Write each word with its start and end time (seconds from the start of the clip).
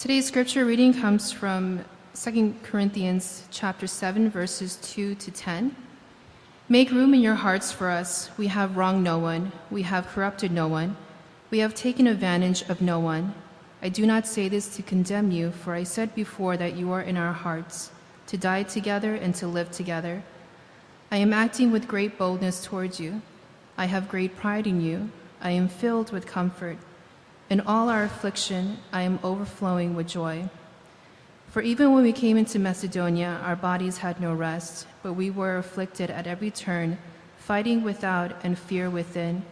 Today's 0.00 0.26
scripture 0.26 0.64
reading 0.64 0.94
comes 0.94 1.30
from 1.30 1.84
2 2.14 2.54
Corinthians 2.62 3.44
chapter 3.50 3.86
7 3.86 4.30
verses 4.30 4.76
2 4.76 5.14
to 5.16 5.30
10. 5.30 5.76
Make 6.70 6.90
room 6.90 7.12
in 7.12 7.20
your 7.20 7.34
hearts 7.34 7.70
for 7.70 7.90
us. 7.90 8.30
We 8.38 8.46
have 8.46 8.78
wronged 8.78 9.04
no 9.04 9.18
one. 9.18 9.52
We 9.70 9.82
have 9.82 10.08
corrupted 10.08 10.52
no 10.52 10.68
one. 10.68 10.96
We 11.50 11.58
have 11.58 11.74
taken 11.74 12.06
advantage 12.06 12.62
of 12.62 12.80
no 12.80 12.98
one. 12.98 13.34
I 13.82 13.90
do 13.90 14.06
not 14.06 14.26
say 14.26 14.48
this 14.48 14.74
to 14.76 14.82
condemn 14.82 15.32
you, 15.32 15.50
for 15.50 15.74
I 15.74 15.82
said 15.82 16.14
before 16.14 16.56
that 16.56 16.76
you 16.76 16.90
are 16.92 17.02
in 17.02 17.18
our 17.18 17.34
hearts, 17.34 17.90
to 18.28 18.38
die 18.38 18.62
together 18.62 19.14
and 19.14 19.34
to 19.34 19.46
live 19.46 19.70
together. 19.70 20.22
I 21.10 21.18
am 21.18 21.34
acting 21.34 21.70
with 21.70 21.86
great 21.86 22.16
boldness 22.16 22.64
towards 22.64 23.00
you. 23.00 23.20
I 23.76 23.84
have 23.84 24.08
great 24.08 24.34
pride 24.34 24.66
in 24.66 24.80
you. 24.80 25.10
I 25.42 25.50
am 25.50 25.68
filled 25.68 26.10
with 26.10 26.24
comfort. 26.24 26.78
In 27.50 27.60
all 27.62 27.88
our 27.88 28.04
affliction, 28.04 28.78
I 28.92 29.02
am 29.02 29.18
overflowing 29.24 29.96
with 29.96 30.06
joy. 30.06 30.48
For 31.48 31.60
even 31.62 31.92
when 31.92 32.04
we 32.04 32.12
came 32.12 32.36
into 32.36 32.60
Macedonia, 32.60 33.40
our 33.42 33.56
bodies 33.56 33.98
had 33.98 34.20
no 34.20 34.32
rest, 34.32 34.86
but 35.02 35.14
we 35.14 35.30
were 35.30 35.56
afflicted 35.56 36.10
at 36.10 36.28
every 36.28 36.52
turn, 36.52 36.96
fighting 37.38 37.82
without 37.82 38.36
and 38.44 38.56
fear 38.56 38.88
within. 38.88 39.42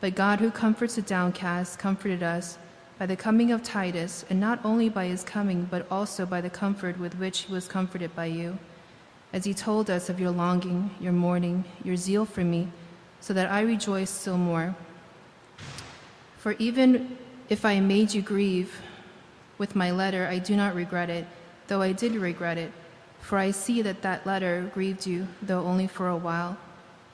But 0.00 0.16
God, 0.16 0.40
who 0.40 0.50
comforts 0.50 0.96
the 0.96 1.02
downcast, 1.02 1.78
comforted 1.78 2.24
us 2.24 2.58
by 2.98 3.06
the 3.06 3.14
coming 3.14 3.52
of 3.52 3.62
Titus, 3.62 4.24
and 4.28 4.40
not 4.40 4.58
only 4.64 4.88
by 4.88 5.06
his 5.06 5.22
coming, 5.22 5.68
but 5.70 5.86
also 5.92 6.26
by 6.26 6.40
the 6.40 6.50
comfort 6.50 6.98
with 6.98 7.18
which 7.20 7.42
he 7.42 7.52
was 7.52 7.68
comforted 7.68 8.16
by 8.16 8.26
you, 8.26 8.58
as 9.32 9.44
he 9.44 9.54
told 9.54 9.90
us 9.90 10.08
of 10.08 10.18
your 10.18 10.32
longing, 10.32 10.90
your 10.98 11.12
mourning, 11.12 11.64
your 11.84 11.94
zeal 11.94 12.24
for 12.24 12.42
me, 12.42 12.66
so 13.20 13.32
that 13.32 13.48
I 13.48 13.60
rejoice 13.60 14.10
still 14.10 14.38
more. 14.38 14.74
For 16.38 16.56
even 16.58 17.16
if 17.48 17.64
I 17.64 17.80
made 17.80 18.12
you 18.12 18.22
grieve 18.22 18.80
with 19.56 19.74
my 19.74 19.90
letter, 19.90 20.26
I 20.26 20.38
do 20.38 20.54
not 20.54 20.74
regret 20.74 21.08
it, 21.08 21.26
though 21.66 21.80
I 21.80 21.92
did 21.92 22.12
regret 22.14 22.58
it, 22.58 22.72
for 23.20 23.38
I 23.38 23.50
see 23.50 23.82
that 23.82 24.02
that 24.02 24.26
letter 24.26 24.70
grieved 24.74 25.06
you, 25.06 25.28
though 25.42 25.64
only 25.64 25.86
for 25.86 26.08
a 26.08 26.16
while. 26.16 26.58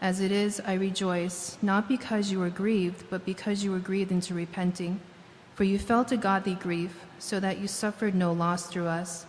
As 0.00 0.20
it 0.20 0.32
is, 0.32 0.60
I 0.66 0.74
rejoice, 0.74 1.56
not 1.62 1.88
because 1.88 2.30
you 2.30 2.40
were 2.40 2.50
grieved, 2.50 3.04
but 3.10 3.24
because 3.24 3.64
you 3.64 3.70
were 3.70 3.78
grieved 3.78 4.12
into 4.12 4.34
repenting. 4.34 5.00
For 5.54 5.64
you 5.64 5.78
felt 5.78 6.12
a 6.12 6.16
godly 6.16 6.54
grief, 6.54 7.00
so 7.18 7.38
that 7.40 7.58
you 7.58 7.68
suffered 7.68 8.14
no 8.14 8.32
loss 8.32 8.66
through 8.66 8.86
us. 8.86 9.24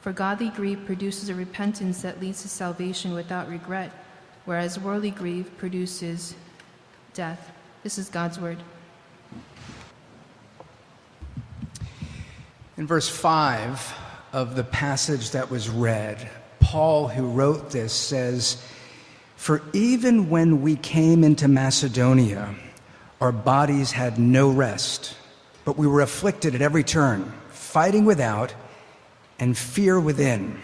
For 0.00 0.12
godly 0.12 0.50
grief 0.50 0.84
produces 0.84 1.28
a 1.28 1.34
repentance 1.34 2.02
that 2.02 2.20
leads 2.20 2.42
to 2.42 2.48
salvation 2.48 3.14
without 3.14 3.48
regret, 3.48 3.92
whereas 4.44 4.78
worldly 4.78 5.12
grief 5.12 5.56
produces 5.56 6.34
death. 7.14 7.52
This 7.84 7.96
is 7.96 8.08
God's 8.08 8.40
word. 8.40 8.58
In 12.78 12.86
verse 12.86 13.08
5 13.08 13.92
of 14.32 14.54
the 14.54 14.62
passage 14.62 15.32
that 15.32 15.50
was 15.50 15.68
read, 15.68 16.30
Paul, 16.60 17.08
who 17.08 17.26
wrote 17.26 17.72
this, 17.72 17.92
says, 17.92 18.62
For 19.34 19.62
even 19.72 20.30
when 20.30 20.62
we 20.62 20.76
came 20.76 21.24
into 21.24 21.48
Macedonia, 21.48 22.54
our 23.20 23.32
bodies 23.32 23.90
had 23.90 24.20
no 24.20 24.48
rest, 24.48 25.16
but 25.64 25.76
we 25.76 25.88
were 25.88 26.02
afflicted 26.02 26.54
at 26.54 26.62
every 26.62 26.84
turn, 26.84 27.32
fighting 27.50 28.04
without 28.04 28.54
and 29.40 29.58
fear 29.58 29.98
within. 29.98 30.62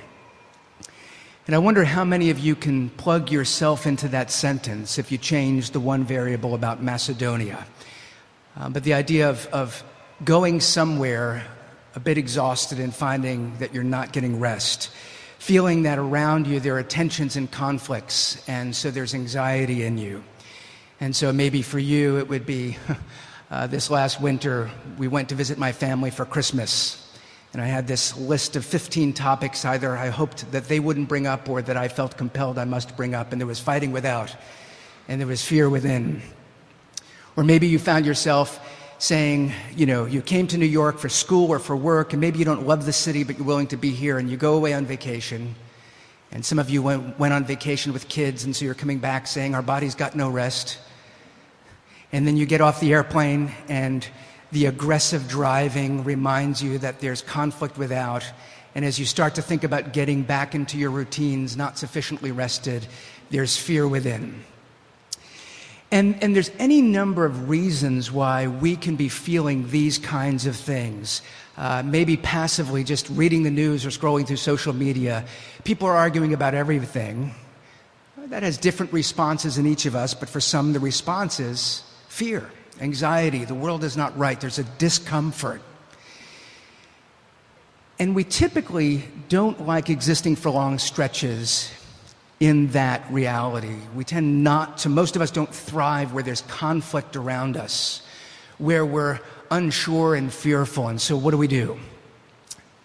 And 1.48 1.56
I 1.56 1.58
wonder 1.58 1.82
how 1.82 2.04
many 2.04 2.30
of 2.30 2.38
you 2.38 2.54
can 2.54 2.90
plug 2.90 3.32
yourself 3.32 3.88
into 3.88 4.06
that 4.10 4.30
sentence 4.30 4.98
if 4.98 5.10
you 5.10 5.18
change 5.18 5.72
the 5.72 5.80
one 5.80 6.04
variable 6.04 6.54
about 6.54 6.80
Macedonia. 6.80 7.66
Uh, 8.56 8.68
but 8.68 8.84
the 8.84 8.94
idea 8.94 9.28
of, 9.28 9.46
of 9.46 9.82
going 10.22 10.60
somewhere 10.60 11.44
a 11.94 12.00
bit 12.00 12.18
exhausted 12.18 12.80
and 12.80 12.94
finding 12.94 13.56
that 13.58 13.72
you're 13.72 13.84
not 13.84 14.12
getting 14.12 14.40
rest, 14.40 14.90
feeling 15.38 15.84
that 15.84 15.98
around 15.98 16.46
you 16.46 16.58
there 16.58 16.76
are 16.76 16.82
tensions 16.82 17.36
and 17.36 17.50
conflicts, 17.50 18.42
and 18.48 18.74
so 18.74 18.90
there's 18.90 19.14
anxiety 19.14 19.84
in 19.84 19.96
you. 19.96 20.22
And 21.00 21.14
so 21.14 21.32
maybe 21.32 21.62
for 21.62 21.78
you 21.78 22.18
it 22.18 22.28
would 22.28 22.46
be 22.46 22.76
uh, 23.50 23.66
this 23.66 23.90
last 23.90 24.20
winter, 24.20 24.70
we 24.98 25.06
went 25.06 25.28
to 25.28 25.34
visit 25.34 25.58
my 25.58 25.72
family 25.72 26.10
for 26.10 26.24
Christmas. 26.24 27.00
And 27.52 27.62
I 27.62 27.66
had 27.66 27.86
this 27.86 28.16
list 28.16 28.56
of 28.56 28.64
15 28.64 29.12
topics 29.12 29.64
either 29.64 29.96
I 29.96 30.08
hoped 30.08 30.50
that 30.50 30.66
they 30.66 30.80
wouldn't 30.80 31.08
bring 31.08 31.28
up 31.28 31.48
or 31.48 31.62
that 31.62 31.76
I 31.76 31.86
felt 31.86 32.16
compelled 32.16 32.58
I 32.58 32.64
must 32.64 32.96
bring 32.96 33.14
up. 33.14 33.30
And 33.30 33.40
there 33.40 33.46
was 33.46 33.60
fighting 33.60 33.92
without, 33.92 34.34
and 35.06 35.20
there 35.20 35.28
was 35.28 35.44
fear 35.44 35.70
within. 35.70 36.20
Or 37.36 37.44
maybe 37.44 37.68
you 37.68 37.78
found 37.78 38.06
yourself 38.06 38.58
saying, 39.04 39.52
you 39.76 39.84
know, 39.84 40.06
you 40.06 40.22
came 40.22 40.46
to 40.46 40.56
New 40.56 40.64
York 40.64 40.98
for 40.98 41.10
school 41.10 41.50
or 41.50 41.58
for 41.58 41.76
work, 41.76 42.14
and 42.14 42.20
maybe 42.22 42.38
you 42.38 42.44
don't 42.46 42.66
love 42.66 42.86
the 42.86 42.92
city, 42.92 43.22
but 43.22 43.36
you're 43.36 43.46
willing 43.46 43.66
to 43.66 43.76
be 43.76 43.90
here, 43.90 44.16
and 44.16 44.30
you 44.30 44.38
go 44.38 44.54
away 44.54 44.72
on 44.72 44.86
vacation. 44.86 45.54
And 46.32 46.42
some 46.42 46.58
of 46.58 46.70
you 46.70 46.82
went, 46.82 47.18
went 47.18 47.34
on 47.34 47.44
vacation 47.44 47.92
with 47.92 48.08
kids, 48.08 48.44
and 48.44 48.56
so 48.56 48.64
you're 48.64 48.72
coming 48.72 48.98
back 48.98 49.26
saying, 49.26 49.54
Our 49.54 49.60
body's 49.60 49.94
got 49.94 50.16
no 50.16 50.30
rest. 50.30 50.78
And 52.12 52.26
then 52.26 52.38
you 52.38 52.46
get 52.46 52.62
off 52.62 52.80
the 52.80 52.94
airplane, 52.94 53.52
and 53.68 54.08
the 54.52 54.66
aggressive 54.66 55.28
driving 55.28 56.02
reminds 56.02 56.62
you 56.62 56.78
that 56.78 57.00
there's 57.00 57.20
conflict 57.20 57.76
without. 57.76 58.24
And 58.74 58.86
as 58.86 58.98
you 58.98 59.04
start 59.04 59.34
to 59.34 59.42
think 59.42 59.64
about 59.64 59.92
getting 59.92 60.22
back 60.22 60.54
into 60.54 60.78
your 60.78 60.90
routines, 60.90 61.58
not 61.58 61.76
sufficiently 61.76 62.32
rested, 62.32 62.86
there's 63.28 63.54
fear 63.54 63.86
within. 63.86 64.42
And, 65.94 66.20
and 66.24 66.34
there's 66.34 66.50
any 66.58 66.82
number 66.82 67.24
of 67.24 67.48
reasons 67.48 68.10
why 68.10 68.48
we 68.48 68.74
can 68.74 68.96
be 68.96 69.08
feeling 69.08 69.70
these 69.70 69.96
kinds 69.96 70.44
of 70.44 70.56
things. 70.56 71.22
Uh, 71.56 71.84
maybe 71.86 72.16
passively 72.16 72.82
just 72.82 73.08
reading 73.10 73.44
the 73.44 73.50
news 73.52 73.86
or 73.86 73.90
scrolling 73.90 74.26
through 74.26 74.38
social 74.38 74.72
media. 74.72 75.24
People 75.62 75.86
are 75.86 75.94
arguing 75.94 76.34
about 76.34 76.52
everything. 76.52 77.32
That 78.16 78.42
has 78.42 78.58
different 78.58 78.92
responses 78.92 79.56
in 79.56 79.66
each 79.68 79.86
of 79.86 79.94
us, 79.94 80.14
but 80.14 80.28
for 80.28 80.40
some, 80.40 80.72
the 80.72 80.80
response 80.80 81.38
is 81.38 81.84
fear, 82.08 82.50
anxiety. 82.80 83.44
The 83.44 83.54
world 83.54 83.84
is 83.84 83.96
not 83.96 84.18
right. 84.18 84.40
There's 84.40 84.58
a 84.58 84.64
discomfort. 84.64 85.62
And 88.00 88.16
we 88.16 88.24
typically 88.24 89.04
don't 89.28 89.64
like 89.64 89.90
existing 89.90 90.34
for 90.34 90.50
long 90.50 90.80
stretches 90.80 91.70
in 92.40 92.68
that 92.68 93.10
reality. 93.10 93.76
We 93.94 94.04
tend 94.04 94.44
not 94.44 94.78
to, 94.78 94.88
most 94.88 95.16
of 95.16 95.22
us 95.22 95.30
don't 95.30 95.52
thrive 95.54 96.12
where 96.12 96.22
there's 96.22 96.42
conflict 96.42 97.16
around 97.16 97.56
us, 97.56 98.02
where 98.58 98.84
we're 98.84 99.20
unsure 99.50 100.14
and 100.14 100.32
fearful. 100.32 100.88
And 100.88 101.00
so, 101.00 101.16
what 101.16 101.30
do 101.30 101.38
we 101.38 101.48
do? 101.48 101.78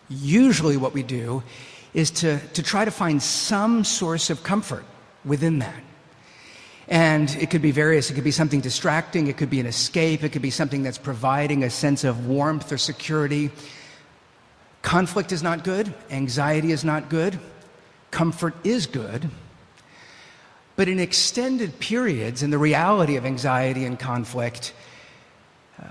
Usually, 0.10 0.78
what 0.78 0.94
we 0.94 1.04
do 1.04 1.44
is 1.94 2.12
to, 2.12 2.40
to 2.50 2.64
try 2.64 2.86
to 2.86 2.92
find 2.92 3.22
some 3.22 3.84
source 3.84 4.30
of 4.30 4.44
comfort 4.44 4.86
within 5.26 5.60
that. 5.60 5.84
And 6.88 7.30
it 7.40 7.52
could 7.52 7.62
be 7.62 7.72
various. 7.72 8.10
It 8.10 8.16
could 8.16 8.24
be 8.24 8.32
something 8.32 8.62
distracting. 8.62 9.28
It 9.28 9.38
could 9.38 9.50
be 9.50 9.60
an 9.60 9.68
escape. 9.68 10.24
It 10.24 10.30
could 10.30 10.42
be 10.42 10.50
something 10.50 10.82
that's 10.82 10.98
providing 10.98 11.64
a 11.64 11.70
sense 11.70 12.04
of 12.04 12.26
warmth 12.26 12.72
or 12.72 12.80
security. 12.80 13.52
Conflict 14.82 15.32
is 15.32 15.44
not 15.44 15.64
good. 15.64 15.94
Anxiety 16.10 16.72
is 16.72 16.84
not 16.84 17.10
good. 17.10 17.40
Comfort 18.12 18.56
is 18.64 18.86
good. 18.86 19.30
But 20.76 20.88
in 20.88 21.00
extended 21.00 21.80
periods, 21.80 22.42
in 22.42 22.52
the 22.52 22.58
reality 22.58 23.18
of 23.18 23.26
anxiety 23.26 23.84
and 23.84 24.00
conflict, 24.00 24.74
uh, 25.78 25.86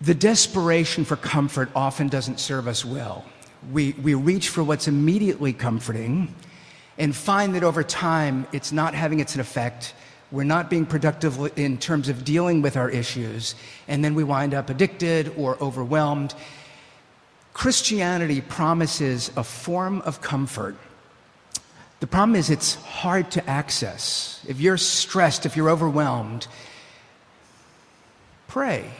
the 0.00 0.14
desperation 0.14 1.04
for 1.04 1.16
comfort 1.16 1.70
often 1.74 2.08
doesn't 2.08 2.40
serve 2.40 2.66
us 2.66 2.84
well. 2.84 3.24
We, 3.72 3.92
we 3.92 4.14
reach 4.14 4.48
for 4.48 4.64
what's 4.64 4.88
immediately 4.88 5.52
comforting 5.52 6.34
and 6.98 7.14
find 7.14 7.54
that 7.54 7.62
over 7.62 7.82
time 7.82 8.46
it's 8.52 8.72
not 8.72 8.94
having 8.94 9.20
its 9.20 9.36
effect. 9.36 9.94
We're 10.32 10.44
not 10.44 10.68
being 10.68 10.86
productive 10.86 11.56
in 11.56 11.78
terms 11.78 12.08
of 12.08 12.24
dealing 12.24 12.62
with 12.62 12.76
our 12.76 12.90
issues, 12.90 13.54
and 13.86 14.04
then 14.04 14.14
we 14.14 14.24
wind 14.24 14.52
up 14.52 14.68
addicted 14.68 15.32
or 15.36 15.56
overwhelmed. 15.62 16.34
Christianity 17.52 18.40
promises 18.40 19.30
a 19.36 19.44
form 19.44 20.00
of 20.02 20.20
comfort 20.20 20.76
the 22.00 22.06
problem 22.06 22.36
is 22.36 22.50
it's 22.50 22.74
hard 22.74 23.30
to 23.32 23.48
access. 23.48 24.44
If 24.46 24.60
you're 24.60 24.76
stressed, 24.76 25.46
if 25.46 25.56
you're 25.56 25.70
overwhelmed, 25.70 26.46
pray. 28.48 28.90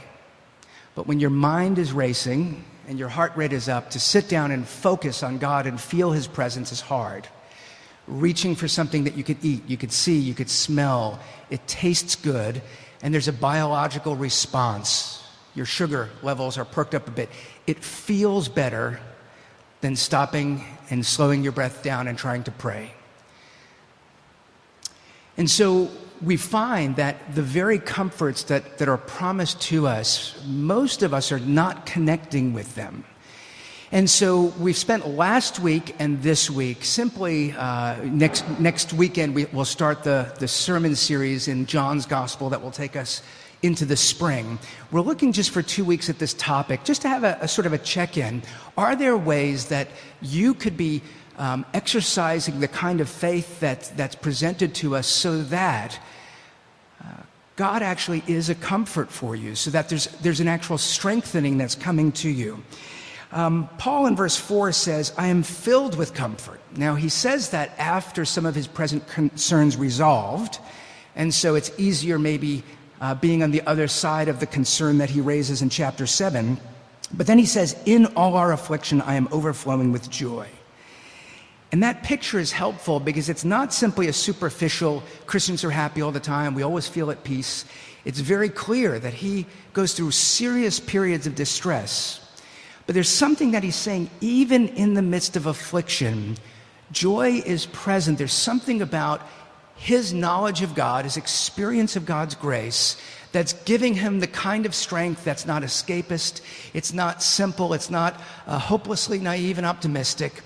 But 0.94 1.06
when 1.06 1.20
your 1.20 1.30
mind 1.30 1.78
is 1.78 1.92
racing 1.92 2.64
and 2.88 2.98
your 2.98 3.10
heart 3.10 3.36
rate 3.36 3.52
is 3.52 3.68
up, 3.68 3.90
to 3.90 4.00
sit 4.00 4.28
down 4.28 4.50
and 4.50 4.66
focus 4.66 5.22
on 5.22 5.36
God 5.38 5.66
and 5.66 5.78
feel 5.78 6.12
His 6.12 6.26
presence 6.26 6.72
is 6.72 6.80
hard. 6.80 7.28
Reaching 8.06 8.54
for 8.54 8.68
something 8.68 9.04
that 9.04 9.16
you 9.16 9.24
could 9.24 9.44
eat, 9.44 9.68
you 9.68 9.76
could 9.76 9.92
see, 9.92 10.18
you 10.18 10.32
could 10.32 10.48
smell, 10.48 11.18
it 11.50 11.66
tastes 11.66 12.16
good, 12.16 12.62
and 13.02 13.12
there's 13.12 13.28
a 13.28 13.32
biological 13.32 14.16
response. 14.16 15.22
Your 15.54 15.66
sugar 15.66 16.08
levels 16.22 16.56
are 16.56 16.64
perked 16.64 16.94
up 16.94 17.08
a 17.08 17.10
bit. 17.10 17.28
It 17.66 17.84
feels 17.84 18.48
better 18.48 19.00
than 19.80 19.96
stopping 19.96 20.64
and 20.90 21.04
slowing 21.04 21.42
your 21.42 21.52
breath 21.52 21.82
down 21.82 22.08
and 22.08 22.16
trying 22.16 22.44
to 22.44 22.50
pray. 22.50 22.92
And 25.36 25.50
so 25.50 25.90
we 26.22 26.36
find 26.36 26.96
that 26.96 27.34
the 27.34 27.42
very 27.42 27.78
comforts 27.78 28.44
that, 28.44 28.78
that 28.78 28.88
are 28.88 28.96
promised 28.96 29.60
to 29.62 29.86
us, 29.86 30.40
most 30.46 31.02
of 31.02 31.12
us 31.12 31.30
are 31.30 31.40
not 31.40 31.84
connecting 31.84 32.52
with 32.54 32.74
them. 32.74 33.04
And 33.92 34.10
so 34.10 34.52
we've 34.58 34.76
spent 34.76 35.06
last 35.06 35.60
week 35.60 35.94
and 36.00 36.20
this 36.20 36.50
week 36.50 36.84
simply 36.84 37.52
uh, 37.52 37.96
next 38.02 38.44
next 38.58 38.92
weekend 38.92 39.32
we, 39.34 39.44
will 39.46 39.64
start 39.64 40.02
the 40.02 40.34
the 40.40 40.48
sermon 40.48 40.96
series 40.96 41.46
in 41.46 41.66
John's 41.66 42.04
Gospel 42.04 42.50
that 42.50 42.60
will 42.60 42.72
take 42.72 42.96
us 42.96 43.22
into 43.66 43.84
the 43.84 43.96
spring. 43.96 44.58
We're 44.90 45.00
looking 45.00 45.32
just 45.32 45.50
for 45.50 45.62
two 45.62 45.84
weeks 45.84 46.08
at 46.08 46.18
this 46.18 46.32
topic, 46.34 46.84
just 46.84 47.02
to 47.02 47.08
have 47.08 47.24
a, 47.24 47.38
a 47.40 47.48
sort 47.48 47.66
of 47.66 47.72
a 47.72 47.78
check 47.78 48.16
in. 48.16 48.42
Are 48.76 48.96
there 48.96 49.16
ways 49.16 49.66
that 49.66 49.88
you 50.22 50.54
could 50.54 50.76
be 50.76 51.02
um, 51.38 51.66
exercising 51.74 52.60
the 52.60 52.68
kind 52.68 53.00
of 53.00 53.08
faith 53.08 53.60
that, 53.60 53.92
that's 53.96 54.14
presented 54.14 54.74
to 54.76 54.96
us 54.96 55.06
so 55.06 55.42
that 55.42 55.98
uh, 57.04 57.08
God 57.56 57.82
actually 57.82 58.22
is 58.26 58.48
a 58.48 58.54
comfort 58.54 59.10
for 59.10 59.36
you, 59.36 59.54
so 59.54 59.70
that 59.70 59.88
there's, 59.88 60.06
there's 60.22 60.40
an 60.40 60.48
actual 60.48 60.78
strengthening 60.78 61.58
that's 61.58 61.74
coming 61.74 62.12
to 62.12 62.30
you? 62.30 62.62
Um, 63.32 63.68
Paul 63.76 64.06
in 64.06 64.16
verse 64.16 64.36
4 64.36 64.72
says, 64.72 65.12
I 65.18 65.26
am 65.26 65.42
filled 65.42 65.96
with 65.98 66.14
comfort. 66.14 66.60
Now, 66.76 66.94
he 66.94 67.08
says 67.08 67.50
that 67.50 67.76
after 67.78 68.24
some 68.24 68.46
of 68.46 68.54
his 68.54 68.66
present 68.66 69.06
concerns 69.08 69.76
resolved, 69.76 70.58
and 71.16 71.34
so 71.34 71.54
it's 71.54 71.70
easier 71.78 72.18
maybe 72.18 72.62
uh, 73.00 73.14
being 73.14 73.42
on 73.42 73.50
the 73.50 73.62
other 73.66 73.88
side 73.88 74.28
of 74.28 74.40
the 74.40 74.46
concern 74.46 74.98
that 74.98 75.10
he 75.10 75.20
raises 75.20 75.62
in 75.62 75.68
chapter 75.68 76.06
7. 76.06 76.58
But 77.12 77.26
then 77.26 77.38
he 77.38 77.46
says, 77.46 77.76
In 77.86 78.06
all 78.16 78.36
our 78.36 78.52
affliction, 78.52 79.00
I 79.00 79.14
am 79.14 79.28
overflowing 79.30 79.92
with 79.92 80.10
joy. 80.10 80.48
And 81.72 81.82
that 81.82 82.02
picture 82.02 82.38
is 82.38 82.52
helpful 82.52 83.00
because 83.00 83.28
it's 83.28 83.44
not 83.44 83.72
simply 83.72 84.08
a 84.08 84.12
superficial 84.12 85.02
Christians 85.26 85.64
are 85.64 85.70
happy 85.70 86.00
all 86.00 86.12
the 86.12 86.20
time, 86.20 86.54
we 86.54 86.62
always 86.62 86.88
feel 86.88 87.10
at 87.10 87.24
peace. 87.24 87.64
It's 88.04 88.20
very 88.20 88.48
clear 88.48 88.98
that 89.00 89.14
he 89.14 89.46
goes 89.72 89.92
through 89.92 90.12
serious 90.12 90.78
periods 90.78 91.26
of 91.26 91.34
distress. 91.34 92.20
But 92.86 92.94
there's 92.94 93.08
something 93.08 93.50
that 93.50 93.64
he's 93.64 93.76
saying, 93.76 94.10
even 94.20 94.68
in 94.68 94.94
the 94.94 95.02
midst 95.02 95.36
of 95.36 95.46
affliction, 95.46 96.36
joy 96.92 97.42
is 97.44 97.66
present. 97.66 98.16
There's 98.16 98.32
something 98.32 98.80
about 98.80 99.22
his 99.76 100.12
knowledge 100.12 100.62
of 100.62 100.74
God, 100.74 101.04
his 101.04 101.16
experience 101.16 101.96
of 101.96 102.06
God's 102.06 102.34
grace, 102.34 102.96
that's 103.32 103.52
giving 103.52 103.94
him 103.94 104.20
the 104.20 104.26
kind 104.26 104.64
of 104.64 104.74
strength 104.74 105.22
that's 105.24 105.46
not 105.46 105.62
escapist, 105.62 106.40
it's 106.72 106.92
not 106.92 107.22
simple, 107.22 107.74
it's 107.74 107.90
not 107.90 108.20
uh, 108.46 108.58
hopelessly 108.58 109.18
naive 109.18 109.58
and 109.58 109.66
optimistic. 109.66 110.42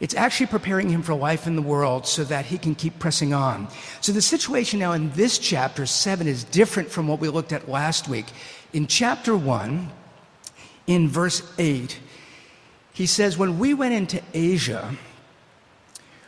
It's 0.00 0.16
actually 0.16 0.46
preparing 0.46 0.88
him 0.88 1.02
for 1.02 1.14
life 1.14 1.46
in 1.46 1.54
the 1.54 1.62
world 1.62 2.08
so 2.08 2.24
that 2.24 2.46
he 2.46 2.58
can 2.58 2.74
keep 2.74 2.98
pressing 2.98 3.32
on. 3.32 3.68
So 4.00 4.10
the 4.10 4.20
situation 4.20 4.80
now 4.80 4.92
in 4.92 5.12
this 5.12 5.38
chapter 5.38 5.86
7 5.86 6.26
is 6.26 6.42
different 6.42 6.90
from 6.90 7.06
what 7.06 7.20
we 7.20 7.28
looked 7.28 7.52
at 7.52 7.68
last 7.68 8.08
week. 8.08 8.26
In 8.72 8.88
chapter 8.88 9.36
1, 9.36 9.88
in 10.88 11.08
verse 11.08 11.48
8, 11.56 12.00
he 12.92 13.06
says, 13.06 13.38
When 13.38 13.60
we 13.60 13.74
went 13.74 13.94
into 13.94 14.20
Asia, 14.34 14.96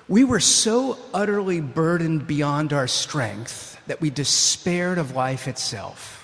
we 0.08 0.24
were 0.24 0.40
so 0.40 0.98
utterly 1.12 1.60
burdened 1.60 2.26
beyond 2.26 2.72
our 2.72 2.86
strength 2.86 3.80
that 3.86 4.00
we 4.00 4.10
despaired 4.10 4.98
of 4.98 5.14
life 5.14 5.48
itself. 5.48 6.20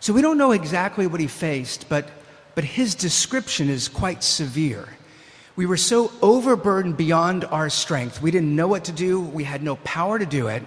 So 0.00 0.12
we 0.12 0.22
don't 0.22 0.38
know 0.38 0.52
exactly 0.52 1.06
what 1.06 1.20
he 1.20 1.26
faced, 1.26 1.88
but, 1.88 2.08
but 2.54 2.64
his 2.64 2.94
description 2.94 3.68
is 3.68 3.88
quite 3.88 4.22
severe. 4.22 4.88
We 5.56 5.66
were 5.66 5.76
so 5.76 6.12
overburdened 6.22 6.96
beyond 6.96 7.44
our 7.46 7.70
strength. 7.70 8.20
We 8.20 8.30
didn't 8.30 8.54
know 8.54 8.68
what 8.68 8.84
to 8.84 8.92
do, 8.92 9.20
we 9.20 9.44
had 9.44 9.62
no 9.62 9.76
power 9.76 10.18
to 10.18 10.26
do 10.26 10.48
it. 10.48 10.62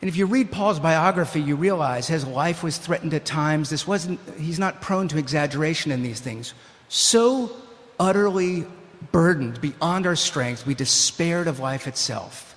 And 0.00 0.08
if 0.08 0.16
you 0.16 0.24
read 0.26 0.50
Paul's 0.50 0.80
biography, 0.80 1.42
you 1.42 1.56
realize 1.56 2.08
his 2.08 2.26
life 2.26 2.62
was 2.62 2.78
threatened 2.78 3.12
at 3.12 3.26
times. 3.26 3.68
This 3.68 3.86
wasn't, 3.86 4.18
he's 4.38 4.58
not 4.58 4.80
prone 4.80 5.08
to 5.08 5.18
exaggeration 5.18 5.92
in 5.92 6.02
these 6.02 6.20
things. 6.20 6.54
So 6.88 7.54
utterly 7.98 8.64
burdened 9.12 9.60
beyond 9.60 10.06
our 10.06 10.16
strength, 10.16 10.66
we 10.66 10.74
despaired 10.74 11.48
of 11.48 11.58
life 11.58 11.86
itself. 11.86 12.56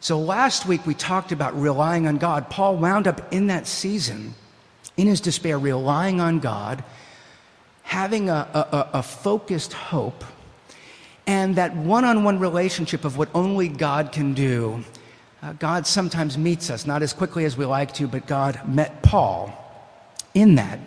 So 0.00 0.20
last 0.20 0.66
week 0.66 0.86
we 0.86 0.94
talked 0.94 1.32
about 1.32 1.60
relying 1.60 2.06
on 2.06 2.18
God. 2.18 2.48
Paul 2.50 2.76
wound 2.76 3.06
up 3.08 3.32
in 3.32 3.48
that 3.48 3.66
season, 3.66 4.34
in 4.96 5.06
his 5.06 5.20
despair, 5.20 5.58
relying 5.58 6.20
on 6.20 6.38
God, 6.38 6.84
having 7.82 8.28
a, 8.28 8.48
a, 8.54 8.90
a 8.98 9.02
focused 9.02 9.72
hope 9.72 10.24
and 11.26 11.56
that 11.56 11.74
one 11.74 12.04
on 12.04 12.22
one 12.24 12.38
relationship 12.38 13.04
of 13.04 13.18
what 13.18 13.28
only 13.34 13.68
God 13.68 14.12
can 14.12 14.32
do. 14.32 14.84
Uh, 15.42 15.52
God 15.54 15.86
sometimes 15.86 16.38
meets 16.38 16.70
us, 16.70 16.86
not 16.86 17.02
as 17.02 17.12
quickly 17.12 17.44
as 17.44 17.56
we 17.56 17.64
like 17.64 17.92
to, 17.94 18.06
but 18.06 18.26
God 18.26 18.60
met 18.68 19.02
Paul 19.02 19.52
in 20.34 20.54
that. 20.54 20.78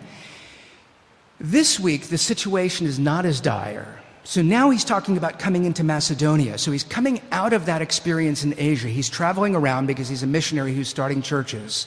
This 1.38 1.78
week, 1.78 2.04
the 2.04 2.18
situation 2.18 2.86
is 2.86 2.98
not 2.98 3.24
as 3.24 3.40
dire. 3.40 3.99
So 4.24 4.42
now 4.42 4.70
he's 4.70 4.84
talking 4.84 5.16
about 5.16 5.38
coming 5.38 5.64
into 5.64 5.82
Macedonia. 5.82 6.58
So 6.58 6.70
he's 6.72 6.84
coming 6.84 7.20
out 7.32 7.52
of 7.52 7.66
that 7.66 7.82
experience 7.82 8.44
in 8.44 8.54
Asia. 8.58 8.88
He's 8.88 9.08
traveling 9.08 9.56
around 9.56 9.86
because 9.86 10.08
he's 10.08 10.22
a 10.22 10.26
missionary 10.26 10.74
who's 10.74 10.88
starting 10.88 11.22
churches. 11.22 11.86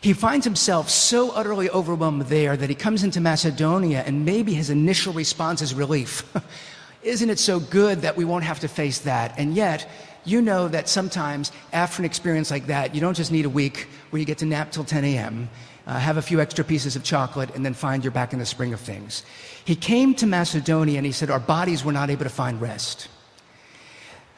He 0.00 0.12
finds 0.12 0.44
himself 0.44 0.88
so 0.88 1.32
utterly 1.32 1.68
overwhelmed 1.70 2.22
there 2.22 2.56
that 2.56 2.68
he 2.68 2.76
comes 2.76 3.02
into 3.02 3.20
Macedonia, 3.20 4.04
and 4.06 4.24
maybe 4.24 4.54
his 4.54 4.70
initial 4.70 5.12
response 5.12 5.60
is 5.60 5.74
relief. 5.74 6.22
Isn't 7.02 7.30
it 7.30 7.38
so 7.38 7.58
good 7.58 8.02
that 8.02 8.16
we 8.16 8.24
won't 8.24 8.44
have 8.44 8.60
to 8.60 8.68
face 8.68 9.00
that? 9.00 9.34
And 9.38 9.54
yet, 9.54 9.88
you 10.24 10.40
know 10.40 10.68
that 10.68 10.88
sometimes 10.88 11.50
after 11.72 12.02
an 12.02 12.06
experience 12.06 12.50
like 12.50 12.66
that, 12.66 12.94
you 12.94 13.00
don't 13.00 13.16
just 13.16 13.32
need 13.32 13.44
a 13.44 13.50
week 13.50 13.88
where 14.10 14.20
you 14.20 14.26
get 14.26 14.38
to 14.38 14.46
nap 14.46 14.70
till 14.70 14.84
10 14.84 15.04
a.m., 15.04 15.48
uh, 15.86 15.98
have 15.98 16.18
a 16.18 16.22
few 16.22 16.40
extra 16.40 16.64
pieces 16.64 16.96
of 16.96 17.02
chocolate, 17.02 17.54
and 17.54 17.64
then 17.64 17.72
find 17.72 18.04
you're 18.04 18.10
back 18.10 18.32
in 18.32 18.38
the 18.38 18.46
spring 18.46 18.74
of 18.74 18.80
things. 18.80 19.24
He 19.68 19.76
came 19.76 20.14
to 20.14 20.26
Macedonia 20.26 20.96
and 20.96 21.04
he 21.04 21.12
said, 21.12 21.28
Our 21.28 21.38
bodies 21.38 21.84
were 21.84 21.92
not 21.92 22.08
able 22.08 22.24
to 22.24 22.30
find 22.30 22.58
rest. 22.58 23.08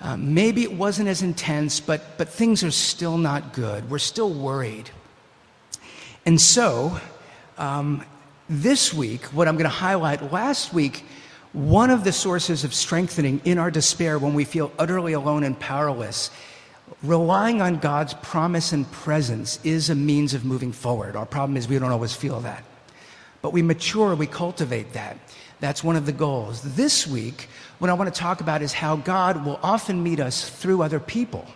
Uh, 0.01 0.17
maybe 0.17 0.65
it 0.65 0.73
wasn't 0.73 1.09
as 1.09 1.23
intense, 1.23 1.79
but, 1.79 2.19
but 2.19 2.29
things 2.29 2.65
are 2.65 2.73
still 2.73 3.17
not 3.17 3.53
good. 3.53 3.89
We're 3.89 4.01
still 4.01 4.35
worried. 4.35 4.91
And 6.27 6.41
so, 6.41 6.99
um, 7.59 8.05
this 8.49 8.93
week, 8.93 9.23
what 9.27 9.47
I'm 9.47 9.55
going 9.55 9.71
to 9.71 9.77
highlight, 9.87 10.33
last 10.33 10.75
week, 10.75 11.05
one 11.53 11.91
of 11.91 12.03
the 12.03 12.11
sources 12.11 12.65
of 12.65 12.75
strengthening 12.75 13.41
in 13.45 13.57
our 13.57 13.71
despair 13.71 14.19
when 14.19 14.35
we 14.35 14.45
feel 14.45 14.73
utterly 14.81 15.13
alone 15.13 15.45
and 15.45 15.57
powerless, 15.57 16.33
relying 17.05 17.63
on 17.63 17.79
God's 17.79 18.15
promise 18.15 18.73
and 18.73 18.91
presence 18.91 19.61
is 19.63 19.91
a 19.91 19.95
means 19.95 20.35
of 20.35 20.45
moving 20.45 20.73
forward. 20.73 21.15
Our 21.15 21.25
problem 21.25 21.57
is 21.57 21.69
we 21.69 21.79
don't 21.79 21.93
always 21.93 22.17
feel 22.17 22.41
that. 22.41 22.65
But 23.43 23.53
we 23.53 23.63
mature, 23.63 24.15
we 24.15 24.27
cultivate 24.27 24.93
that. 24.93 25.17
That's 25.61 25.85
one 25.85 25.97
of 25.97 26.07
the 26.07 26.13
goals. 26.13 26.63
This 26.75 27.07
week, 27.07 27.49
what 27.79 27.91
I 27.91 27.95
want 27.95 28.13
to 28.13 28.19
talk 28.19 28.41
about 28.41 28.63
is 28.63 28.73
how 28.73 28.97
God 28.97 29.45
will 29.45 29.61
often 29.63 30.03
meet 30.03 30.21
us 30.21 30.49
through 30.49 30.83
other 30.83 31.01
people. 31.01 31.47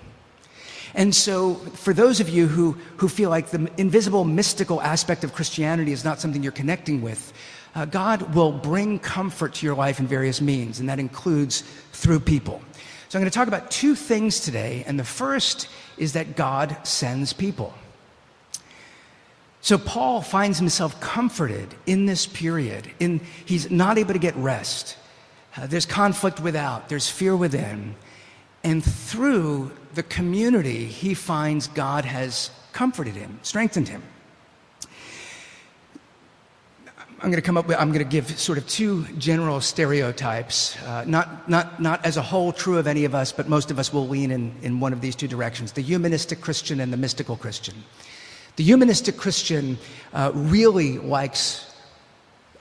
And 0.94 1.14
so, 1.14 1.54
for 1.54 1.92
those 1.92 2.20
of 2.20 2.28
you 2.28 2.46
who, 2.46 2.72
who 2.98 3.08
feel 3.08 3.28
like 3.28 3.48
the 3.50 3.68
invisible, 3.76 4.24
mystical 4.24 4.80
aspect 4.80 5.24
of 5.24 5.32
Christianity 5.32 5.92
is 5.92 6.04
not 6.04 6.20
something 6.20 6.42
you're 6.42 6.52
connecting 6.52 7.02
with, 7.02 7.32
uh, 7.74 7.84
God 7.84 8.34
will 8.34 8.52
bring 8.52 9.00
comfort 9.00 9.54
to 9.54 9.66
your 9.66 9.74
life 9.74 9.98
in 9.98 10.06
various 10.06 10.40
means, 10.40 10.78
and 10.78 10.88
that 10.88 11.00
includes 11.00 11.62
through 11.92 12.20
people. 12.20 12.62
So 13.08 13.18
I'm 13.18 13.22
going 13.22 13.30
to 13.30 13.34
talk 13.34 13.48
about 13.48 13.70
two 13.70 13.96
things 13.96 14.40
today, 14.40 14.84
and 14.86 14.98
the 14.98 15.04
first 15.04 15.68
is 15.98 16.12
that 16.12 16.36
God 16.36 16.76
sends 16.84 17.32
people. 17.32 17.74
So 19.64 19.78
Paul 19.78 20.20
finds 20.20 20.58
himself 20.58 21.00
comforted 21.00 21.74
in 21.86 22.04
this 22.04 22.26
period. 22.26 22.90
In, 23.00 23.22
he's 23.46 23.70
not 23.70 23.96
able 23.96 24.12
to 24.12 24.18
get 24.18 24.36
rest. 24.36 24.98
Uh, 25.56 25.66
there's 25.66 25.86
conflict 25.86 26.38
without, 26.38 26.90
there's 26.90 27.08
fear 27.08 27.34
within. 27.34 27.94
And 28.62 28.84
through 28.84 29.72
the 29.94 30.02
community, 30.02 30.84
he 30.84 31.14
finds 31.14 31.66
God 31.68 32.04
has 32.04 32.50
comforted 32.74 33.14
him, 33.14 33.38
strengthened 33.40 33.88
him. 33.88 34.02
I'm 37.22 37.30
going 37.30 37.36
to 37.36 37.40
come 37.40 37.56
up 37.56 37.66
with, 37.66 37.78
I'm 37.78 37.88
going 37.88 38.04
to 38.04 38.10
give 38.10 38.38
sort 38.38 38.58
of 38.58 38.66
two 38.66 39.04
general 39.16 39.62
stereotypes, 39.62 40.76
uh, 40.82 41.06
not, 41.06 41.48
not, 41.48 41.80
not 41.80 42.04
as 42.04 42.18
a 42.18 42.22
whole 42.22 42.52
true 42.52 42.76
of 42.76 42.86
any 42.86 43.06
of 43.06 43.14
us, 43.14 43.32
but 43.32 43.48
most 43.48 43.70
of 43.70 43.78
us 43.78 43.94
will 43.94 44.06
lean 44.06 44.30
in, 44.30 44.54
in 44.60 44.78
one 44.78 44.92
of 44.92 45.00
these 45.00 45.16
two 45.16 45.26
directions 45.26 45.72
the 45.72 45.80
humanistic 45.80 46.42
Christian 46.42 46.80
and 46.80 46.92
the 46.92 46.98
mystical 46.98 47.38
Christian. 47.38 47.76
The 48.56 48.64
humanistic 48.64 49.16
Christian 49.16 49.78
uh, 50.12 50.30
really 50.34 50.98
likes 50.98 51.74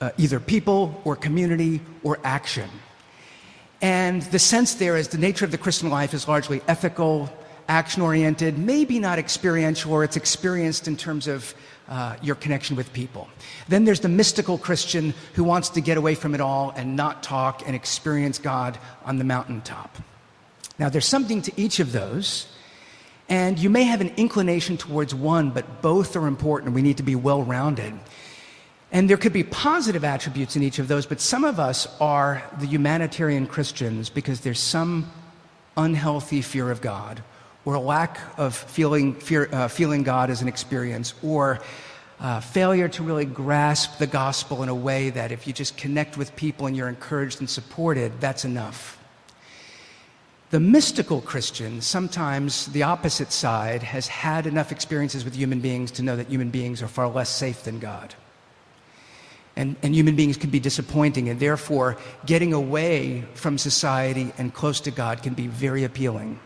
uh, 0.00 0.10
either 0.18 0.40
people 0.40 1.00
or 1.04 1.16
community 1.16 1.80
or 2.02 2.18
action. 2.24 2.68
And 3.80 4.22
the 4.22 4.38
sense 4.38 4.74
there 4.74 4.96
is 4.96 5.08
the 5.08 5.18
nature 5.18 5.44
of 5.44 5.50
the 5.50 5.58
Christian 5.58 5.90
life 5.90 6.14
is 6.14 6.26
largely 6.26 6.62
ethical, 6.66 7.30
action 7.68 8.02
oriented, 8.02 8.58
maybe 8.58 8.98
not 8.98 9.18
experiential, 9.18 9.92
or 9.92 10.04
it's 10.04 10.16
experienced 10.16 10.88
in 10.88 10.96
terms 10.96 11.26
of 11.26 11.54
uh, 11.88 12.16
your 12.22 12.34
connection 12.34 12.76
with 12.76 12.92
people. 12.92 13.28
Then 13.68 13.84
there's 13.84 14.00
the 14.00 14.08
mystical 14.08 14.58
Christian 14.58 15.14
who 15.34 15.44
wants 15.44 15.68
to 15.70 15.80
get 15.80 15.96
away 15.96 16.14
from 16.14 16.34
it 16.34 16.40
all 16.40 16.72
and 16.76 16.96
not 16.96 17.22
talk 17.22 17.62
and 17.66 17.76
experience 17.76 18.38
God 18.38 18.78
on 19.04 19.18
the 19.18 19.24
mountaintop. 19.24 19.96
Now, 20.78 20.88
there's 20.88 21.06
something 21.06 21.42
to 21.42 21.52
each 21.60 21.78
of 21.78 21.92
those, 21.92 22.46
and 23.28 23.58
you 23.58 23.70
may 23.70 23.84
have 23.84 24.00
an 24.00 24.12
inclination 24.16 24.76
towards 24.76 25.14
one, 25.14 25.50
but 25.50 25.82
both 25.82 26.14
are 26.16 26.26
important. 26.26 26.74
We 26.74 26.82
need 26.82 26.98
to 26.98 27.02
be 27.02 27.14
well 27.14 27.42
rounded. 27.42 27.94
And 28.92 29.10
there 29.10 29.16
could 29.16 29.32
be 29.32 29.42
positive 29.42 30.04
attributes 30.04 30.56
in 30.56 30.62
each 30.62 30.78
of 30.78 30.88
those, 30.88 31.06
but 31.06 31.20
some 31.20 31.44
of 31.44 31.58
us 31.58 31.88
are 32.00 32.42
the 32.60 32.66
humanitarian 32.66 33.46
Christians 33.46 34.08
because 34.08 34.40
there's 34.40 34.60
some 34.60 35.10
unhealthy 35.76 36.42
fear 36.42 36.70
of 36.70 36.80
God, 36.80 37.22
or 37.64 37.74
a 37.74 37.80
lack 37.80 38.20
of 38.38 38.54
feeling, 38.54 39.14
fear, 39.14 39.48
uh, 39.52 39.68
feeling 39.68 40.04
God 40.04 40.30
as 40.30 40.42
an 40.42 40.48
experience, 40.48 41.14
or 41.22 41.60
uh, 42.20 42.40
failure 42.40 42.88
to 42.88 43.02
really 43.02 43.24
grasp 43.24 43.98
the 43.98 44.06
gospel 44.06 44.62
in 44.62 44.68
a 44.68 44.74
way 44.74 45.10
that 45.10 45.32
if 45.32 45.46
you 45.46 45.52
just 45.52 45.76
connect 45.76 46.16
with 46.16 46.36
people 46.36 46.66
and 46.66 46.76
you're 46.76 46.88
encouraged 46.88 47.40
and 47.40 47.50
supported, 47.50 48.12
that's 48.20 48.44
enough. 48.44 48.98
The 50.54 50.60
mystical 50.60 51.20
Christian, 51.20 51.80
sometimes 51.80 52.66
the 52.66 52.84
opposite 52.84 53.32
side, 53.32 53.82
has 53.82 54.06
had 54.06 54.46
enough 54.46 54.70
experiences 54.70 55.24
with 55.24 55.34
human 55.34 55.58
beings 55.58 55.90
to 55.90 56.02
know 56.02 56.14
that 56.14 56.28
human 56.28 56.50
beings 56.50 56.80
are 56.80 56.86
far 56.86 57.08
less 57.08 57.28
safe 57.28 57.64
than 57.64 57.80
God 57.80 58.14
and, 59.56 59.76
and 59.82 59.94
human 59.94 60.16
beings 60.16 60.36
can 60.36 60.50
be 60.50 60.60
disappointing, 60.60 61.28
and 61.28 61.38
therefore 61.38 61.96
getting 62.26 62.52
away 62.52 63.24
from 63.34 63.56
society 63.58 64.32
and 64.38 64.52
close 64.52 64.80
to 64.80 64.90
God 64.90 65.22
can 65.22 65.34
be 65.34 65.46
very 65.46 65.84
appealing. 65.84 66.40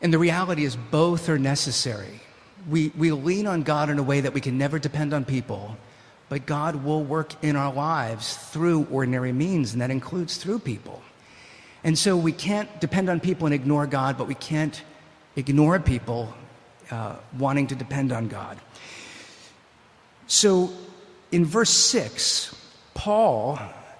And 0.00 0.12
the 0.12 0.18
reality 0.18 0.64
is, 0.64 0.76
both 0.76 1.28
are 1.28 1.38
necessary. 1.38 2.20
We, 2.68 2.92
we 2.96 3.12
lean 3.12 3.46
on 3.46 3.62
God 3.62 3.90
in 3.90 3.98
a 3.98 4.02
way 4.02 4.20
that 4.20 4.32
we 4.32 4.40
can 4.40 4.58
never 4.58 4.78
depend 4.78 5.12
on 5.12 5.24
people, 5.24 5.76
but 6.28 6.46
God 6.46 6.84
will 6.84 7.04
work 7.04 7.32
in 7.44 7.56
our 7.56 7.72
lives 7.72 8.36
through 8.36 8.86
ordinary 8.90 9.32
means, 9.32 9.72
and 9.72 9.82
that 9.82 9.90
includes 9.90 10.38
through 10.38 10.60
people. 10.60 11.02
And 11.84 11.98
so 11.98 12.16
we 12.16 12.32
can't 12.32 12.80
depend 12.80 13.08
on 13.08 13.20
people 13.20 13.46
and 13.46 13.54
ignore 13.54 13.86
God, 13.86 14.18
but 14.18 14.26
we 14.26 14.34
can't 14.34 14.82
ignore 15.36 15.78
people 15.78 16.32
uh, 16.90 17.16
wanting 17.38 17.66
to 17.68 17.74
depend 17.74 18.12
on 18.12 18.28
God. 18.28 18.58
So 20.26 20.70
in 21.30 21.44
verse 21.44 21.70
6, 21.70 22.54
Paul 22.94 23.58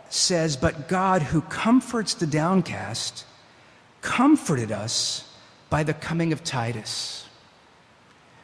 says, 0.09 0.57
But 0.57 0.89
God, 0.89 1.23
who 1.23 1.41
comforts 1.43 2.15
the 2.15 2.27
downcast, 2.27 3.25
comforted 4.01 4.73
us 4.73 5.33
by 5.71 5.83
the 5.83 5.95
coming 5.95 6.33
of 6.33 6.43
Titus. 6.45 7.27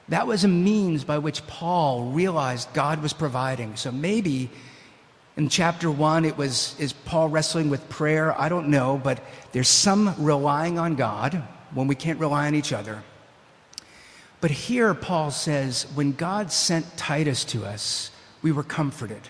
That 0.08 0.26
was 0.26 0.44
a 0.44 0.48
means 0.48 1.04
by 1.04 1.18
which 1.18 1.46
Paul 1.46 2.10
realized 2.10 2.72
God 2.74 3.02
was 3.02 3.12
providing. 3.12 3.76
So 3.76 3.90
maybe 3.90 4.50
in 5.36 5.48
chapter 5.48 5.90
one, 5.90 6.24
it 6.24 6.36
was, 6.36 6.76
is 6.78 6.92
Paul 6.92 7.28
wrestling 7.28 7.70
with 7.70 7.88
prayer? 7.88 8.38
I 8.38 8.48
don't 8.48 8.68
know, 8.68 9.00
but 9.02 9.20
there's 9.52 9.68
some 9.68 10.14
relying 10.18 10.78
on 10.78 10.94
God 10.94 11.42
when 11.72 11.86
we 11.86 11.94
can't 11.94 12.20
rely 12.20 12.46
on 12.46 12.54
each 12.54 12.72
other. 12.72 13.02
But 14.42 14.50
here, 14.50 14.92
Paul 14.92 15.30
says, 15.30 15.86
when 15.94 16.12
God 16.12 16.52
sent 16.52 16.96
Titus 16.96 17.44
to 17.46 17.64
us, 17.64 18.10
we 18.42 18.52
were 18.52 18.64
comforted. 18.64 19.22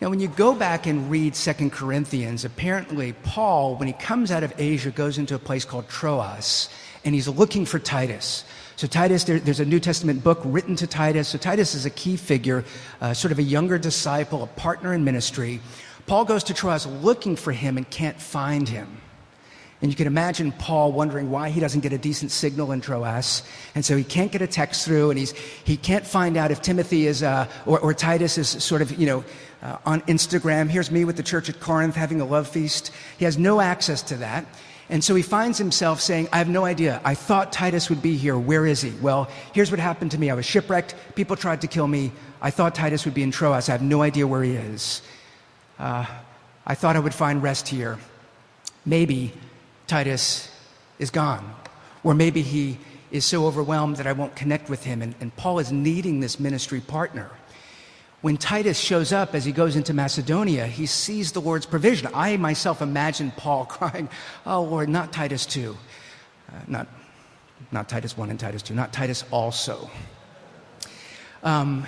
Now, 0.00 0.10
when 0.10 0.18
you 0.18 0.26
go 0.26 0.52
back 0.54 0.86
and 0.86 1.08
read 1.08 1.36
Second 1.36 1.70
Corinthians, 1.70 2.44
apparently 2.44 3.12
Paul, 3.22 3.76
when 3.76 3.86
he 3.86 3.94
comes 3.94 4.32
out 4.32 4.42
of 4.42 4.52
Asia, 4.58 4.90
goes 4.90 5.16
into 5.16 5.36
a 5.36 5.38
place 5.38 5.64
called 5.64 5.88
Troas, 5.88 6.68
and 7.04 7.14
he's 7.14 7.28
looking 7.28 7.64
for 7.64 7.78
Titus. 7.78 8.44
So, 8.76 8.86
Titus, 8.86 9.24
there, 9.24 9.38
there's 9.38 9.60
a 9.60 9.64
New 9.64 9.80
Testament 9.80 10.24
book 10.24 10.40
written 10.44 10.76
to 10.76 10.86
Titus. 10.86 11.28
So, 11.28 11.38
Titus 11.38 11.74
is 11.74 11.86
a 11.86 11.90
key 11.90 12.16
figure, 12.16 12.64
uh, 13.00 13.14
sort 13.14 13.32
of 13.32 13.38
a 13.38 13.42
younger 13.42 13.78
disciple, 13.78 14.42
a 14.42 14.46
partner 14.46 14.94
in 14.94 15.04
ministry. 15.04 15.60
Paul 16.06 16.24
goes 16.24 16.44
to 16.44 16.54
Troas 16.54 16.86
looking 16.86 17.36
for 17.36 17.52
him 17.52 17.76
and 17.76 17.88
can't 17.88 18.20
find 18.20 18.68
him. 18.68 19.00
And 19.82 19.90
you 19.90 19.96
can 19.96 20.06
imagine 20.06 20.52
Paul 20.52 20.92
wondering 20.92 21.28
why 21.28 21.50
he 21.50 21.58
doesn't 21.58 21.80
get 21.80 21.92
a 21.92 21.98
decent 21.98 22.30
signal 22.30 22.70
in 22.70 22.80
Troas. 22.80 23.42
And 23.74 23.84
so 23.84 23.96
he 23.96 24.04
can't 24.04 24.30
get 24.30 24.40
a 24.40 24.46
text 24.46 24.84
through, 24.84 25.10
and 25.10 25.18
he's, 25.18 25.32
he 25.32 25.76
can't 25.76 26.06
find 26.06 26.36
out 26.36 26.52
if 26.52 26.62
Timothy 26.62 27.08
is, 27.08 27.24
uh, 27.24 27.48
or, 27.66 27.80
or, 27.80 27.92
Titus 27.92 28.38
is 28.38 28.48
sort 28.48 28.80
of, 28.80 28.96
you 28.96 29.06
know, 29.06 29.24
uh, 29.60 29.78
on 29.84 30.00
Instagram. 30.02 30.68
Here's 30.68 30.92
me 30.92 31.04
with 31.04 31.16
the 31.16 31.22
church 31.24 31.48
at 31.48 31.58
Corinth 31.58 31.96
having 31.96 32.20
a 32.20 32.24
love 32.24 32.46
feast. 32.46 32.92
He 33.18 33.24
has 33.24 33.36
no 33.36 33.60
access 33.60 34.02
to 34.02 34.16
that. 34.18 34.46
And 34.88 35.02
so 35.02 35.14
he 35.14 35.22
finds 35.22 35.58
himself 35.58 36.00
saying, 36.00 36.28
I 36.32 36.38
have 36.38 36.48
no 36.48 36.64
idea. 36.64 37.00
I 37.04 37.14
thought 37.14 37.52
Titus 37.52 37.88
would 37.88 38.02
be 38.02 38.16
here. 38.16 38.36
Where 38.36 38.66
is 38.66 38.82
he? 38.82 38.90
Well, 39.00 39.30
here's 39.52 39.70
what 39.70 39.80
happened 39.80 40.10
to 40.10 40.18
me. 40.18 40.30
I 40.30 40.34
was 40.34 40.44
shipwrecked. 40.44 40.94
People 41.14 41.36
tried 41.36 41.60
to 41.62 41.66
kill 41.66 41.86
me. 41.86 42.12
I 42.40 42.50
thought 42.50 42.74
Titus 42.74 43.04
would 43.04 43.14
be 43.14 43.22
in 43.22 43.30
Troas. 43.30 43.68
I 43.68 43.72
have 43.72 43.82
no 43.82 44.02
idea 44.02 44.26
where 44.26 44.42
he 44.42 44.52
is. 44.52 45.02
Uh, 45.78 46.04
I 46.66 46.74
thought 46.74 46.96
I 46.96 46.98
would 46.98 47.14
find 47.14 47.42
rest 47.42 47.68
here. 47.68 47.98
Maybe 48.84 49.32
Titus 49.86 50.50
is 50.98 51.10
gone. 51.10 51.54
Or 52.04 52.14
maybe 52.14 52.42
he 52.42 52.78
is 53.10 53.24
so 53.24 53.46
overwhelmed 53.46 53.96
that 53.96 54.06
I 54.06 54.12
won't 54.12 54.34
connect 54.34 54.68
with 54.68 54.84
him. 54.84 55.02
And, 55.02 55.14
and, 55.20 55.34
Paul 55.36 55.58
is 55.58 55.70
needing 55.70 56.20
this 56.20 56.40
ministry 56.40 56.80
partner. 56.80 57.30
When 58.22 58.36
Titus 58.36 58.78
shows 58.78 59.12
up 59.12 59.34
as 59.34 59.44
he 59.44 59.50
goes 59.50 59.74
into 59.74 59.92
Macedonia, 59.92 60.66
he 60.66 60.86
sees 60.86 61.32
the 61.32 61.40
Lord's 61.40 61.66
provision. 61.66 62.08
I 62.14 62.36
myself 62.36 62.80
imagine 62.80 63.32
Paul 63.36 63.64
crying, 63.66 64.08
Oh, 64.46 64.62
Lord, 64.62 64.88
not 64.88 65.12
Titus 65.12 65.44
2. 65.44 65.76
Uh, 66.48 66.52
not, 66.68 66.86
not 67.72 67.88
Titus 67.88 68.16
1 68.16 68.30
and 68.30 68.38
Titus 68.38 68.62
2, 68.62 68.74
not 68.74 68.92
Titus 68.92 69.24
also. 69.32 69.90
Um, 71.42 71.86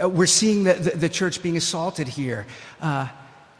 uh, 0.00 0.08
we're 0.08 0.26
seeing 0.26 0.64
the, 0.64 0.74
the, 0.74 0.90
the, 0.90 1.08
church 1.08 1.40
being 1.40 1.56
assaulted 1.56 2.08
here. 2.08 2.46
Uh, 2.80 3.08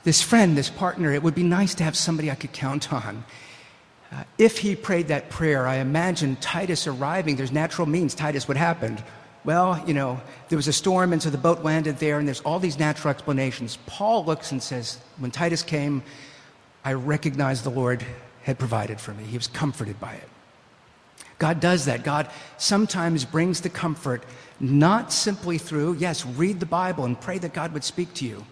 this 0.03 0.21
friend, 0.21 0.59
this 0.59 0.69
partner, 0.69 1.13
it 1.13 1.23
would 1.23 1.37
be 1.37 1.45
nice 1.45 1.75
to 1.77 1.85
have 1.85 1.97
somebody 1.97 2.29
I 2.31 2.35
could 2.35 2.53
count 2.53 2.93
on. 2.93 3.25
Uh, 4.11 4.25
if 4.39 4.59
he 4.59 4.75
prayed 4.75 5.09
that 5.09 5.31
prayer, 5.31 5.69
I 5.69 5.77
imagine 5.77 6.35
Titus 6.37 6.89
arriving, 6.89 7.37
there's 7.37 7.53
natural 7.53 7.87
means. 7.87 8.17
Titus, 8.17 8.49
what 8.49 8.57
happened? 8.57 9.05
Well, 9.45 9.83
you 9.87 9.95
know, 9.95 10.21
there 10.49 10.57
was 10.57 10.69
a 10.69 10.73
storm, 10.73 11.13
and 11.13 11.23
so 11.23 11.31
the 11.31 11.39
boat 11.39 11.65
landed 11.65 11.99
there, 11.99 12.19
and 12.19 12.29
there's 12.29 12.41
all 12.41 12.59
these 12.59 12.79
natural 12.79 13.11
explanations. 13.11 13.79
Paul 13.87 14.25
looks 14.25 14.53
and 14.53 14.63
says, 14.63 14.99
When 15.19 15.31
Titus 15.31 15.63
came, 15.63 16.03
I 16.85 16.93
recognized 16.93 17.65
the 17.65 17.71
Lord 17.71 18.05
had 18.43 18.59
provided 18.59 19.01
for 19.01 19.15
me. 19.15 19.25
He 19.25 19.37
was 19.37 19.47
comforted 19.47 19.99
by 19.99 20.15
it. 20.15 20.29
God 21.39 21.59
does 21.59 21.87
that. 21.87 22.05
God 22.05 22.31
sometimes 22.59 23.25
brings 23.25 23.63
the 23.63 23.71
comfort 23.71 24.25
not 24.61 25.11
simply 25.11 25.57
through, 25.57 25.95
yes, 25.95 26.27
read 26.27 26.61
the 26.61 26.67
Bible 26.67 27.07
and 27.07 27.19
pray 27.19 27.39
that 27.39 27.55
God 27.55 27.73
would 27.73 27.85
speak 27.85 28.13
to 28.15 28.27
you. 28.27 28.45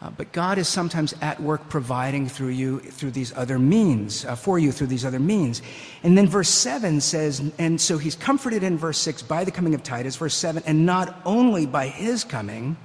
Uh, 0.00 0.10
but 0.10 0.30
God 0.30 0.58
is 0.58 0.68
sometimes 0.68 1.12
at 1.20 1.40
work 1.40 1.68
providing 1.68 2.28
through 2.28 2.50
you 2.50 2.78
through 2.78 3.10
these 3.10 3.32
other 3.36 3.58
means, 3.58 4.24
uh, 4.24 4.36
for 4.36 4.58
you 4.58 4.70
through 4.70 4.86
these 4.86 5.04
other 5.04 5.18
means. 5.18 5.60
And 6.04 6.16
then 6.16 6.28
verse 6.28 6.48
7 6.48 7.00
says, 7.00 7.42
and 7.58 7.80
so 7.80 7.98
he's 7.98 8.14
comforted 8.14 8.62
in 8.62 8.78
verse 8.78 8.98
6 8.98 9.22
by 9.22 9.42
the 9.42 9.50
coming 9.50 9.74
of 9.74 9.82
Titus, 9.82 10.14
verse 10.14 10.34
7, 10.34 10.62
and 10.66 10.86
not 10.86 11.20
only 11.24 11.66
by 11.66 11.88
his 11.88 12.22
coming, 12.22 12.76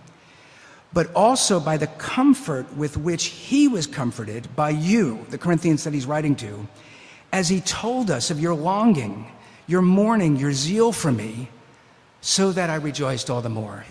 but 0.91 1.13
also 1.15 1.59
by 1.59 1.77
the 1.77 1.87
comfort 1.87 2.75
with 2.75 2.97
which 2.97 3.25
he 3.25 3.67
was 3.67 3.85
comforted 3.85 4.47
by 4.55 4.71
you, 4.71 5.23
the 5.29 5.37
Corinthians 5.37 5.83
that 5.83 5.93
he's 5.93 6.07
writing 6.07 6.35
to, 6.37 6.67
as 7.31 7.47
he 7.47 7.61
told 7.61 8.09
us 8.09 8.31
of 8.31 8.39
your 8.39 8.55
longing, 8.55 9.31
your 9.67 9.81
mourning, 9.83 10.35
your 10.35 10.51
zeal 10.51 10.91
for 10.91 11.11
me, 11.11 11.47
so 12.21 12.51
that 12.51 12.71
I 12.71 12.75
rejoiced 12.75 13.29
all 13.29 13.41
the 13.41 13.49
more. 13.49 13.85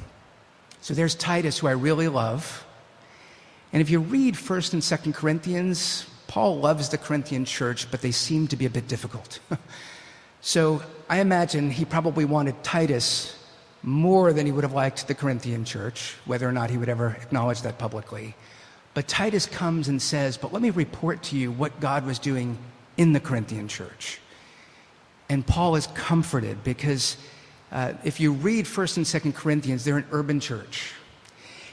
So 0.80 0.94
there's 0.94 1.14
Titus, 1.14 1.58
who 1.58 1.68
I 1.68 1.72
really 1.72 2.08
love 2.08 2.64
and 3.72 3.80
if 3.80 3.88
you 3.88 4.00
read 4.00 4.34
1st 4.34 4.74
and 4.74 4.82
2nd 4.82 5.14
Corinthians, 5.14 6.06
Paul 6.26 6.58
loves 6.58 6.88
the 6.90 6.98
Corinthian 6.98 7.44
church, 7.44 7.90
but 7.90 8.02
they 8.02 8.10
seem 8.10 8.46
to 8.48 8.56
be 8.56 8.66
a 8.66 8.70
bit 8.70 8.86
difficult. 8.88 9.38
so 10.40 10.82
I 11.08 11.20
imagine 11.20 11.70
he 11.70 11.84
probably 11.84 12.24
wanted 12.24 12.62
Titus 12.62 13.38
more 13.82 14.32
than 14.32 14.46
he 14.46 14.52
would 14.52 14.64
have 14.64 14.72
liked 14.72 15.08
the 15.08 15.14
Corinthian 15.14 15.64
church, 15.64 16.14
whether 16.24 16.48
or 16.48 16.52
not 16.52 16.70
he 16.70 16.76
would 16.76 16.88
ever 16.88 17.16
acknowledge 17.20 17.62
that 17.62 17.78
publicly. 17.78 18.34
But 18.94 19.08
Titus 19.08 19.46
comes 19.46 19.88
and 19.88 20.00
says, 20.00 20.36
But 20.36 20.52
let 20.52 20.62
me 20.62 20.70
report 20.70 21.22
to 21.24 21.36
you 21.36 21.50
what 21.50 21.80
God 21.80 22.04
was 22.04 22.18
doing 22.18 22.58
in 22.96 23.12
the 23.12 23.20
Corinthian 23.20 23.68
church. 23.68 24.20
And 25.28 25.46
Paul 25.46 25.76
is 25.76 25.86
comforted 25.88 26.62
because 26.62 27.16
uh, 27.70 27.94
if 28.04 28.20
you 28.20 28.32
read 28.32 28.66
1st 28.66 28.96
and 28.98 29.06
2nd 29.06 29.34
Corinthians, 29.34 29.84
they're 29.84 29.96
an 29.96 30.06
urban 30.12 30.40
church. 30.40 30.92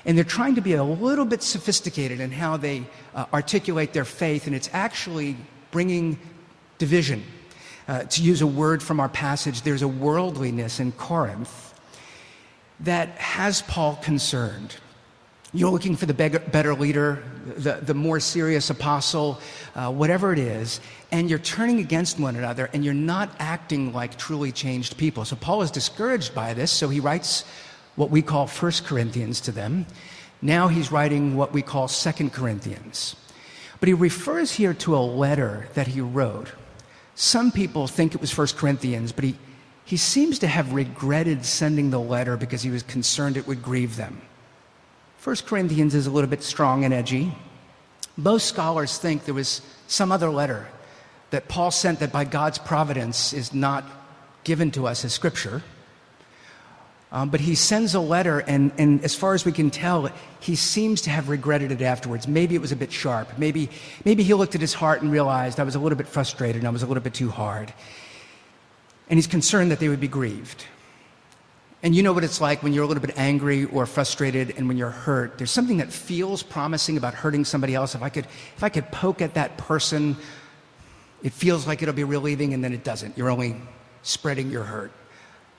And 0.05 0.17
they're 0.17 0.23
trying 0.23 0.55
to 0.55 0.61
be 0.61 0.73
a 0.73 0.83
little 0.83 1.25
bit 1.25 1.43
sophisticated 1.43 2.19
in 2.19 2.31
how 2.31 2.57
they 2.57 2.83
uh, 3.13 3.25
articulate 3.33 3.93
their 3.93 4.05
faith, 4.05 4.47
and 4.47 4.55
it's 4.55 4.69
actually 4.73 5.35
bringing 5.71 6.17
division. 6.77 7.23
Uh, 7.87 8.03
to 8.03 8.21
use 8.21 8.41
a 8.41 8.47
word 8.47 8.83
from 8.83 8.99
our 8.99 9.09
passage, 9.09 9.63
there's 9.63 9.81
a 9.81 9.87
worldliness 9.87 10.79
in 10.79 10.91
Corinth 10.91 11.73
that 12.81 13.09
has 13.17 13.61
Paul 13.63 13.95
concerned. 13.97 14.75
You're 15.51 15.71
looking 15.71 15.95
for 15.95 16.05
the 16.05 16.13
better 16.13 16.75
leader, 16.75 17.23
the, 17.57 17.79
the 17.81 17.95
more 17.95 18.19
serious 18.19 18.69
apostle, 18.69 19.39
uh, 19.73 19.91
whatever 19.91 20.31
it 20.31 20.37
is, 20.37 20.79
and 21.11 21.27
you're 21.27 21.39
turning 21.39 21.79
against 21.79 22.19
one 22.19 22.35
another 22.35 22.69
and 22.71 22.85
you're 22.85 22.93
not 22.93 23.31
acting 23.39 23.91
like 23.91 24.15
truly 24.15 24.51
changed 24.51 24.95
people. 24.97 25.25
So 25.25 25.35
Paul 25.35 25.63
is 25.63 25.71
discouraged 25.71 26.35
by 26.35 26.53
this, 26.53 26.71
so 26.71 26.87
he 26.87 26.99
writes 26.99 27.45
what 27.99 28.09
we 28.09 28.21
call 28.21 28.47
First 28.47 28.85
Corinthians 28.85 29.41
to 29.41 29.51
them. 29.51 29.85
Now 30.41 30.69
he's 30.69 30.89
writing 30.89 31.35
what 31.35 31.51
we 31.51 31.61
call 31.61 31.89
Second 31.89 32.31
Corinthians. 32.31 33.17
But 33.81 33.87
he 33.87 33.93
refers 33.93 34.53
here 34.53 34.73
to 34.75 34.95
a 34.95 34.99
letter 34.99 35.67
that 35.73 35.87
he 35.87 35.99
wrote. 35.99 36.53
Some 37.15 37.51
people 37.51 37.87
think 37.87 38.15
it 38.15 38.21
was 38.21 38.31
First 38.31 38.55
Corinthians, 38.55 39.11
but 39.11 39.25
he, 39.25 39.35
he 39.83 39.97
seems 39.97 40.39
to 40.39 40.47
have 40.47 40.71
regretted 40.71 41.43
sending 41.43 41.89
the 41.89 41.99
letter 41.99 42.37
because 42.37 42.61
he 42.61 42.69
was 42.69 42.83
concerned 42.83 43.35
it 43.35 43.47
would 43.47 43.61
grieve 43.61 43.97
them. 43.97 44.21
1 45.21 45.35
Corinthians 45.45 45.93
is 45.93 46.07
a 46.07 46.11
little 46.11 46.29
bit 46.29 46.41
strong 46.41 46.85
and 46.85 46.93
edgy. 46.93 47.33
Most 48.15 48.47
scholars 48.47 48.97
think 48.97 49.25
there 49.25 49.33
was 49.33 49.61
some 49.87 50.09
other 50.09 50.29
letter 50.29 50.67
that 51.31 51.49
Paul 51.49 51.69
sent 51.69 51.99
that 51.99 52.13
by 52.13 52.23
God's 52.23 52.59
providence 52.59 53.33
is 53.33 53.53
not 53.53 53.83
given 54.45 54.71
to 54.71 54.87
us 54.87 55.03
as 55.03 55.11
scripture. 55.11 55.63
Um, 57.11 57.29
but 57.29 57.39
he 57.39 57.55
sends 57.55 57.95
a 57.95 57.99
letter, 57.99 58.39
and, 58.39 58.71
and 58.77 59.03
as 59.03 59.15
far 59.15 59.33
as 59.33 59.43
we 59.43 59.51
can 59.51 59.71
tell, 59.71 60.09
he 60.39 60.55
seems 60.55 61.01
to 61.01 61.09
have 61.09 61.27
regretted 61.27 61.71
it 61.71 61.81
afterwards. 61.81 62.27
Maybe 62.27 62.53
it 62.53 62.61
was 62.61 62.71
a 62.71 62.75
bit 62.75 62.91
sharp. 62.91 63.37
Maybe, 63.39 63.69
maybe 64.05 64.21
he 64.21 64.35
looked 64.35 64.53
at 64.53 64.61
his 64.61 64.75
heart 64.75 65.01
and 65.01 65.11
realized 65.11 65.59
I 65.59 65.63
was 65.63 65.73
a 65.73 65.79
little 65.79 65.97
bit 65.97 66.07
frustrated 66.07 66.57
and 66.57 66.67
I 66.67 66.71
was 66.71 66.83
a 66.83 66.85
little 66.85 67.01
bit 67.01 67.15
too 67.15 67.29
hard. 67.29 67.73
And 69.09 69.17
he's 69.17 69.25
concerned 69.25 69.71
that 69.71 69.79
they 69.79 69.89
would 69.89 69.99
be 69.99 70.07
grieved. 70.07 70.65
And 71.81 71.95
you 71.95 72.03
know 72.03 72.13
what 72.13 72.23
it's 72.23 72.41
like 72.41 72.61
when 72.61 72.73
you're 72.73 72.83
a 72.83 72.87
little 72.87 73.01
bit 73.01 73.17
angry 73.17 73.65
or 73.65 73.85
frustrated 73.85 74.53
and 74.57 74.67
when 74.67 74.77
you're 74.77 74.89
hurt. 74.89 75.37
There's 75.37 75.49
something 75.49 75.77
that 75.77 75.91
feels 75.91 76.43
promising 76.43 76.97
about 76.97 77.13
hurting 77.13 77.45
somebody 77.45 77.73
else. 77.73 77.95
If 77.95 78.03
I 78.03 78.09
could, 78.09 78.25
if 78.25 78.63
I 78.63 78.69
could 78.69 78.91
poke 78.91 79.21
at 79.21 79.33
that 79.35 79.57
person, 79.57 80.17
it 81.23 81.31
feels 81.31 81.65
like 81.65 81.81
it'll 81.81 81.93
be 81.93 82.03
relieving, 82.03 82.53
and 82.53 82.63
then 82.63 82.73
it 82.73 82.83
doesn't. 82.83 83.17
You're 83.17 83.29
only 83.29 83.55
spreading 84.03 84.51
your 84.51 84.63
hurt. 84.63 84.91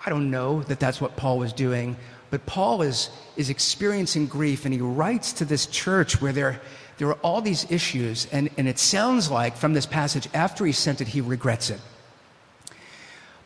I 0.04 0.10
don't 0.10 0.30
know 0.30 0.62
that 0.62 0.80
that's 0.80 1.00
what 1.00 1.16
Paul 1.16 1.38
was 1.38 1.52
doing, 1.52 1.96
but 2.30 2.46
Paul 2.46 2.82
is, 2.82 3.10
is 3.36 3.50
experiencing 3.50 4.26
grief, 4.26 4.64
and 4.64 4.72
he 4.72 4.80
writes 4.80 5.32
to 5.34 5.44
this 5.44 5.66
church 5.66 6.22
where 6.22 6.32
there, 6.32 6.60
there 6.98 7.08
are 7.08 7.18
all 7.22 7.42
these 7.42 7.70
issues, 7.70 8.26
and, 8.32 8.48
and 8.56 8.68
it 8.68 8.78
sounds 8.78 9.30
like 9.30 9.56
from 9.56 9.74
this 9.74 9.86
passage, 9.86 10.28
after 10.32 10.64
he 10.64 10.72
sent 10.72 11.00
it, 11.00 11.08
he 11.08 11.20
regrets 11.20 11.70
it. 11.70 11.80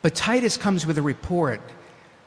But 0.03 0.15
Titus 0.15 0.57
comes 0.57 0.87
with 0.87 0.99
a 0.99 1.03
report 1.03 1.61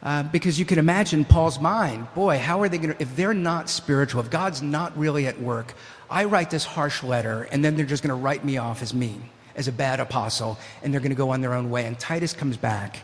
uh, 0.01 0.23
because 0.23 0.59
you 0.59 0.65
can 0.65 0.79
imagine 0.79 1.25
Paul's 1.25 1.59
mind. 1.59 2.07
Boy, 2.15 2.39
how 2.39 2.61
are 2.61 2.69
they 2.69 2.79
going 2.79 2.95
to, 2.95 3.01
if 3.01 3.15
they're 3.15 3.33
not 3.33 3.69
spiritual, 3.69 4.21
if 4.21 4.29
God's 4.29 4.61
not 4.61 4.97
really 4.97 5.27
at 5.27 5.39
work, 5.39 5.73
I 6.09 6.25
write 6.25 6.49
this 6.49 6.65
harsh 6.65 7.03
letter, 7.03 7.43
and 7.51 7.63
then 7.63 7.75
they're 7.75 7.85
just 7.85 8.03
going 8.03 8.09
to 8.17 8.21
write 8.21 8.43
me 8.43 8.57
off 8.57 8.81
as 8.81 8.93
mean, 8.93 9.29
as 9.55 9.67
a 9.67 9.71
bad 9.71 9.99
apostle, 9.99 10.57
and 10.81 10.91
they're 10.91 11.01
going 11.01 11.11
to 11.11 11.15
go 11.15 11.29
on 11.29 11.41
their 11.41 11.53
own 11.53 11.69
way. 11.69 11.85
And 11.85 11.97
Titus 11.99 12.33
comes 12.33 12.57
back 12.57 12.99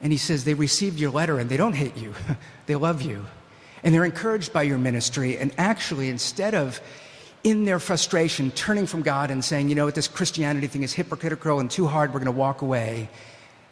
and 0.00 0.12
he 0.12 0.18
says, 0.18 0.44
They 0.44 0.54
received 0.54 0.98
your 0.98 1.10
letter 1.10 1.38
and 1.38 1.48
they 1.50 1.56
don't 1.56 1.74
hate 1.74 1.96
you, 1.96 2.14
they 2.66 2.76
love 2.76 3.02
you. 3.02 3.26
And 3.82 3.94
they're 3.94 4.04
encouraged 4.04 4.52
by 4.52 4.62
your 4.62 4.76
ministry. 4.76 5.38
And 5.38 5.54
actually, 5.56 6.10
instead 6.10 6.54
of 6.54 6.80
in 7.42 7.64
their 7.64 7.78
frustration 7.78 8.50
turning 8.50 8.86
from 8.86 9.00
God 9.02 9.30
and 9.30 9.44
saying, 9.44 9.68
You 9.68 9.74
know 9.74 9.86
what, 9.86 9.94
this 9.94 10.08
Christianity 10.08 10.66
thing 10.66 10.82
is 10.82 10.92
hypocritical 10.92 11.60
and 11.60 11.70
too 11.70 11.86
hard, 11.86 12.12
we're 12.12 12.20
going 12.20 12.26
to 12.26 12.38
walk 12.38 12.62
away, 12.62 13.08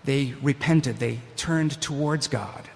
they 0.05 0.35
repented. 0.43 0.99
They 0.99 1.21
turned 1.37 1.81
towards 1.81 2.29
God. 2.29 2.69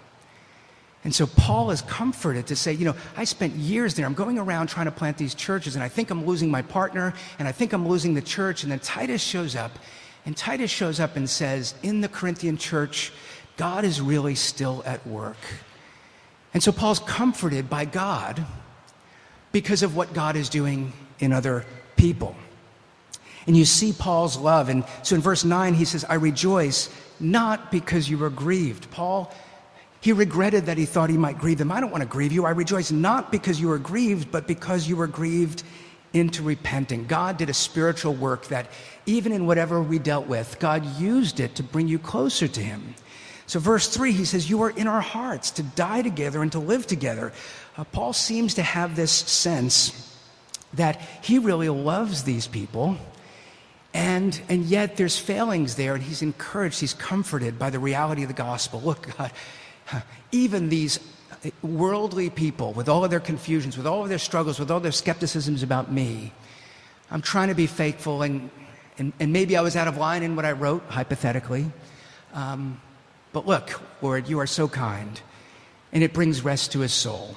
And 1.05 1.15
so 1.15 1.27
Paul 1.27 1.73
is 1.73 1.83
comforted 1.83 2.47
to 2.49 2.57
say, 2.57 2.73
you 2.73 2.85
know, 2.85 2.95
I 3.17 3.25
spent 3.25 3.55
years 3.55 3.95
there. 3.95 4.07
I'm 4.07 4.15
going 4.15 4.39
around 4.39 4.69
trying 4.69 4.87
to 4.87 4.93
plant 4.93 5.19
these 5.19 5.35
churches, 5.35 5.75
and 5.75 5.83
I 5.83 5.89
think 5.89 6.11
I'm 6.11 6.25
losing 6.25 6.51
my 6.51 6.63
partner, 6.63 7.13
and 7.41 7.49
I 7.49 7.53
think 7.53 7.73
I'm 7.73 7.89
losing 7.89 8.15
the 8.15 8.23
church. 8.23 8.63
And 8.63 8.71
then 8.71 8.79
Titus 8.79 9.21
shows 9.21 9.57
up, 9.57 9.73
and 10.27 10.37
Titus 10.37 10.71
shows 10.71 11.01
up 11.01 11.17
and 11.17 11.29
says, 11.29 11.75
in 11.83 12.03
the 12.03 12.09
Corinthian 12.09 12.57
church, 12.57 13.13
God 13.57 13.85
is 13.85 14.01
really 14.01 14.35
still 14.35 14.83
at 14.87 15.07
work. 15.07 15.37
And 16.55 16.63
so 16.63 16.73
Paul's 16.73 17.01
comforted 17.01 17.71
by 17.71 17.85
God 17.85 18.45
because 19.53 19.83
of 19.83 19.97
what 19.97 20.13
God 20.13 20.37
is 20.37 20.49
doing 20.49 20.93
in 21.19 21.33
other 21.33 21.65
people. 21.97 22.35
And 23.47 23.57
you 23.57 23.65
see 23.65 23.93
Paul's 23.93 24.37
love. 24.37 24.69
And 24.69 24.85
so 25.03 25.17
in 25.17 25.21
verse 25.21 25.45
9, 25.45 25.75
he 25.75 25.85
says, 25.85 26.05
I 26.05 26.15
rejoice 26.15 26.91
not 27.19 27.71
because 27.71 28.09
you 28.09 28.19
were 28.19 28.31
grieved. 28.31 28.91
Paul, 28.91 29.33
he 30.01 30.13
regretted 30.13 30.67
that 30.67 30.79
he 30.79 30.85
thought 30.85 31.11
he 31.11 31.17
might 31.17 31.39
grieve 31.39 31.59
them. 31.59 31.73
I 31.73 31.81
don't 31.81 31.91
want 31.91 32.03
to 32.03 32.09
grieve 32.09 32.33
you. 32.33 32.45
I 32.45 32.51
rejoice 32.51 32.91
not 32.91 33.33
because 33.33 33.61
you 33.61 33.69
were 33.69 33.79
grieved, 33.79 34.31
but 34.31 34.47
because 34.47 34.89
you 34.89 34.97
were 34.97 35.07
grieved 35.07 35.63
into 36.13 36.43
repenting. 36.43 37.07
God 37.07 37.37
did 37.37 37.49
a 37.49 37.55
spiritual 37.55 38.15
work 38.15 38.47
that 38.49 38.67
even 39.07 39.33
in 39.33 39.47
whatever 39.47 39.83
we 39.83 39.99
dealt 39.99 40.27
with, 40.27 40.59
God 40.59 40.85
used 40.99 41.41
it 41.41 41.55
to 41.57 41.63
bring 41.63 41.89
you 41.89 41.99
closer 41.99 42.47
to 42.47 42.61
him. 42.61 42.95
So, 43.53 43.61
verse 43.61 43.87
3, 43.87 44.13
he 44.13 44.25
says, 44.25 44.49
You 44.49 44.63
are 44.63 44.71
in 44.71 44.87
our 44.87 45.03
hearts 45.03 45.51
to 45.51 45.63
die 45.63 46.01
together 46.01 46.41
and 46.41 46.51
to 46.53 46.59
live 46.59 46.87
together. 46.87 47.35
Uh, 47.77 47.85
Paul 47.85 48.15
seems 48.15 48.55
to 48.55 48.63
have 48.63 48.97
this 48.97 49.13
sense 49.13 50.17
that 50.73 50.99
he 51.21 51.39
really 51.39 51.69
loves 51.69 52.23
these 52.23 52.47
people. 52.47 52.97
And, 53.93 54.41
and 54.49 54.65
yet 54.65 54.97
there's 54.97 55.19
failings 55.19 55.75
there, 55.75 55.93
and 55.95 56.03
he's 56.03 56.23
encouraged, 56.23 56.81
he's 56.81 56.95
comforted 56.95 57.59
by 57.59 57.69
the 57.69 57.79
reality 57.79 58.23
of 58.23 58.29
the 58.29 58.35
gospel. 58.35 58.81
Look, 58.81 59.15
God, 59.19 59.33
even 60.33 60.71
these 60.71 60.99
worldly 61.61 62.31
people, 62.31 62.73
with 62.73 62.89
all 62.89 63.05
of 63.05 63.11
their 63.11 63.21
confusions, 63.21 63.77
with 63.77 63.87
all 63.87 64.03
of 64.03 64.09
their 64.09 64.17
struggles, 64.17 64.59
with 64.59 64.71
all 64.71 64.81
their 64.81 64.93
skepticisms 64.93 65.63
about 65.63 65.93
me, 65.93 66.33
I'm 67.11 67.21
trying 67.21 67.49
to 67.49 67.55
be 67.55 67.67
faithful, 67.67 68.23
and, 68.23 68.49
and, 68.97 69.13
and 69.21 69.31
maybe 69.31 69.59
I 69.59 69.61
was 69.61 69.77
out 69.77 69.89
of 69.89 69.99
line 69.99 70.23
in 70.23 70.37
what 70.37 70.47
I 70.47 70.53
wrote, 70.53 70.85
hypothetically. 70.89 71.71
Um, 72.33 72.81
but 73.33 73.47
look, 73.47 73.81
Lord, 74.01 74.29
you 74.29 74.39
are 74.39 74.47
so 74.47 74.69
kind, 74.69 75.21
and 75.93 76.03
it 76.03 76.13
brings 76.13 76.43
rest 76.43 76.73
to 76.73 76.81
his 76.81 76.93
soul. 76.93 77.37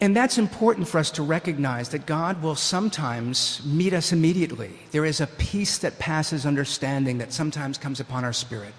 And 0.00 0.14
that's 0.14 0.36
important 0.36 0.88
for 0.88 0.98
us 0.98 1.10
to 1.12 1.22
recognize 1.22 1.88
that 1.90 2.04
God 2.04 2.42
will 2.42 2.54
sometimes 2.54 3.64
meet 3.64 3.94
us 3.94 4.12
immediately. 4.12 4.72
There 4.90 5.06
is 5.06 5.20
a 5.22 5.26
peace 5.26 5.78
that 5.78 5.98
passes 5.98 6.44
understanding 6.44 7.18
that 7.18 7.32
sometimes 7.32 7.78
comes 7.78 7.98
upon 7.98 8.24
our 8.24 8.34
spirit. 8.34 8.74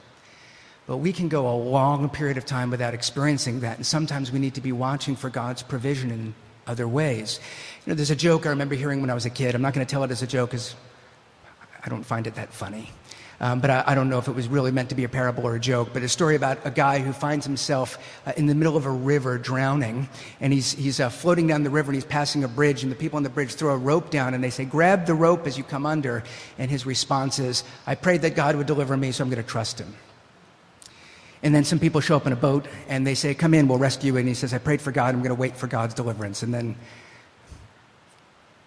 But 0.85 0.97
we 0.97 1.11
can 1.11 1.27
go 1.27 1.49
a 1.49 1.57
long 1.57 2.09
period 2.09 2.37
of 2.37 2.45
time 2.45 2.69
without 2.69 2.93
experiencing 2.93 3.61
that. 3.61 3.77
And 3.77 3.85
sometimes 3.85 4.31
we 4.31 4.39
need 4.39 4.55
to 4.55 4.61
be 4.61 4.71
watching 4.71 5.15
for 5.15 5.29
God's 5.29 5.63
provision 5.63 6.11
in 6.11 6.35
other 6.67 6.87
ways. 6.87 7.39
You 7.85 7.91
know, 7.91 7.95
there's 7.95 8.11
a 8.11 8.15
joke 8.15 8.45
I 8.45 8.49
remember 8.49 8.75
hearing 8.75 9.01
when 9.01 9.09
I 9.09 9.13
was 9.15 9.25
a 9.25 9.29
kid. 9.29 9.55
I'm 9.55 9.61
not 9.61 9.73
going 9.73 9.85
to 9.85 9.89
tell 9.89 10.03
it 10.03 10.11
as 10.11 10.21
a 10.21 10.27
joke 10.27 10.51
because 10.51 10.75
I 11.83 11.89
don't 11.89 12.03
find 12.03 12.27
it 12.27 12.35
that 12.35 12.53
funny. 12.53 12.89
Um, 13.41 13.59
but 13.59 13.71
I, 13.71 13.83
I, 13.87 13.95
don't 13.95 14.07
know 14.07 14.19
if 14.19 14.27
it 14.27 14.35
was 14.35 14.47
really 14.47 14.69
meant 14.69 14.89
to 14.89 14.95
be 14.95 15.03
a 15.03 15.09
parable 15.09 15.47
or 15.47 15.55
a 15.55 15.59
joke. 15.59 15.89
But 15.93 16.03
a 16.03 16.07
story 16.07 16.35
about 16.35 16.59
a 16.63 16.69
guy 16.69 16.99
who 16.99 17.11
finds 17.11 17.43
himself 17.43 17.97
uh, 18.27 18.33
in 18.37 18.45
the 18.45 18.53
middle 18.53 18.77
of 18.77 18.85
a 18.85 18.91
river 18.91 19.39
drowning, 19.39 20.07
and 20.39 20.53
he's, 20.53 20.73
he's 20.73 20.99
uh, 20.99 21.09
floating 21.09 21.47
down 21.47 21.63
the 21.63 21.71
river 21.71 21.89
and 21.89 21.95
he's 21.95 22.05
passing 22.05 22.43
a 22.43 22.47
bridge, 22.47 22.83
and 22.83 22.91
the 22.91 22.95
people 22.95 23.17
on 23.17 23.23
the 23.23 23.29
bridge 23.29 23.55
throw 23.55 23.73
a 23.73 23.77
rope 23.77 24.11
down 24.11 24.35
and 24.35 24.43
they 24.43 24.51
say, 24.51 24.63
Grab 24.63 25.07
the 25.07 25.15
rope 25.15 25.47
as 25.47 25.57
you 25.57 25.63
come 25.63 25.87
under. 25.87 26.23
And 26.59 26.69
his 26.69 26.85
response 26.85 27.39
is, 27.39 27.63
I 27.87 27.95
prayed 27.95 28.21
that 28.21 28.35
God 28.35 28.55
would 28.55 28.67
deliver 28.67 28.95
me, 28.95 29.11
so 29.11 29.23
I'm 29.23 29.31
going 29.31 29.41
to 29.41 29.49
trust 29.49 29.79
him. 29.79 29.91
And 31.41 31.55
then 31.55 31.63
some 31.63 31.79
people 31.79 31.99
show 31.99 32.15
up 32.15 32.27
in 32.27 32.33
a 32.33 32.35
boat 32.35 32.67
and 32.87 33.07
they 33.07 33.15
say, 33.15 33.33
Come 33.33 33.55
in, 33.55 33.67
we'll 33.67 33.79
rescue 33.79 34.13
you. 34.13 34.19
And 34.19 34.27
he 34.27 34.35
says, 34.35 34.53
I 34.53 34.59
prayed 34.59 34.83
for 34.83 34.91
God, 34.91 35.15
I'm 35.15 35.21
going 35.21 35.29
to 35.29 35.41
wait 35.41 35.57
for 35.57 35.65
God's 35.65 35.95
deliverance. 35.95 36.43
And 36.43 36.53
then 36.53 36.75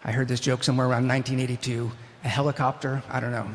I 0.02 0.10
heard 0.10 0.26
this 0.26 0.40
joke 0.40 0.64
somewhere 0.64 0.88
around 0.88 1.06
1982 1.06 1.92
a 2.24 2.28
helicopter, 2.28 3.02
I 3.10 3.20
don't 3.20 3.32
know, 3.32 3.54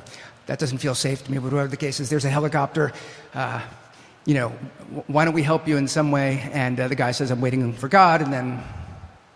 that 0.49 0.57
doesn't 0.57 0.79
feel 0.79 0.95
safe 0.95 1.23
to 1.23 1.31
me, 1.31 1.37
but 1.37 1.51
whatever 1.53 1.67
the 1.67 1.77
case 1.77 1.99
is, 1.99 2.09
there's 2.09 2.25
a 2.25 2.29
helicopter. 2.29 2.91
Uh, 3.35 3.61
you 4.25 4.33
know, 4.33 4.49
why 5.05 5.23
don't 5.23 5.35
we 5.35 5.43
help 5.43 5.67
you 5.67 5.77
in 5.77 5.87
some 5.87 6.09
way? 6.09 6.49
And 6.51 6.79
uh, 6.79 6.87
the 6.87 6.95
guy 6.95 7.11
says, 7.11 7.29
I'm 7.29 7.39
waiting 7.39 7.71
for 7.71 7.87
God, 7.87 8.23
and 8.23 8.33
then 8.33 8.63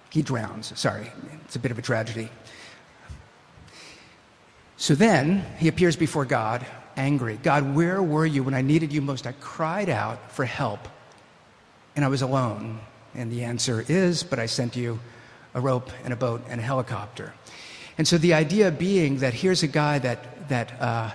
he 0.09 0.23
drowns. 0.23 0.73
Sorry, 0.75 1.11
it's 1.45 1.55
a 1.55 1.59
bit 1.59 1.69
of 1.69 1.77
a 1.77 1.83
tragedy. 1.83 2.29
So 4.77 4.95
then 4.95 5.45
he 5.59 5.67
appears 5.67 5.95
before 5.95 6.25
God, 6.25 6.65
angry. 6.97 7.37
God, 7.43 7.75
where 7.75 8.01
were 8.01 8.25
you 8.25 8.41
when 8.41 8.55
I 8.55 8.63
needed 8.63 8.91
you 8.91 8.99
most? 8.99 9.27
I 9.27 9.33
cried 9.33 9.89
out 9.89 10.31
for 10.31 10.45
help, 10.45 10.79
and 11.95 12.03
I 12.03 12.07
was 12.07 12.23
alone. 12.23 12.79
And 13.13 13.31
the 13.31 13.43
answer 13.43 13.85
is, 13.87 14.23
but 14.23 14.39
I 14.39 14.47
sent 14.47 14.75
you 14.75 14.99
a 15.53 15.61
rope 15.61 15.91
and 16.05 16.11
a 16.11 16.17
boat 16.17 16.43
and 16.49 16.59
a 16.59 16.63
helicopter. 16.63 17.35
And 17.99 18.07
so 18.07 18.17
the 18.17 18.33
idea 18.33 18.71
being 18.71 19.17
that 19.19 19.35
here's 19.35 19.61
a 19.61 19.67
guy 19.67 19.99
that 19.99 20.32
that 20.49 20.81
uh, 20.81 21.11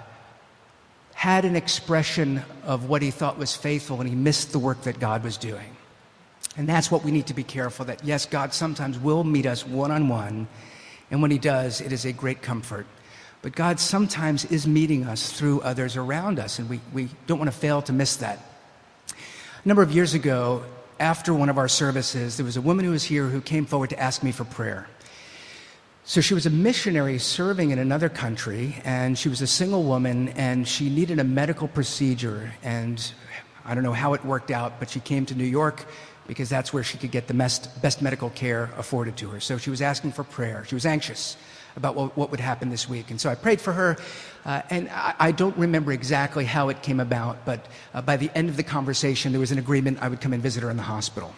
had 1.15 1.45
an 1.45 1.57
expression 1.57 2.43
of 2.65 2.89
what 2.89 3.03
he 3.03 3.11
thought 3.11 3.39
was 3.39 3.57
faithful 3.57 4.01
and 4.01 4.09
he 4.09 4.15
missed 4.15 4.53
the 4.53 4.59
work 4.59 4.83
that 4.83 5.01
God 5.01 5.25
was 5.25 5.37
doing. 5.37 5.77
And 6.57 6.69
that's 6.69 6.91
what 6.91 7.05
we 7.05 7.11
need 7.11 7.27
to 7.29 7.35
be 7.35 7.45
careful 7.45 7.85
that, 7.87 8.05
yes, 8.05 8.27
God 8.27 8.53
sometimes 8.53 8.99
will 8.99 9.25
meet 9.25 9.47
us 9.47 9.67
one 9.67 9.91
on 9.91 10.09
one. 10.09 10.49
And 11.11 11.23
when 11.23 11.31
he 11.31 11.39
does, 11.39 11.81
it 11.81 11.93
is 11.93 12.05
a 12.05 12.13
great 12.13 12.43
comfort. 12.43 12.87
But 13.43 13.55
God 13.55 13.79
sometimes 13.79 14.45
is 14.47 14.67
meeting 14.67 15.05
us 15.05 15.33
through 15.33 15.61
others 15.61 15.97
around 15.97 16.39
us, 16.41 16.59
and 16.59 16.69
we, 16.69 16.81
we 16.93 17.09
don't 17.27 17.39
want 17.39 17.51
to 17.51 17.57
fail 17.57 17.81
to 17.83 17.93
miss 17.93 18.17
that. 18.17 18.41
A 19.13 19.69
number 19.69 19.83
of 19.83 19.93
years 19.93 20.15
ago, 20.15 20.65
after 20.99 21.33
one 21.33 21.49
of 21.49 21.59
our 21.59 21.69
services, 21.69 22.37
there 22.37 22.45
was 22.45 22.57
a 22.57 22.61
woman 22.61 22.85
who 22.85 22.91
was 22.91 23.05
here 23.05 23.27
who 23.27 23.41
came 23.41 23.65
forward 23.65 23.91
to 23.91 24.01
ask 24.01 24.25
me 24.25 24.33
for 24.33 24.45
prayer. 24.45 24.89
So 26.09 26.23
she 26.23 26.33
was 26.33 26.47
a 26.47 26.51
missionary 26.51 27.19
serving 27.19 27.71
in 27.71 27.79
another 27.79 28.09
country, 28.09 28.81
and 28.83 29.19
she 29.19 29.29
was 29.29 29.43
a 29.43 29.47
single 29.47 29.83
woman, 29.83 30.31
and 30.31 30.67
she 30.67 30.89
needed 30.89 31.19
a 31.19 31.25
medical 31.25 31.69
procedure. 31.69 32.51
And 32.63 33.13
I 33.67 33.75
don't 33.75 33.85
know 33.85 33.93
how 33.93 34.15
it 34.15 34.25
worked 34.25 34.51
out, 34.51 34.81
but 34.81 34.89
she 34.89 35.01
came 35.01 35.27
to 35.27 35.35
New 35.35 35.45
York 35.45 35.85
because 36.27 36.49
that's 36.49 36.73
where 36.73 36.83
she 36.83 36.97
could 36.97 37.11
get 37.11 37.27
the 37.27 37.35
best, 37.35 37.83
best 37.83 38.01
medical 38.01 38.31
care 38.31 38.71
afforded 38.79 39.19
to 39.19 39.29
her. 39.29 39.39
So 39.39 39.59
she 39.59 39.69
was 39.69 39.83
asking 39.83 40.13
for 40.13 40.25
prayer. 40.25 40.65
She 40.67 40.75
was 40.75 40.87
anxious 40.87 41.37
about 41.77 41.95
what, 41.95 42.17
what 42.17 42.31
would 42.31 42.41
happen 42.41 42.71
this 42.71 42.89
week. 42.89 43.11
And 43.11 43.21
so 43.21 43.29
I 43.29 43.35
prayed 43.35 43.61
for 43.61 43.75
her, 43.75 43.99
uh, 44.47 44.63
and 44.71 44.89
I, 44.89 45.15
I, 45.19 45.33
don't 45.33 45.59
remember 45.59 45.93
exactly 45.93 46.47
how 46.47 46.71
it 46.71 46.81
came 46.83 47.01
about, 47.01 47.45
but 47.45 47.67
uh, 47.93 48.01
by 48.01 48.17
the 48.17 48.31
end 48.35 48.49
of 48.49 48.57
the 48.57 48.63
conversation, 48.63 49.33
there 49.33 49.41
was 49.41 49.53
an 49.53 49.59
agreement 49.59 49.99
I 50.01 50.09
would 50.09 50.23
come 50.23 50.33
and 50.33 50.43
visit 50.43 50.63
her 50.63 50.71
in 50.71 50.79
the 50.79 50.83
hospital. 50.85 51.35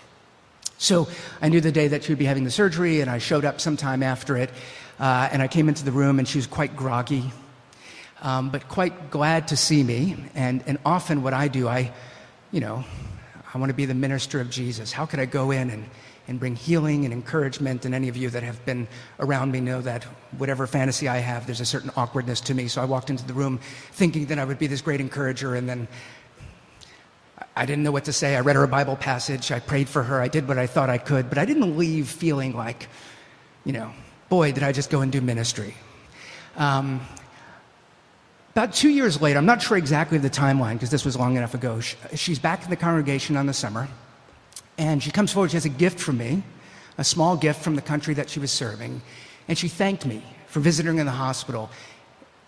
So 0.81 1.09
I 1.43 1.51
knew 1.51 1.61
the 1.61 1.71
day 1.71 1.89
that 1.89 2.05
she 2.05 2.11
would 2.11 2.19
be 2.19 2.25
having 2.25 2.45
the 2.45 2.51
surgery, 2.51 3.03
and 3.03 3.11
I 3.11 3.19
showed 3.19 3.45
up 3.45 3.61
sometime 3.61 4.03
after 4.03 4.39
it, 4.39 4.49
uh, 4.99 5.29
and 5.31 5.43
I 5.43 5.47
came 5.47 5.69
into 5.69 5.85
the 5.85 5.93
room, 5.93 6.19
and 6.19 6.27
she 6.27 6.39
was 6.39 6.47
quite 6.47 6.75
groggy, 6.75 7.31
um, 8.23 8.49
but 8.49 8.67
quite 8.67 9.11
glad 9.11 9.49
to 9.49 9.59
see 9.59 9.83
me. 9.83 10.17
And, 10.35 10.65
and 10.67 10.79
often 10.87 11.23
what 11.23 11.35
I 11.35 11.49
do, 11.49 11.69
I, 11.69 11.93
you 12.51 12.61
know, 12.61 12.83
I 13.53 13.59
want 13.59 13.69
to 13.69 13.75
be 13.75 13.85
the 13.85 13.93
minister 13.93 14.41
of 14.41 14.49
Jesus. 14.49 14.91
How 14.91 15.05
could 15.05 15.21
I 15.21 15.27
go 15.27 15.51
in 15.51 15.69
and 15.69 15.85
and 16.31 16.39
bring 16.39 16.55
healing 16.55 17.05
and 17.05 17.13
encouragement. 17.13 17.85
And 17.85 17.93
any 17.93 18.09
of 18.09 18.17
you 18.17 18.31
that 18.31 18.45
have 18.45 18.65
been 18.65 18.87
around 19.19 19.51
me 19.51 19.61
know 19.61 19.81
that 19.83 20.05
whatever 20.39 20.65
fantasy 20.69 21.09
I 21.09 21.19
have, 21.19 21.45
there's 21.45 21.61
a 21.61 21.67
certain 21.67 21.91
awkwardness 21.97 22.41
to 22.43 22.55
me. 22.55 22.69
So 22.69 22.81
I 22.81 22.85
walked 22.85 23.11
into 23.11 23.27
the 23.27 23.33
room 23.33 23.59
thinking 23.91 24.27
that 24.27 24.39
I 24.39 24.45
would 24.45 24.59
be 24.59 24.69
this 24.69 24.81
great 24.81 25.01
encourager, 25.01 25.57
and 25.57 25.69
then 25.69 25.89
I 27.57 27.67
didn't 27.67 27.83
know 27.83 27.91
what 27.91 28.05
to 28.05 28.13
say. 28.13 28.37
I 28.37 28.41
read 28.41 28.57
her 28.57 28.63
a 28.63 28.69
Bible 28.69 28.97
passage, 28.97 29.51
I 29.51 29.61
prayed 29.61 29.89
for 29.89 30.03
her, 30.03 30.21
I 30.21 30.29
did 30.29 30.47
what 30.49 30.59
I 30.59 30.67
thought 30.67 30.89
I 30.89 30.99
could, 30.99 31.29
but 31.29 31.39
I 31.39 31.45
didn't 31.45 31.77
leave 31.77 32.09
feeling 32.09 32.57
like, 32.57 32.89
you 33.65 33.73
know, 33.73 33.93
boy, 34.29 34.53
did 34.53 34.63
I 34.63 34.73
just 34.73 34.91
go 34.91 35.01
and 35.01 35.11
do 35.11 35.21
ministry. 35.21 35.75
Um, 36.57 37.01
about 38.53 38.73
two 38.73 38.89
years 38.89 39.21
later, 39.21 39.39
I'm 39.39 39.47
not 39.47 39.63
sure 39.63 39.77
exactly 39.77 40.19
the 40.19 40.31
timeline 40.31 40.75
because 40.75 40.91
this 40.91 41.05
was 41.05 41.17
long 41.17 41.37
enough 41.37 41.55
ago, 41.55 41.81
she's 41.81 42.39
back 42.39 42.65
in 42.65 42.71
the 42.71 42.77
congregation 42.77 43.37
on 43.37 43.47
the 43.47 43.53
summer. 43.53 43.89
And 44.77 45.03
she 45.03 45.11
comes 45.11 45.33
forward, 45.33 45.51
she 45.51 45.57
has 45.57 45.67
a 45.67 45.69
gift 45.69 46.01
from 46.01 46.19
me, 46.19 46.43
a 46.99 47.05
small 47.05 47.37
gift 47.37 47.63
from 47.63 47.77
the 47.77 47.83
country 47.83 48.15
that 48.15 48.31
she 48.31 48.41
was 48.41 48.51
serving. 48.51 49.03
And 49.47 49.57
she 49.59 49.69
thanked 49.69 50.07
me 50.07 50.23
for 50.47 50.61
visiting 50.61 50.95
her 50.95 51.01
in 51.01 51.07
the 51.07 51.13
hospital. 51.13 51.71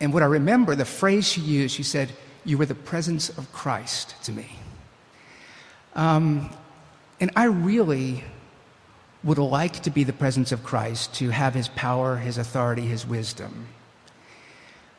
And 0.00 0.12
what 0.12 0.22
I 0.22 0.26
remember, 0.26 0.74
the 0.74 0.84
phrase 0.84 1.28
she 1.28 1.40
used, 1.40 1.74
she 1.74 1.82
said, 1.82 2.10
You 2.44 2.58
were 2.58 2.66
the 2.66 2.74
presence 2.74 3.28
of 3.28 3.52
Christ 3.52 4.14
to 4.24 4.32
me. 4.32 4.48
Um, 5.94 6.50
and 7.20 7.30
I 7.36 7.44
really 7.44 8.24
would 9.24 9.38
like 9.38 9.80
to 9.82 9.90
be 9.90 10.04
the 10.04 10.12
presence 10.12 10.52
of 10.52 10.64
Christ, 10.64 11.14
to 11.14 11.30
have 11.30 11.54
his 11.54 11.68
power, 11.68 12.16
his 12.16 12.38
authority, 12.38 12.82
his 12.82 13.06
wisdom. 13.06 13.68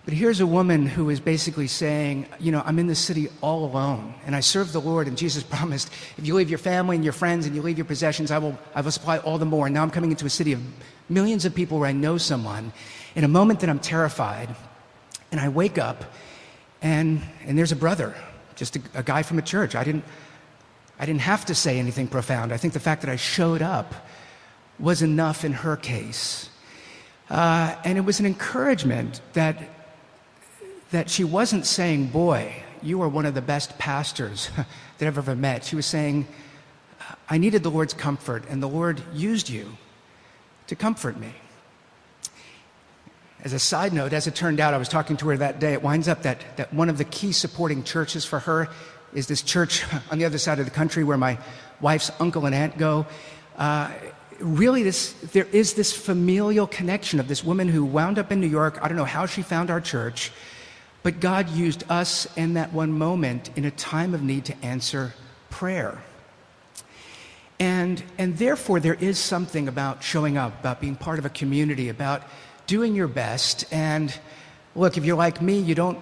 But 0.05 0.13
here's 0.13 0.41
a 0.41 0.47
woman 0.47 0.85
who 0.85 1.09
is 1.09 1.21
basically 1.21 1.67
saying, 1.67 2.27
You 2.39 2.51
know, 2.51 2.61
I'm 2.65 2.77
in 2.77 2.87
the 2.87 2.95
city 2.95 3.29
all 3.41 3.65
alone, 3.65 4.13
and 4.25 4.35
I 4.35 4.41
serve 4.41 4.73
the 4.73 4.81
Lord, 4.81 5.07
and 5.07 5.17
Jesus 5.17 5.43
promised, 5.49 5.89
if 6.17 6.25
you 6.25 6.35
leave 6.35 6.49
your 6.49 6.59
family 6.59 6.95
and 6.95 7.03
your 7.03 7.13
friends 7.13 7.45
and 7.45 7.55
you 7.55 7.61
leave 7.61 7.77
your 7.77 7.85
possessions, 7.85 8.31
I 8.31 8.37
will, 8.37 8.57
I 8.75 8.81
will 8.81 8.91
supply 8.91 9.17
all 9.19 9.37
the 9.37 9.45
more. 9.45 9.67
And 9.67 9.73
now 9.73 9.81
I'm 9.81 9.91
coming 9.91 10.11
into 10.11 10.25
a 10.25 10.29
city 10.29 10.53
of 10.53 10.61
millions 11.09 11.45
of 11.45 11.55
people 11.55 11.79
where 11.79 11.89
I 11.89 11.93
know 11.93 12.17
someone. 12.17 12.73
In 13.15 13.23
a 13.23 13.29
moment 13.29 13.61
that 13.61 13.69
I'm 13.69 13.79
terrified, 13.79 14.53
and 15.31 15.39
I 15.39 15.49
wake 15.49 15.77
up, 15.77 16.03
and, 16.81 17.21
and 17.45 17.57
there's 17.57 17.71
a 17.71 17.77
brother, 17.77 18.13
just 18.55 18.75
a, 18.75 18.81
a 18.95 19.03
guy 19.03 19.23
from 19.23 19.39
a 19.39 19.41
church. 19.41 19.73
I 19.73 19.83
didn't, 19.83 20.03
I 20.99 21.05
didn't 21.05 21.21
have 21.21 21.45
to 21.45 21.55
say 21.55 21.79
anything 21.79 22.07
profound. 22.07 22.53
I 22.53 22.57
think 22.57 22.73
the 22.73 22.79
fact 22.79 23.01
that 23.01 23.09
I 23.09 23.15
showed 23.15 23.61
up 23.61 23.93
was 24.79 25.01
enough 25.01 25.43
in 25.43 25.53
her 25.53 25.75
case. 25.75 26.49
Uh, 27.29 27.75
and 27.83 27.97
it 27.97 28.01
was 28.01 28.19
an 28.19 28.25
encouragement 28.25 29.21
that 29.33 29.57
that 30.91 31.09
she 31.09 31.23
wasn't 31.23 31.65
saying, 31.65 32.07
Boy, 32.07 32.53
you 32.83 33.01
are 33.01 33.09
one 33.09 33.25
of 33.25 33.33
the 33.33 33.41
best 33.41 33.77
pastors 33.79 34.49
that 34.97 35.07
I've 35.07 35.17
ever 35.17 35.35
met. 35.35 35.65
She 35.65 35.75
was 35.75 35.87
saying, 35.87 36.27
I 37.27 37.39
needed 37.39 37.63
the 37.63 37.71
Lord's 37.71 37.93
comfort, 37.93 38.43
and 38.47 38.61
the 38.61 38.69
Lord 38.69 39.01
used 39.11 39.49
you 39.49 39.75
to 40.67 40.75
comfort 40.75 41.19
me. 41.19 41.33
As 43.43 43.53
a 43.53 43.59
side 43.59 43.91
note, 43.91 44.13
as 44.13 44.27
it 44.27 44.35
turned 44.35 44.59
out, 44.59 44.73
I 44.73 44.77
was 44.77 44.87
talking 44.87 45.17
to 45.17 45.29
her 45.29 45.37
that 45.37 45.59
day. 45.59 45.73
It 45.73 45.81
winds 45.81 46.07
up 46.07 46.21
that, 46.21 46.57
that 46.57 46.73
one 46.73 46.89
of 46.89 46.97
the 46.97 47.03
key 47.03 47.31
supporting 47.31 47.83
churches 47.83 48.23
for 48.23 48.39
her 48.39 48.69
is 49.15 49.27
this 49.27 49.41
church 49.41 49.83
on 50.11 50.17
the 50.17 50.25
other 50.25 50.37
side 50.37 50.59
of 50.59 50.65
the 50.65 50.71
country 50.71 51.03
where 51.03 51.17
my 51.17 51.37
wife's 51.81 52.11
uncle 52.19 52.45
and 52.45 52.55
aunt 52.55 52.77
go. 52.77 53.05
Uh, 53.57 53.91
really, 54.39 54.83
this, 54.83 55.13
there 55.31 55.47
is 55.51 55.73
this 55.73 55.93
familial 55.93 56.67
connection 56.67 57.19
of 57.19 57.27
this 57.27 57.43
woman 57.43 57.67
who 57.67 57.85
wound 57.85 58.17
up 58.19 58.31
in 58.31 58.39
New 58.39 58.47
York. 58.47 58.79
I 58.81 58.87
don't 58.87 58.97
know 58.97 59.05
how 59.05 59.25
she 59.25 59.41
found 59.41 59.69
our 59.69 59.81
church. 59.81 60.31
But 61.03 61.19
God 61.19 61.49
used 61.49 61.83
us 61.89 62.27
in 62.37 62.53
that 62.53 62.71
one 62.71 62.91
moment 62.93 63.51
in 63.57 63.65
a 63.65 63.71
time 63.71 64.13
of 64.13 64.23
need 64.23 64.45
to 64.45 64.65
answer 64.65 65.13
prayer. 65.49 66.01
And, 67.59 68.01
and 68.17 68.37
therefore, 68.37 68.79
there 68.79 68.93
is 68.95 69.19
something 69.19 69.67
about 69.67 70.01
showing 70.01 70.37
up, 70.37 70.57
about 70.59 70.79
being 70.79 70.95
part 70.95 71.19
of 71.19 71.25
a 71.25 71.29
community, 71.29 71.89
about 71.89 72.23
doing 72.67 72.95
your 72.95 73.09
best. 73.09 73.65
And 73.71 74.17
look, 74.75 74.97
if 74.97 75.03
you're 75.05 75.17
like 75.17 75.41
me, 75.41 75.59
you 75.59 75.75
don't, 75.75 75.99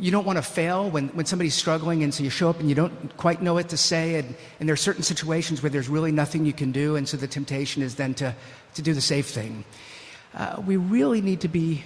you 0.00 0.10
don't 0.10 0.26
want 0.26 0.38
to 0.38 0.42
fail 0.42 0.90
when, 0.90 1.08
when 1.08 1.26
somebody's 1.26 1.54
struggling, 1.54 2.02
and 2.02 2.12
so 2.12 2.22
you 2.22 2.30
show 2.30 2.48
up 2.50 2.60
and 2.60 2.68
you 2.68 2.74
don't 2.74 3.16
quite 3.16 3.42
know 3.42 3.54
what 3.54 3.68
to 3.70 3.76
say. 3.76 4.16
And, 4.16 4.34
and 4.60 4.68
there 4.68 4.74
are 4.74 4.76
certain 4.76 5.02
situations 5.02 5.62
where 5.62 5.70
there's 5.70 5.88
really 5.88 6.12
nothing 6.12 6.44
you 6.44 6.52
can 6.52 6.72
do, 6.72 6.96
and 6.96 7.08
so 7.08 7.16
the 7.16 7.26
temptation 7.26 7.82
is 7.82 7.96
then 7.96 8.14
to, 8.14 8.34
to 8.74 8.82
do 8.82 8.94
the 8.94 9.00
safe 9.00 9.26
thing. 9.26 9.64
Uh, 10.34 10.62
we 10.66 10.76
really 10.76 11.20
need 11.20 11.40
to 11.40 11.48
be 11.48 11.82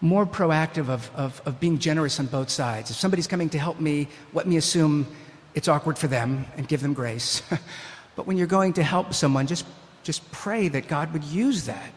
more 0.00 0.26
proactive 0.26 0.88
of, 0.88 1.10
of, 1.14 1.40
of 1.46 1.58
being 1.58 1.78
generous 1.78 2.20
on 2.20 2.26
both 2.26 2.50
sides. 2.50 2.90
If 2.90 2.96
somebody's 2.96 3.26
coming 3.26 3.48
to 3.50 3.58
help 3.58 3.80
me, 3.80 4.08
let 4.34 4.46
me 4.46 4.56
assume 4.56 5.06
it's 5.54 5.68
awkward 5.68 5.96
for 5.96 6.06
them 6.06 6.44
and 6.56 6.68
give 6.68 6.82
them 6.82 6.92
grace. 6.92 7.42
but 8.16 8.26
when 8.26 8.36
you're 8.36 8.46
going 8.46 8.74
to 8.74 8.82
help 8.82 9.14
someone, 9.14 9.46
just, 9.46 9.64
just 10.02 10.30
pray 10.32 10.68
that 10.68 10.88
God 10.88 11.12
would 11.12 11.24
use 11.24 11.64
that 11.64 11.92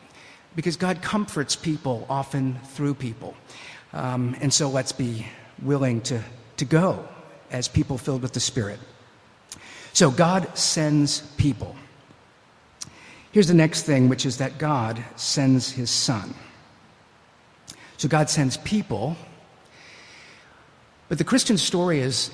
because 0.56 0.78
God 0.78 1.02
comforts 1.02 1.56
people 1.56 2.06
often 2.10 2.56
through 2.70 2.96
people. 2.96 3.36
Um, 3.94 4.36
and 4.42 4.54
so 4.54 4.70
let's 4.70 4.92
be 4.92 5.26
willing 5.62 6.02
to, 6.02 6.22
to 6.58 6.66
go 6.66 7.08
as 7.52 7.68
people 7.68 7.98
filled 7.98 8.22
with 8.22 8.34
the 8.34 8.40
Spirit. 8.40 8.80
So 9.94 10.12
God 10.12 10.58
sends 10.58 11.22
people. 11.38 11.76
Here's 13.32 13.48
the 13.48 13.54
next 13.54 13.84
thing, 13.84 14.10
which 14.10 14.26
is 14.26 14.38
that 14.38 14.58
God 14.58 15.04
sends 15.16 15.72
his 15.72 15.90
Son. 15.90 16.34
So 17.98 18.08
God 18.08 18.30
sends 18.30 18.58
people. 18.58 19.18
But 21.10 21.18
the 21.18 21.24
Christian 21.24 21.58
story 21.58 22.00
is, 22.00 22.32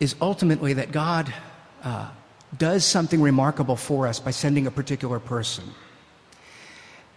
is 0.00 0.14
ultimately 0.20 0.74
that 0.74 0.92
God 0.92 1.32
uh, 1.82 2.08
does 2.56 2.84
something 2.84 3.20
remarkable 3.20 3.76
for 3.76 4.06
us 4.06 4.20
by 4.20 4.30
sending 4.30 4.66
a 4.66 4.70
particular 4.70 5.18
person. 5.18 5.64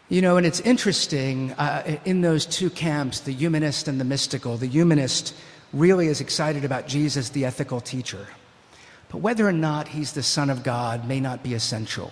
You 0.07 0.21
know, 0.21 0.37
and 0.37 0.45
it's 0.45 0.59
interesting 0.59 1.51
uh, 1.53 1.97
in 2.05 2.21
those 2.21 2.45
two 2.45 2.69
camps, 2.69 3.21
the 3.21 3.31
humanist 3.31 3.87
and 3.87 3.99
the 3.99 4.05
mystical, 4.05 4.55
the 4.55 4.67
humanist 4.67 5.35
really 5.73 6.07
is 6.07 6.21
excited 6.21 6.63
about 6.63 6.87
Jesus, 6.87 7.29
the 7.29 7.45
ethical 7.45 7.81
teacher. 7.81 8.27
But 9.09 9.17
whether 9.19 9.47
or 9.47 9.51
not 9.51 9.87
he's 9.87 10.13
the 10.13 10.21
Son 10.21 10.51
of 10.51 10.63
God 10.63 11.07
may 11.07 11.19
not 11.19 11.41
be 11.41 11.55
essential. 11.55 12.11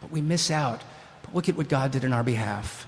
But 0.00 0.10
we 0.10 0.20
miss 0.20 0.50
out. 0.50 0.82
But 1.22 1.34
look 1.34 1.48
at 1.48 1.56
what 1.56 1.68
God 1.68 1.90
did 1.90 2.04
in 2.04 2.12
our 2.12 2.22
behalf. 2.22 2.86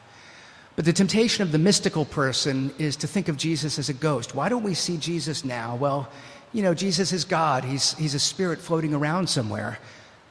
But 0.77 0.85
the 0.85 0.93
temptation 0.93 1.43
of 1.43 1.51
the 1.51 1.59
mystical 1.59 2.05
person 2.05 2.73
is 2.79 2.97
to 2.97 3.07
think 3.07 3.29
of 3.29 3.37
Jesus 3.37 3.79
as 3.79 3.89
a 3.89 3.95
ghost. 3.95 4.35
Why 4.35 4.49
don't 4.49 4.63
we 4.63 4.75
see 4.75 4.99
Jesus 4.99 5.45
now? 5.45 5.75
Well, 5.75 6.09
you 6.53 6.63
know, 6.63 6.75
Jesus 6.75 7.13
is 7.13 7.25
God, 7.25 7.65
he's, 7.65 7.95
he's 7.95 8.15
a 8.15 8.21
spirit 8.21 8.61
floating 8.61 8.95
around 8.95 9.29
somewhere. 9.29 9.79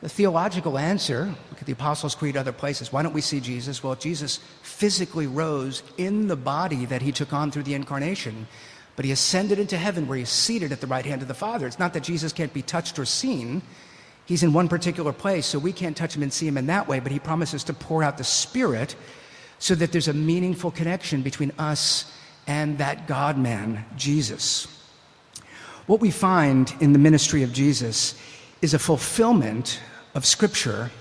The 0.02 0.10
theological 0.10 0.78
answer, 0.78 1.26
look 1.50 1.60
at 1.60 1.66
the 1.66 1.74
Apostles' 1.74 2.14
Creed, 2.14 2.38
other 2.38 2.52
places. 2.52 2.94
Why 2.94 3.02
don't 3.02 3.14
we 3.14 3.22
see 3.22 3.40
Jesus? 3.40 3.84
Well, 3.84 3.96
Jesus 3.96 4.40
physically 4.62 5.26
rose 5.26 5.82
in 5.98 6.28
the 6.28 6.36
body 6.36 6.86
that 6.86 7.02
he 7.02 7.12
took 7.12 7.34
on 7.34 7.50
through 7.50 7.64
the 7.64 7.74
incarnation, 7.74 8.48
but 8.96 9.06
he 9.06 9.12
ascended 9.12 9.58
into 9.58 9.76
heaven 9.76 10.08
where 10.08 10.20
he's 10.20 10.30
seated 10.30 10.72
at 10.72 10.82
the 10.82 10.88
right 10.88 11.06
hand 11.06 11.24
of 11.24 11.28
the 11.28 11.34
Father. 11.34 11.66
It's 11.66 11.80
not 11.80 11.94
that 11.94 12.04
Jesus 12.04 12.32
can't 12.32 12.54
be 12.54 12.62
touched 12.62 13.00
or 13.00 13.06
seen. 13.06 13.64
He's 14.26 14.44
in 14.44 14.54
one 14.54 14.68
particular 14.68 15.14
place, 15.14 15.48
so 15.48 15.58
we 15.58 15.74
can't 15.74 15.98
touch 15.98 16.16
him 16.16 16.22
and 16.22 16.32
see 16.32 16.48
him 16.48 16.58
in 16.58 16.68
that 16.68 16.88
way, 16.88 17.00
but 17.00 17.12
he 17.12 17.18
promises 17.18 17.64
to 17.64 17.74
pour 17.74 18.04
out 18.04 18.20
the 18.20 18.24
Spirit 18.24 18.96
so 19.58 19.74
that 19.74 19.92
there's 19.92 20.08
a 20.08 20.14
meaningful 20.14 20.70
connection 20.70 21.24
between 21.24 21.52
us 21.58 22.12
and 22.46 22.78
that 22.78 23.08
God 23.08 23.40
man, 23.40 23.84
Jesus. 23.96 24.68
What 25.88 26.02
we 26.02 26.12
find 26.12 26.72
in 26.82 26.94
the 26.94 27.00
ministry 27.00 27.42
of 27.42 27.52
Jesus 27.52 28.14
is 28.62 28.74
a 28.74 28.80
fulfillment 28.80 29.80
of 30.16 30.26
Scripture 30.26 30.92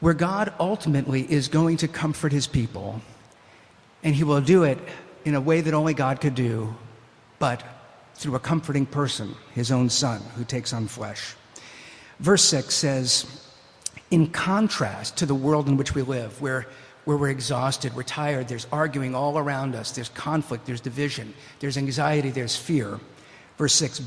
where 0.00 0.14
God 0.14 0.52
ultimately 0.60 1.30
is 1.30 1.48
going 1.48 1.76
to 1.78 1.88
comfort 1.88 2.32
his 2.32 2.46
people, 2.46 3.00
and 4.04 4.14
he 4.14 4.24
will 4.24 4.40
do 4.40 4.62
it 4.62 4.78
in 5.24 5.34
a 5.34 5.40
way 5.40 5.60
that 5.60 5.74
only 5.74 5.94
God 5.94 6.20
could 6.20 6.34
do, 6.34 6.74
but 7.38 7.64
through 8.14 8.36
a 8.36 8.40
comforting 8.40 8.86
person, 8.86 9.34
his 9.54 9.72
own 9.72 9.88
son, 9.88 10.20
who 10.36 10.44
takes 10.44 10.72
on 10.72 10.86
flesh. 10.86 11.34
Verse 12.20 12.44
6 12.44 12.74
says, 12.74 13.44
in 14.10 14.28
contrast 14.28 15.16
to 15.18 15.26
the 15.26 15.34
world 15.34 15.68
in 15.68 15.76
which 15.76 15.94
we 15.94 16.02
live, 16.02 16.40
where 16.40 16.66
where 17.08 17.16
we're 17.16 17.30
exhausted, 17.30 17.96
we're 17.96 18.02
tired, 18.02 18.48
there's 18.48 18.66
arguing 18.70 19.14
all 19.14 19.38
around 19.38 19.74
us, 19.74 19.92
there's 19.92 20.10
conflict, 20.10 20.66
there's 20.66 20.82
division, 20.82 21.32
there's 21.58 21.78
anxiety, 21.78 22.28
there's 22.28 22.54
fear. 22.54 23.00
Verse 23.56 23.72
6, 23.76 24.02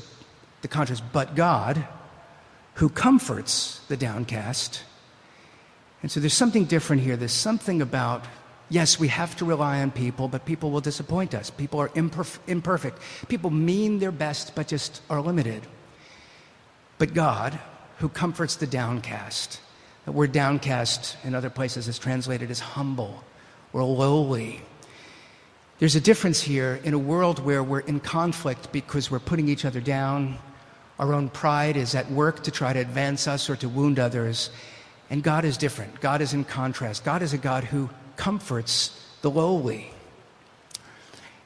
the 0.62 0.68
contrast, 0.68 1.02
but 1.12 1.34
God, 1.36 1.84
who 2.76 2.90
comforts 2.90 3.82
the 3.88 3.98
downcast. 3.98 4.84
And 6.02 6.12
so 6.12 6.20
there's 6.20 6.34
something 6.34 6.66
different 6.66 7.02
here. 7.04 7.16
There's 7.18 7.32
something 7.32 7.82
about 7.82 8.26
Yes, 8.72 8.98
we 8.98 9.10
have 9.10 9.36
to 9.36 9.44
rely 9.44 9.82
on 9.82 9.92
people, 9.92 10.30
but 10.30 10.46
people 10.46 10.72
will 10.72 10.80
disappoint 10.80 11.36
us. 11.36 11.50
People 11.50 11.82
are 11.82 11.90
imperf- 11.90 12.40
imperfect. 12.48 13.00
People 13.28 13.50
mean 13.50 14.00
their 14.00 14.14
best, 14.14 14.56
but 14.56 14.70
just 14.70 15.02
are 15.10 15.22
limited. 15.22 15.68
But 16.98 17.14
God, 17.14 17.60
who 17.98 18.08
comforts 18.08 18.56
the 18.56 18.68
downcast, 18.68 19.60
the 20.06 20.14
word 20.14 20.32
downcast 20.32 21.18
in 21.26 21.36
other 21.36 21.50
places 21.50 21.90
is 21.90 22.00
translated 22.00 22.50
as 22.50 22.62
humble 22.62 23.22
or 23.74 23.84
lowly. 23.84 24.62
There's 25.80 25.98
a 25.98 26.02
difference 26.02 26.40
here 26.40 26.80
in 26.86 26.94
a 26.94 27.00
world 27.00 27.40
where 27.40 27.64
we're 27.64 27.80
in 27.82 28.00
conflict 28.00 28.72
because 28.72 29.12
we're 29.12 29.20
putting 29.20 29.50
each 29.50 29.66
other 29.66 29.82
down. 29.82 30.38
Our 31.02 31.16
own 31.16 31.30
pride 31.30 31.78
is 31.78 31.96
at 31.96 32.12
work 32.12 32.44
to 32.44 32.52
try 32.52 32.74
to 32.74 32.80
advance 32.80 33.28
us 33.28 33.50
or 33.50 33.56
to 33.56 33.68
wound 33.68 33.98
others. 33.98 34.52
And 35.10 35.24
God 35.24 35.46
is 35.46 35.58
different. 35.58 36.00
God 36.00 36.22
is 36.22 36.36
in 36.36 36.44
contrast. 36.44 37.04
God 37.04 37.24
is 37.24 37.34
a 37.34 37.40
God 37.40 37.64
who 37.64 37.90
comforts 38.18 39.04
the 39.24 39.32
lowly. 39.32 39.92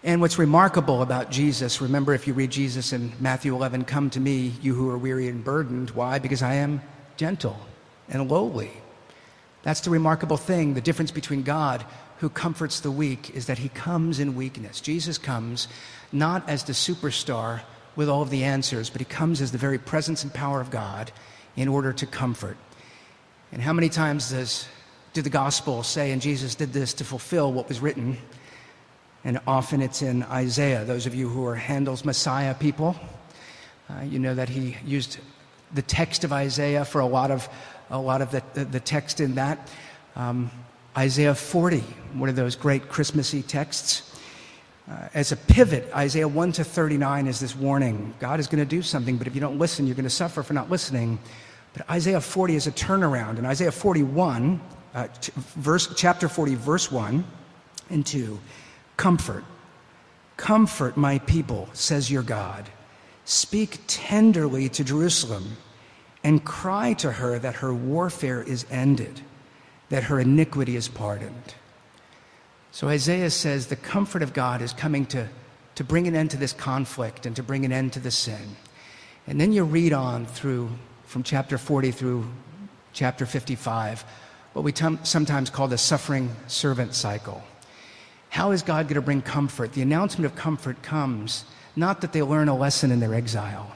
And 0.03 0.19
what's 0.19 0.37
remarkable 0.37 1.01
about 1.01 1.31
Jesus, 1.31 1.79
remember 1.79 2.13
if 2.13 2.27
you 2.27 2.33
read 2.33 2.51
Jesus 2.51 2.91
in 2.91 3.13
Matthew 3.21 3.55
11, 3.55 3.85
come 3.85 4.09
to 4.09 4.19
me, 4.19 4.51
you 4.61 4.75
who 4.75 4.89
are 4.89 4.97
weary 4.97 5.29
and 5.29 5.41
burdened. 5.41 5.91
Why? 5.91 6.19
Because 6.19 6.43
I 6.43 6.55
am 6.55 6.81
gentle 7.15 7.57
and 8.09 8.29
lowly. 8.29 8.71
That's 9.63 9.81
the 9.81 9.89
remarkable 9.89 10.37
thing. 10.37 10.73
The 10.73 10.81
difference 10.81 11.11
between 11.11 11.43
God, 11.43 11.85
who 12.17 12.27
comforts 12.27 12.81
the 12.81 12.91
weak, 12.91 13.29
is 13.33 13.45
that 13.45 13.59
he 13.59 13.69
comes 13.69 14.19
in 14.19 14.35
weakness. 14.35 14.81
Jesus 14.81 15.17
comes 15.17 15.69
not 16.11 16.47
as 16.49 16.65
the 16.65 16.73
superstar 16.73 17.61
with 17.95 18.09
all 18.09 18.21
of 18.21 18.29
the 18.29 18.43
answers, 18.43 18.89
but 18.89 19.01
he 19.01 19.05
comes 19.05 19.41
as 19.41 19.51
the 19.51 19.57
very 19.57 19.77
presence 19.77 20.23
and 20.23 20.33
power 20.33 20.61
of 20.61 20.71
God 20.71 21.11
in 21.55 21.67
order 21.67 21.93
to 21.93 22.05
comfort. 22.05 22.57
And 23.51 23.61
how 23.61 23.73
many 23.73 23.89
times 23.89 24.31
does 24.31 24.67
do 25.15 25.21
the 25.21 25.29
gospel 25.29 25.81
say, 25.81 26.11
and 26.11 26.21
Jesus 26.21 26.55
did 26.55 26.73
this 26.73 26.93
to 26.95 27.05
fulfill 27.05 27.53
what 27.53 27.69
was 27.69 27.79
written. 27.79 28.17
And 29.23 29.39
often 29.47 29.81
it's 29.81 30.01
in 30.01 30.23
Isaiah. 30.23 30.83
Those 30.83 31.05
of 31.05 31.15
you 31.15 31.29
who 31.29 31.47
are 31.47 31.55
Handel's 31.55 32.03
Messiah 32.03 32.53
people, 32.53 32.97
uh, 33.89 34.01
you 34.01 34.19
know 34.19 34.35
that 34.35 34.49
he 34.49 34.75
used 34.85 35.19
the 35.73 35.81
text 35.81 36.25
of 36.25 36.33
Isaiah 36.33 36.83
for 36.83 36.99
a 36.99 37.05
lot 37.05 37.31
of, 37.31 37.47
a 37.89 37.97
lot 37.97 38.21
of 38.21 38.31
the, 38.31 38.65
the, 38.65 38.79
text 38.81 39.21
in 39.21 39.35
that. 39.35 39.69
Um, 40.17 40.51
Isaiah 40.97 41.33
40, 41.33 41.79
one 42.13 42.27
of 42.27 42.35
those 42.35 42.57
great 42.57 42.89
Christmassy 42.89 43.41
texts. 43.41 44.14
Uh, 44.89 45.07
as 45.15 45.31
a 45.31 45.35
pivot, 45.35 45.89
Isaiah 45.95 46.27
1 46.27 46.51
to 46.53 46.63
39 46.63 47.27
is 47.27 47.39
this 47.39 47.55
warning 47.55 48.13
God 48.19 48.39
is 48.39 48.47
going 48.47 48.59
to 48.59 48.69
do 48.69 48.81
something, 48.81 49.17
but 49.17 49.25
if 49.25 49.33
you 49.33 49.41
don't 49.41 49.57
listen, 49.57 49.87
you're 49.87 49.95
going 49.95 50.03
to 50.03 50.09
suffer 50.09 50.43
for 50.43 50.53
not 50.53 50.69
listening. 50.69 51.17
But 51.73 51.89
Isaiah 51.89 52.21
40 52.21 52.55
is 52.55 52.67
a 52.67 52.71
turnaround. 52.71 53.37
In 53.37 53.45
Isaiah 53.45 53.71
41, 53.71 54.61
uh, 54.93 55.07
verse, 55.57 55.93
chapter 55.95 56.29
40, 56.29 56.55
verse 56.55 56.91
1 56.91 57.25
and 57.89 58.05
2 58.05 58.39
Comfort, 58.95 59.43
comfort 60.37 60.95
my 60.95 61.19
people, 61.19 61.67
says 61.73 62.09
your 62.09 62.23
God. 62.23 62.69
Speak 63.25 63.79
tenderly 63.87 64.69
to 64.69 64.83
Jerusalem 64.83 65.57
and 66.23 66.45
cry 66.45 66.93
to 66.93 67.11
her 67.11 67.39
that 67.39 67.55
her 67.55 67.73
warfare 67.73 68.41
is 68.41 68.65
ended, 68.69 69.19
that 69.89 70.03
her 70.03 70.19
iniquity 70.19 70.75
is 70.75 70.87
pardoned. 70.87 71.55
So 72.75 72.89
Isaiah 72.89 73.29
says 73.29 73.67
the 73.67 73.77
comfort 73.77 74.21
of 74.21 74.33
God 74.33 74.61
is 74.61 74.73
coming 74.73 75.05
to, 75.05 75.29
to 75.75 75.83
bring 75.85 76.09
an 76.09 76.15
end 76.15 76.31
to 76.31 76.37
this 76.37 76.51
conflict 76.51 77.25
and 77.25 77.33
to 77.37 77.41
bring 77.41 77.63
an 77.63 77.71
end 77.71 77.93
to 77.93 78.01
the 78.01 78.11
sin. 78.11 78.57
And 79.27 79.39
then 79.39 79.53
you 79.53 79.63
read 79.63 79.93
on 79.93 80.25
through 80.25 80.69
from 81.05 81.23
chapter 81.23 81.57
40 81.57 81.91
through 81.91 82.25
chapter 82.91 83.25
55 83.25 84.03
what 84.51 84.65
we 84.65 84.73
t- 84.73 84.97
sometimes 85.03 85.49
call 85.49 85.69
the 85.69 85.77
suffering 85.77 86.35
servant 86.47 86.95
cycle. 86.95 87.41
How 88.27 88.51
is 88.51 88.61
God 88.61 88.89
going 88.89 88.95
to 88.95 89.01
bring 89.01 89.21
comfort? 89.21 89.71
The 89.71 89.81
announcement 89.81 90.25
of 90.29 90.35
comfort 90.35 90.83
comes 90.83 91.45
not 91.77 92.01
that 92.01 92.11
they 92.11 92.23
learn 92.23 92.49
a 92.49 92.57
lesson 92.57 92.91
in 92.91 92.99
their 92.99 93.13
exile, 93.13 93.73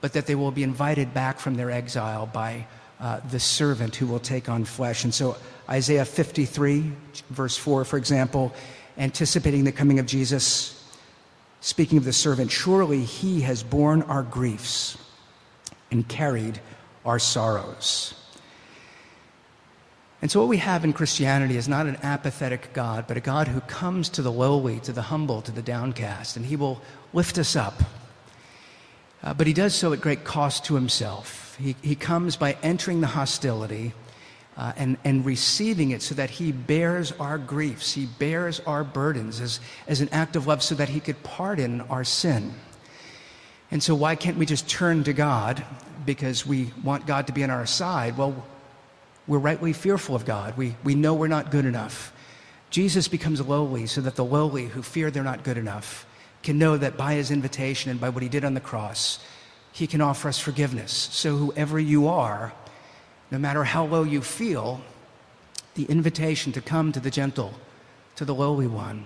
but 0.00 0.14
that 0.14 0.24
they 0.24 0.34
will 0.34 0.52
be 0.52 0.62
invited 0.62 1.12
back 1.12 1.38
from 1.38 1.56
their 1.56 1.70
exile 1.70 2.24
by 2.24 2.66
uh, 3.00 3.20
the 3.30 3.40
servant 3.40 3.94
who 3.96 4.06
will 4.06 4.18
take 4.18 4.48
on 4.48 4.64
flesh. 4.64 5.04
And 5.04 5.14
so, 5.14 5.36
Isaiah 5.68 6.04
53, 6.04 6.92
verse 7.30 7.56
4, 7.56 7.84
for 7.84 7.96
example, 7.96 8.52
anticipating 8.96 9.64
the 9.64 9.72
coming 9.72 9.98
of 9.98 10.06
Jesus, 10.06 10.84
speaking 11.60 11.98
of 11.98 12.04
the 12.04 12.12
servant, 12.12 12.50
surely 12.50 13.04
he 13.04 13.42
has 13.42 13.62
borne 13.62 14.02
our 14.02 14.22
griefs 14.22 14.98
and 15.90 16.08
carried 16.08 16.60
our 17.04 17.18
sorrows. 17.18 18.14
And 20.20 20.30
so, 20.30 20.40
what 20.40 20.48
we 20.48 20.56
have 20.56 20.84
in 20.84 20.92
Christianity 20.92 21.56
is 21.56 21.68
not 21.68 21.86
an 21.86 21.96
apathetic 22.02 22.72
God, 22.72 23.06
but 23.06 23.16
a 23.16 23.20
God 23.20 23.46
who 23.46 23.60
comes 23.60 24.08
to 24.10 24.22
the 24.22 24.32
lowly, 24.32 24.80
to 24.80 24.92
the 24.92 25.02
humble, 25.02 25.42
to 25.42 25.52
the 25.52 25.62
downcast, 25.62 26.36
and 26.36 26.44
He 26.44 26.56
will 26.56 26.82
lift 27.12 27.38
us 27.38 27.54
up. 27.54 27.80
Uh, 29.22 29.32
but 29.34 29.46
He 29.46 29.52
does 29.52 29.76
so 29.76 29.92
at 29.92 30.00
great 30.00 30.24
cost 30.24 30.64
to 30.64 30.74
Himself. 30.74 31.47
He, 31.58 31.76
he 31.82 31.94
comes 31.94 32.36
by 32.36 32.56
entering 32.62 33.00
the 33.00 33.08
hostility 33.08 33.92
uh, 34.56 34.72
and, 34.76 34.96
and 35.04 35.24
receiving 35.24 35.90
it 35.90 36.02
so 36.02 36.14
that 36.14 36.30
He 36.30 36.52
bears 36.52 37.12
our 37.12 37.38
griefs, 37.38 37.92
He 37.92 38.06
bears 38.06 38.60
our 38.60 38.84
burdens 38.84 39.40
as, 39.40 39.60
as 39.86 40.00
an 40.00 40.08
act 40.10 40.36
of 40.36 40.46
love 40.46 40.62
so 40.62 40.74
that 40.74 40.88
He 40.88 41.00
could 41.00 41.22
pardon 41.22 41.80
our 41.82 42.04
sin. 42.04 42.54
And 43.70 43.82
so, 43.82 43.94
why 43.94 44.16
can't 44.16 44.36
we 44.36 44.46
just 44.46 44.68
turn 44.68 45.04
to 45.04 45.12
God 45.12 45.64
because 46.06 46.46
we 46.46 46.72
want 46.82 47.06
God 47.06 47.26
to 47.26 47.32
be 47.32 47.44
on 47.44 47.50
our 47.50 47.66
side? 47.66 48.16
Well, 48.16 48.46
we're 49.26 49.38
rightly 49.38 49.74
fearful 49.74 50.14
of 50.16 50.24
God. 50.24 50.56
We, 50.56 50.74
we 50.82 50.94
know 50.94 51.14
we're 51.14 51.28
not 51.28 51.50
good 51.50 51.66
enough. 51.66 52.12
Jesus 52.70 53.08
becomes 53.08 53.40
lowly 53.40 53.86
so 53.86 54.00
that 54.00 54.16
the 54.16 54.24
lowly 54.24 54.66
who 54.66 54.82
fear 54.82 55.10
they're 55.10 55.22
not 55.22 55.44
good 55.44 55.58
enough 55.58 56.06
can 56.42 56.58
know 56.58 56.76
that 56.76 56.96
by 56.96 57.14
his 57.14 57.30
invitation 57.30 57.90
and 57.90 58.00
by 58.00 58.08
what 58.08 58.22
he 58.22 58.28
did 58.28 58.44
on 58.44 58.54
the 58.54 58.60
cross, 58.60 59.18
he 59.78 59.86
can 59.86 60.00
offer 60.00 60.28
us 60.28 60.40
forgiveness. 60.40 61.08
So, 61.12 61.36
whoever 61.36 61.78
you 61.78 62.08
are, 62.08 62.52
no 63.30 63.38
matter 63.38 63.62
how 63.62 63.84
low 63.84 64.02
you 64.02 64.20
feel, 64.20 64.80
the 65.74 65.84
invitation 65.84 66.50
to 66.52 66.60
come 66.60 66.90
to 66.90 66.98
the 66.98 67.10
gentle, 67.10 67.54
to 68.16 68.24
the 68.24 68.34
lowly 68.34 68.66
one, 68.66 69.04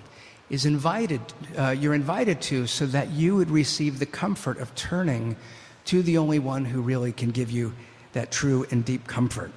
is 0.49 0.65
invited, 0.65 1.21
uh, 1.59 1.71
you're 1.71 1.93
invited 1.93 2.41
to 2.43 2.67
so 2.67 2.87
that 2.87 3.11
you 3.11 3.37
would 3.37 3.51
receive 3.51 3.99
the 3.99 4.07
comfort 4.07 4.59
of 4.59 4.75
turning 4.75 5.37
to 5.85 6.03
the 6.03 6.17
only 6.17 6.39
one 6.39 6.65
who 6.65 6.81
really 6.81 7.13
can 7.13 7.31
give 7.31 7.51
you 7.51 7.75
that 8.15 8.31
true 8.31 8.67
and 8.71 8.83
deep 8.83 9.07
comfort. 9.07 9.53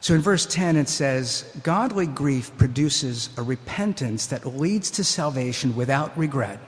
So 0.00 0.14
in 0.14 0.22
verse 0.22 0.46
10, 0.46 0.76
it 0.76 0.88
says, 0.88 1.44
Godly 1.62 2.06
grief 2.06 2.56
produces 2.56 3.30
a 3.36 3.42
repentance 3.42 4.26
that 4.28 4.46
leads 4.46 4.90
to 4.92 5.04
salvation 5.04 5.76
without 5.76 6.16
regret, 6.16 6.58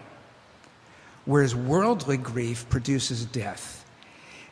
whereas 1.26 1.54
worldly 1.54 2.16
grief 2.16 2.68
produces 2.68 3.24
death. 3.26 3.84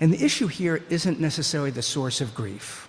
And 0.00 0.12
the 0.12 0.22
issue 0.22 0.48
here 0.48 0.82
isn't 0.90 1.20
necessarily 1.20 1.70
the 1.70 1.82
source 1.82 2.20
of 2.20 2.34
grief. 2.34 2.88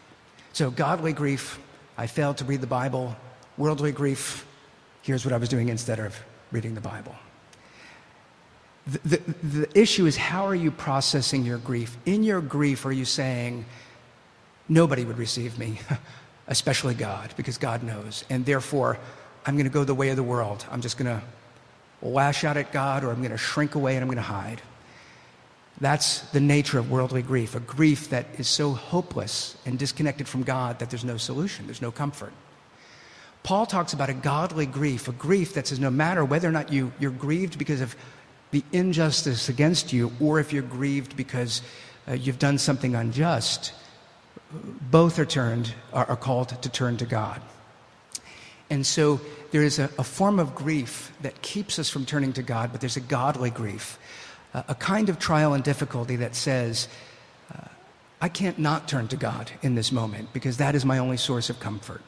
So, 0.54 0.72
godly 0.72 1.14
grief, 1.14 1.60
I 1.98 2.08
failed 2.08 2.38
to 2.38 2.46
read 2.46 2.62
the 2.62 2.68
Bible. 2.68 3.16
Worldly 3.58 3.92
grief, 3.92 4.46
here's 5.02 5.24
what 5.24 5.34
I 5.34 5.38
was 5.38 5.48
doing 5.48 5.70
instead 5.70 6.00
of 6.00 6.20
reading 6.52 6.74
the 6.76 6.82
Bible. 6.82 7.16
The, 8.88 9.00
the, 9.00 9.18
the 9.44 9.80
issue 9.80 10.06
is 10.06 10.18
how 10.18 10.46
are 10.46 10.56
you 10.56 10.72
processing 10.72 11.46
your 11.46 11.58
grief? 11.58 11.98
In 12.06 12.24
your 12.24 12.42
grief, 12.42 12.86
are 12.86 12.92
you 12.92 13.06
saying, 13.06 13.66
nobody 14.70 15.06
would 15.06 15.18
receive 15.18 15.58
me, 15.58 15.80
especially 16.48 16.94
God, 16.94 17.34
because 17.38 17.58
God 17.58 17.84
knows. 17.84 18.26
And 18.30 18.46
therefore, 18.46 18.98
I'm 19.46 19.56
going 19.56 19.66
to 19.66 19.72
go 19.72 19.84
the 19.84 19.96
way 19.96 20.10
of 20.10 20.16
the 20.16 20.24
world. 20.24 20.66
I'm 20.72 20.82
just 20.82 20.98
going 20.98 21.20
to 21.20 21.24
lash 22.02 22.44
out 22.44 22.58
at 22.58 22.72
God 22.72 23.04
or 23.04 23.12
I'm 23.12 23.20
going 23.20 23.32
to 23.32 23.38
shrink 23.38 23.76
away 23.76 23.96
and 23.96 24.02
I'm 24.02 24.08
going 24.08 24.18
to 24.18 24.22
hide. 24.22 24.62
That's 25.82 26.22
the 26.32 26.40
nature 26.40 26.80
of 26.80 26.90
worldly 26.90 27.22
grief, 27.22 27.56
a 27.56 27.60
grief 27.60 28.10
that 28.10 28.28
is 28.38 28.48
so 28.48 28.72
hopeless 28.72 29.58
and 29.66 29.78
disconnected 29.78 30.28
from 30.28 30.44
God 30.44 30.80
that 30.80 30.90
there's 30.90 31.04
no 31.04 31.18
solution, 31.18 31.66
there's 31.68 31.82
no 31.82 31.92
comfort. 31.92 32.32
Paul 33.44 33.66
talks 33.66 33.94
about 33.94 34.10
a 34.10 34.14
godly 34.14 34.66
grief, 34.66 35.08
a 35.08 35.12
grief 35.12 35.54
that 35.54 35.68
says 35.68 35.80
no 35.80 35.92
matter 35.92 36.24
whether 36.24 36.48
or 36.48 36.52
not 36.52 36.72
you, 36.72 36.92
you're 37.00 37.12
grieved 37.12 37.60
because 37.60 37.82
of 37.82 37.96
the 38.52 38.64
injustice 38.72 39.50
against 39.50 39.92
you 39.92 40.12
or 40.20 40.40
if 40.40 40.54
you're 40.54 40.64
grieved 40.64 41.18
because 41.18 41.62
uh, 42.08 42.14
you've 42.14 42.40
done 42.40 42.58
something 42.58 42.96
unjust, 42.96 43.74
both 44.90 45.20
are 45.20 45.26
turned 45.26 45.74
are, 45.92 46.06
are 46.06 46.16
called 46.16 46.50
to 46.62 46.70
turn 46.70 46.98
to 46.98 47.06
God. 47.06 47.42
And 48.70 48.86
so 48.86 49.20
there 49.56 49.64
is 49.64 49.80
a, 49.80 49.90
a, 49.98 50.04
form 50.04 50.38
of 50.38 50.54
grief 50.54 51.14
that 51.22 51.42
keeps 51.42 51.80
us 51.80 51.90
from 51.90 52.06
turning 52.06 52.34
to 52.34 52.44
God, 52.44 52.74
but 52.74 52.82
there's 52.82 52.98
a 52.98 53.00
godly 53.00 53.50
grief, 53.50 53.98
a, 54.54 54.76
kind 54.76 55.08
of 55.08 55.18
trial 55.18 55.54
and 55.54 55.64
difficulty 55.64 56.18
that 56.18 56.36
says, 56.36 56.90
uh, 57.54 57.70
I 58.20 58.28
can't 58.28 58.60
not 58.60 58.90
turn 58.90 59.08
to 59.08 59.16
God 59.16 59.50
in 59.62 59.76
this 59.76 59.94
moment 59.94 60.34
because 60.34 60.58
that 60.58 60.76
is 60.76 60.84
my 60.84 60.98
only 60.98 61.16
source 61.16 61.50
of 61.50 61.62
comfort. 61.62 62.02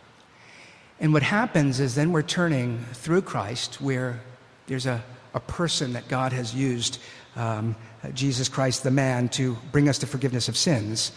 And 0.99 1.13
what 1.13 1.23
happens 1.23 1.79
is 1.79 1.95
then 1.95 2.11
we're 2.11 2.21
turning 2.21 2.83
through 2.91 3.21
Christ, 3.21 3.79
where 3.79 4.19
there's 4.65 4.85
a, 4.85 5.01
a 5.33 5.39
person 5.39 5.93
that 5.93 6.09
God 6.09 6.33
has 6.33 6.53
used, 6.53 6.99
um, 7.37 7.77
Jesus 8.13 8.49
Christ, 8.49 8.83
the 8.83 8.91
man, 8.91 9.29
to 9.29 9.55
bring 9.71 9.87
us 9.87 9.99
to 9.99 10.05
forgiveness 10.05 10.49
of 10.49 10.57
sins. 10.57 11.13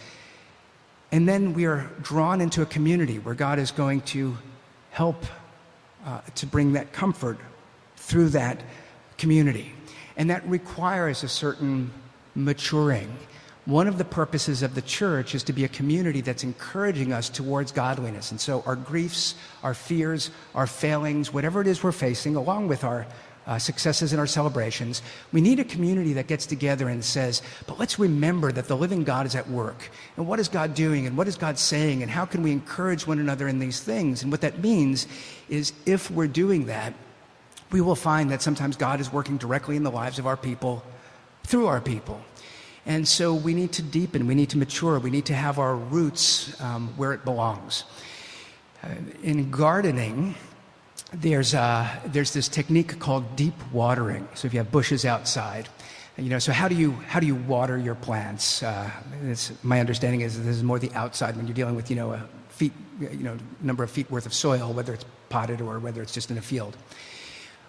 And 1.11 1.27
then 1.27 1.51
we 1.51 1.65
are 1.65 1.89
drawn 2.01 2.39
into 2.39 2.61
a 2.61 2.65
community 2.65 3.19
where 3.19 3.35
God 3.35 3.59
is 3.59 3.71
going 3.71 3.99
to 4.15 4.37
help 4.91 5.25
uh, 6.05 6.21
to 6.35 6.45
bring 6.45 6.73
that 6.73 6.93
comfort 6.93 7.37
through 7.95 8.29
that 8.29 8.61
community. 9.17 9.71
And 10.17 10.29
that 10.29 10.47
requires 10.47 11.23
a 11.23 11.29
certain 11.29 11.91
maturing. 12.35 13.15
One 13.65 13.87
of 13.87 13.97
the 13.97 14.05
purposes 14.05 14.63
of 14.63 14.73
the 14.73 14.81
church 14.81 15.35
is 15.35 15.43
to 15.43 15.53
be 15.53 15.63
a 15.65 15.67
community 15.67 16.21
that's 16.21 16.43
encouraging 16.43 17.13
us 17.13 17.29
towards 17.29 17.71
godliness. 17.71 18.31
And 18.31 18.41
so 18.41 18.63
our 18.65 18.75
griefs, 18.75 19.35
our 19.61 19.75
fears, 19.75 20.31
our 20.55 20.65
failings, 20.65 21.31
whatever 21.31 21.61
it 21.61 21.67
is 21.67 21.83
we're 21.83 21.91
facing, 21.91 22.35
along 22.35 22.67
with 22.67 22.83
our 22.83 23.05
uh, 23.47 23.57
successes 23.57 24.13
in 24.13 24.19
our 24.19 24.27
celebrations, 24.27 25.01
we 25.31 25.41
need 25.41 25.59
a 25.59 25.63
community 25.63 26.13
that 26.13 26.27
gets 26.27 26.45
together 26.45 26.89
and 26.89 27.03
says, 27.03 27.41
but 27.67 27.79
let's 27.79 27.97
remember 27.97 28.51
that 28.51 28.67
the 28.67 28.77
living 28.77 29.03
God 29.03 29.25
is 29.25 29.35
at 29.35 29.49
work. 29.49 29.89
And 30.17 30.27
what 30.27 30.39
is 30.39 30.47
God 30.47 30.75
doing? 30.75 31.07
And 31.07 31.17
what 31.17 31.27
is 31.27 31.37
God 31.37 31.57
saying? 31.57 32.01
And 32.01 32.11
how 32.11 32.25
can 32.25 32.43
we 32.43 32.51
encourage 32.51 33.07
one 33.07 33.19
another 33.19 33.47
in 33.47 33.59
these 33.59 33.81
things? 33.81 34.21
And 34.21 34.31
what 34.31 34.41
that 34.41 34.61
means 34.61 35.07
is 35.49 35.73
if 35.85 36.11
we're 36.11 36.27
doing 36.27 36.65
that, 36.67 36.93
we 37.71 37.81
will 37.81 37.95
find 37.95 38.29
that 38.31 38.41
sometimes 38.41 38.75
God 38.75 38.99
is 38.99 39.11
working 39.11 39.37
directly 39.37 39.75
in 39.75 39.83
the 39.83 39.91
lives 39.91 40.19
of 40.19 40.27
our 40.27 40.37
people 40.37 40.83
through 41.43 41.67
our 41.67 41.81
people. 41.81 42.21
And 42.85 43.07
so 43.07 43.33
we 43.33 43.53
need 43.53 43.71
to 43.73 43.81
deepen, 43.81 44.27
we 44.27 44.35
need 44.35 44.49
to 44.49 44.57
mature, 44.57 44.99
we 44.99 45.11
need 45.11 45.25
to 45.25 45.35
have 45.35 45.59
our 45.59 45.75
roots 45.75 46.59
um, 46.61 46.89
where 46.97 47.13
it 47.13 47.23
belongs. 47.23 47.85
Uh, 48.83 48.89
in 49.21 49.51
gardening, 49.51 50.35
there's, 51.13 51.53
uh, 51.53 51.87
there's 52.05 52.33
this 52.33 52.47
technique 52.47 52.99
called 52.99 53.35
deep 53.35 53.53
watering. 53.71 54.27
So 54.33 54.45
if 54.45 54.53
you 54.53 54.59
have 54.59 54.71
bushes 54.71 55.05
outside, 55.05 55.67
you 56.17 56.29
know, 56.29 56.39
so 56.39 56.51
how 56.51 56.67
do 56.67 56.75
you, 56.75 56.91
how 57.07 57.19
do 57.19 57.27
you 57.27 57.35
water 57.35 57.77
your 57.77 57.95
plants? 57.95 58.63
Uh, 58.63 58.89
my 59.63 59.79
understanding 59.79 60.21
is 60.21 60.37
this 60.37 60.57
is 60.57 60.63
more 60.63 60.79
the 60.79 60.91
outside 60.93 61.35
when 61.35 61.47
you're 61.47 61.55
dealing 61.55 61.75
with, 61.75 61.89
you 61.89 61.95
know, 61.95 62.13
a 62.13 62.23
feet, 62.49 62.73
you 62.99 63.23
know, 63.23 63.37
number 63.61 63.83
of 63.83 63.91
feet 63.91 64.09
worth 64.11 64.25
of 64.25 64.33
soil, 64.33 64.73
whether 64.73 64.93
it's 64.93 65.05
potted 65.29 65.61
or 65.61 65.79
whether 65.79 66.01
it's 66.01 66.13
just 66.13 66.31
in 66.31 66.37
a 66.37 66.41
field. 66.41 66.77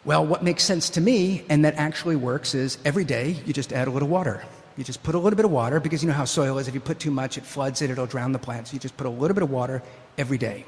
Well, 0.04 0.26
what 0.26 0.42
makes 0.42 0.64
sense 0.64 0.90
to 0.90 1.00
me 1.00 1.44
and 1.48 1.64
that 1.64 1.74
actually 1.76 2.16
works 2.16 2.54
is 2.54 2.78
every 2.84 3.04
day 3.04 3.36
you 3.46 3.52
just 3.52 3.72
add 3.72 3.88
a 3.88 3.90
little 3.90 4.08
water. 4.08 4.44
You 4.76 4.84
just 4.84 5.02
put 5.02 5.14
a 5.14 5.18
little 5.18 5.36
bit 5.36 5.44
of 5.44 5.50
water 5.50 5.80
because 5.80 6.02
you 6.02 6.08
know 6.08 6.14
how 6.14 6.24
soil 6.24 6.58
is. 6.58 6.66
If 6.66 6.74
you 6.74 6.80
put 6.80 6.98
too 6.98 7.10
much, 7.10 7.38
it 7.38 7.44
floods 7.44 7.82
it, 7.82 7.90
it'll 7.90 8.06
drown 8.06 8.32
the 8.32 8.38
plants. 8.38 8.72
You 8.72 8.78
just 8.78 8.96
put 8.96 9.06
a 9.06 9.10
little 9.10 9.34
bit 9.34 9.42
of 9.42 9.50
water 9.50 9.82
every 10.16 10.38
day. 10.38 10.64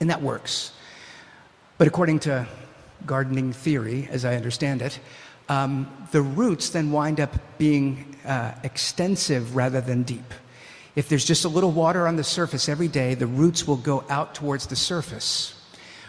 And 0.00 0.10
that 0.10 0.20
works. 0.20 0.72
But 1.82 1.88
according 1.88 2.20
to 2.20 2.46
gardening 3.06 3.52
theory, 3.52 4.06
as 4.08 4.24
I 4.24 4.36
understand 4.36 4.82
it, 4.82 5.00
um, 5.48 5.90
the 6.12 6.22
roots 6.22 6.68
then 6.70 6.92
wind 6.92 7.18
up 7.18 7.34
being 7.58 8.14
uh, 8.24 8.54
extensive 8.62 9.56
rather 9.56 9.80
than 9.80 10.04
deep. 10.04 10.32
If 10.94 11.08
there's 11.08 11.24
just 11.24 11.44
a 11.44 11.48
little 11.48 11.72
water 11.72 12.06
on 12.06 12.14
the 12.14 12.22
surface 12.22 12.68
every 12.68 12.86
day, 12.86 13.14
the 13.14 13.26
roots 13.26 13.66
will 13.66 13.78
go 13.78 14.04
out 14.08 14.32
towards 14.32 14.68
the 14.68 14.76
surface. 14.76 15.60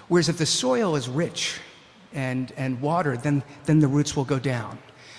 Whereas 0.10 0.30
if 0.30 0.38
the 0.38 0.46
soil 0.46 0.96
is 0.96 1.10
rich 1.10 1.60
and, 2.14 2.54
and 2.56 2.80
water, 2.80 3.18
then, 3.18 3.42
then 3.66 3.80
the 3.80 3.88
roots 3.88 4.16
will 4.16 4.26
go 4.26 4.38
down. 4.38 4.78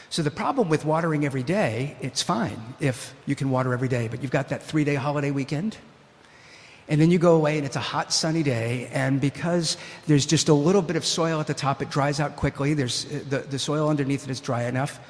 So 0.09 0.23
the 0.23 0.31
problem 0.31 0.69
with 0.69 0.85
watering 0.85 1.27
every 1.27 1.43
day, 1.43 1.97
it's 2.01 2.23
fine 2.23 2.77
if 2.79 3.13
you 3.27 3.35
can 3.35 3.51
water 3.51 3.73
every 3.73 3.89
day, 3.89 4.07
but 4.07 4.23
you've 4.23 4.31
got 4.31 4.51
that 4.51 4.63
three 4.63 4.85
day 4.85 4.95
holiday 4.95 5.33
weekend 5.33 5.79
and 6.89 7.01
then 7.01 7.11
you 7.11 7.19
go 7.19 7.35
away 7.37 7.57
and 7.57 7.67
it's 7.67 7.77
a 7.77 7.81
hot 7.81 8.13
sunny 8.13 8.43
day, 8.43 8.89
and 8.93 9.21
because 9.21 9.77
there's 10.07 10.27
just 10.27 10.49
a 10.49 10.55
little 10.55 10.83
bit 10.83 10.97
of 10.97 11.05
soil 11.05 11.41
at 11.41 11.47
the 11.47 11.55
top, 11.55 11.81
it 11.81 11.91
dries 11.91 12.21
out 12.21 12.37
quickly. 12.37 12.75
There's, 12.75 13.07
uh, 13.07 13.21
the, 13.29 13.39
the 13.39 13.59
soil 13.59 13.89
underneath 13.89 14.25
it 14.25 14.31
is 14.31 14.41
dry 14.41 14.65
enough. 14.65 15.01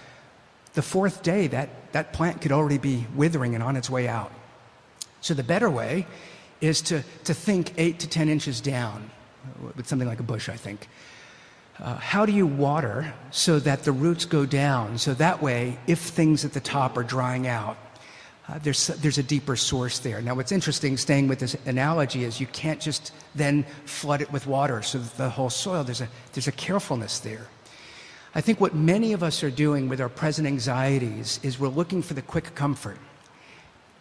The 0.75 0.83
fourth 0.83 1.23
day, 1.23 1.49
that, 1.49 1.93
that 1.93 2.13
plant 2.13 2.41
could 2.41 2.53
already 2.53 2.79
be 2.79 3.07
withering 3.15 3.55
and 3.55 3.63
on 3.63 3.77
its 3.77 3.91
way 3.91 4.07
out. 4.07 4.33
So 5.21 5.35
the 5.35 5.43
better 5.43 5.71
way 5.71 6.07
is 6.61 6.81
to, 6.83 7.03
to 7.25 7.35
think 7.35 7.75
eight 7.77 8.01
to 8.01 8.09
10 8.09 8.29
inches 8.29 8.61
down, 8.61 9.11
with 9.77 9.87
something 9.87 10.09
like 10.09 10.21
a 10.21 10.25
bush, 10.25 10.49
I 10.49 10.57
think. 10.57 10.89
Uh, 11.79 11.97
how 11.97 12.25
do 12.25 12.33
you 12.33 12.47
water 12.47 13.13
so 13.31 13.59
that 13.59 13.83
the 13.83 13.91
roots 13.91 14.25
go 14.25 14.47
down? 14.47 14.97
So 14.99 15.13
that 15.15 15.43
way, 15.43 15.79
if 15.89 15.99
things 15.99 16.45
at 16.45 16.53
the 16.53 16.61
top 16.61 16.97
are 16.97 17.03
drying 17.03 17.49
out, 17.49 17.77
uh, 18.48 18.59
there's, 18.62 18.88
there's 18.88 19.18
a 19.18 19.22
deeper 19.22 19.57
source 19.57 20.00
there. 20.00 20.20
Now, 20.20 20.35
what's 20.35 20.52
interesting, 20.52 20.96
staying 20.96 21.28
with 21.28 21.38
this 21.38 21.57
analogy, 21.66 22.24
is 22.24 22.40
you 22.40 22.46
can't 22.48 22.80
just 22.80 23.12
then 23.35 23.64
flood 23.87 24.20
it 24.20 24.30
with 24.30 24.46
water 24.46 24.83
so 24.83 24.98
the 24.98 25.30
whole 25.30 25.50
soil, 25.50 25.83
there's 25.85 26.02
a, 26.02 26.09
there's 26.33 26.48
a 26.48 26.52
carefulness 26.52 27.20
there. 27.20 27.46
I 28.35 28.40
think 28.40 28.61
what 28.61 28.74
many 28.74 29.12
of 29.12 29.22
us 29.22 29.42
are 29.42 29.50
doing 29.50 29.88
with 29.88 30.00
our 30.00 30.09
present 30.09 30.46
anxieties 30.46 31.40
is 31.42 31.59
we're 31.59 31.68
looking 31.68 32.02
for 32.02 32.14
the 32.14 32.22
quick 32.22 32.54
comfort. 32.54 32.98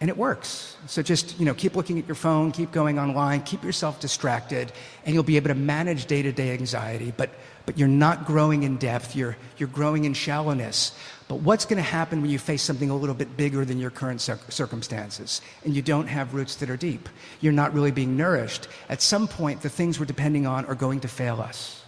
And 0.02 0.10
it 0.10 0.18
works. 0.18 0.76
So 0.88 1.02
just, 1.02 1.40
you 1.40 1.46
know, 1.46 1.54
keep 1.54 1.78
looking 1.78 1.98
at 1.98 2.06
your 2.08 2.16
phone, 2.16 2.52
keep 2.52 2.72
going 2.72 3.00
online, 3.00 3.44
keep 3.44 3.64
yourself 3.64 4.02
distracted, 4.02 4.74
and 5.06 5.14
you'll 5.14 5.24
be 5.24 5.38
able 5.38 5.48
to 5.48 5.56
manage 5.56 6.08
day-to-day 6.08 6.52
anxiety, 6.52 7.14
but, 7.16 7.30
but 7.66 7.78
you're 7.78 7.88
not 7.88 8.26
growing 8.26 8.64
in 8.64 8.76
depth, 8.76 9.16
you're, 9.16 9.38
you're 9.58 9.70
growing 9.70 10.04
in 10.04 10.14
shallowness. 10.14 10.92
But 11.28 11.40
what's 11.40 11.66
going 11.66 11.78
to 11.78 11.84
happen 11.84 12.22
when 12.22 12.30
you 12.30 12.40
face 12.40 12.62
something 12.62 12.90
a 12.90 12.96
little 12.96 13.16
bit 13.16 13.38
bigger 13.38 13.66
than 13.66 13.80
your 13.80 13.90
current 13.90 14.22
circumstances 14.22 15.42
and 15.64 15.76
you 15.76 15.82
don't 15.82 16.08
have 16.08 16.34
roots 16.34 16.56
that 16.58 16.70
are 16.70 16.78
deep? 16.78 17.08
You're 17.40 17.54
not 17.54 17.74
really 17.74 17.92
being 17.92 18.18
nourished. 18.18 18.68
At 18.90 19.02
some 19.02 19.28
point, 19.28 19.62
the 19.62 19.70
things 19.70 20.00
we're 20.00 20.06
depending 20.06 20.46
on 20.46 20.66
are 20.66 20.76
going 20.76 21.00
to 21.02 21.08
fail 21.08 21.40
us. 21.42 21.84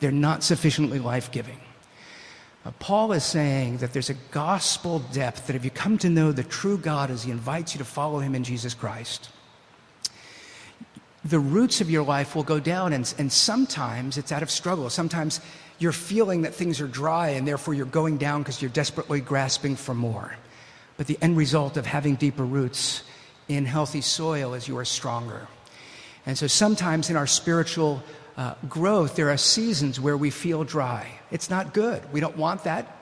They're 0.00 0.12
not 0.12 0.42
sufficiently 0.42 0.98
life 0.98 1.30
giving. 1.30 1.58
Uh, 2.66 2.72
Paul 2.78 3.12
is 3.12 3.24
saying 3.24 3.78
that 3.78 3.92
there's 3.92 4.10
a 4.10 4.16
gospel 4.30 4.98
depth 5.12 5.46
that 5.46 5.56
if 5.56 5.64
you 5.64 5.70
come 5.70 5.96
to 5.98 6.10
know 6.10 6.32
the 6.32 6.42
true 6.42 6.76
God 6.76 7.10
as 7.10 7.22
he 7.22 7.30
invites 7.30 7.74
you 7.74 7.78
to 7.78 7.84
follow 7.84 8.18
him 8.18 8.34
in 8.34 8.44
Jesus 8.44 8.74
Christ, 8.74 9.30
the 11.24 11.38
roots 11.38 11.80
of 11.80 11.90
your 11.90 12.04
life 12.04 12.36
will 12.36 12.42
go 12.42 12.60
down, 12.60 12.92
and, 12.92 13.12
and 13.18 13.32
sometimes 13.32 14.18
it's 14.18 14.32
out 14.32 14.42
of 14.42 14.50
struggle. 14.50 14.90
Sometimes 14.90 15.40
you're 15.78 15.92
feeling 15.92 16.42
that 16.42 16.54
things 16.54 16.80
are 16.80 16.86
dry 16.86 17.30
and 17.30 17.46
therefore 17.46 17.74
you're 17.74 17.86
going 17.86 18.16
down 18.16 18.42
because 18.42 18.60
you're 18.62 18.70
desperately 18.70 19.20
grasping 19.20 19.76
for 19.76 19.94
more. 19.94 20.36
But 20.96 21.06
the 21.06 21.18
end 21.20 21.36
result 21.36 21.76
of 21.76 21.86
having 21.86 22.14
deeper 22.14 22.44
roots 22.44 23.02
in 23.48 23.66
healthy 23.66 24.00
soil 24.00 24.54
is 24.54 24.66
you 24.66 24.78
are 24.78 24.84
stronger. 24.84 25.46
And 26.24 26.36
so 26.36 26.46
sometimes 26.46 27.10
in 27.10 27.16
our 27.16 27.26
spiritual 27.26 28.02
uh, 28.36 28.54
growth, 28.68 29.16
there 29.16 29.30
are 29.30 29.36
seasons 29.36 30.00
where 30.00 30.16
we 30.16 30.30
feel 30.30 30.64
dry. 30.64 31.06
It's 31.30 31.50
not 31.50 31.72
good. 31.72 32.02
We 32.12 32.20
don't 32.20 32.36
want 32.36 32.64
that. 32.64 32.96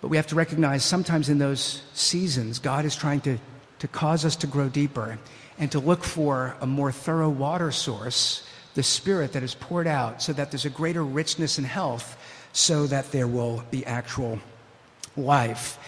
But 0.00 0.08
we 0.08 0.16
have 0.16 0.26
to 0.28 0.34
recognize 0.34 0.84
sometimes 0.84 1.28
in 1.28 1.38
those 1.38 1.82
seasons, 1.94 2.58
God 2.58 2.84
is 2.84 2.96
trying 2.96 3.20
to, 3.22 3.38
to 3.78 3.88
cause 3.88 4.24
us 4.24 4.36
to 4.36 4.46
grow 4.46 4.68
deeper 4.68 5.18
and 5.58 5.70
to 5.72 5.78
look 5.78 6.04
for 6.04 6.56
a 6.60 6.66
more 6.66 6.92
thorough 6.92 7.30
water 7.30 7.70
source 7.70 8.42
the 8.76 8.82
Spirit 8.82 9.32
that 9.32 9.42
is 9.42 9.54
poured 9.54 9.86
out 9.86 10.22
so 10.22 10.34
that 10.34 10.50
there's 10.50 10.66
a 10.66 10.70
greater 10.70 11.02
richness 11.02 11.56
and 11.56 11.66
health 11.66 12.16
so 12.52 12.86
that 12.86 13.10
there 13.10 13.26
will 13.26 13.64
be 13.70 13.84
actual 13.86 14.38
life. 15.16 15.78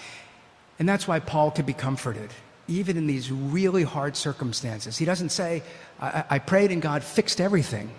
And 0.79 0.89
that's 0.89 1.07
why 1.07 1.21
Paul 1.21 1.51
could 1.51 1.67
be 1.67 1.75
comforted, 1.75 2.31
even 2.67 2.97
in 2.97 3.07
these 3.07 3.31
really 3.31 3.83
hard 3.83 4.17
circumstances. 4.17 4.97
He 4.97 5.05
doesn't 5.05 5.29
say, 5.29 5.63
I, 6.01 6.25
I 6.31 6.39
prayed 6.39 6.73
and 6.73 6.81
God 6.81 7.05
fixed 7.05 7.43
everything. 7.43 7.91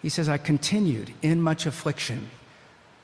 He 0.00 0.08
says, 0.08 0.30
I 0.30 0.38
continued 0.38 1.12
in 1.20 1.42
much 1.42 1.66
affliction, 1.66 2.30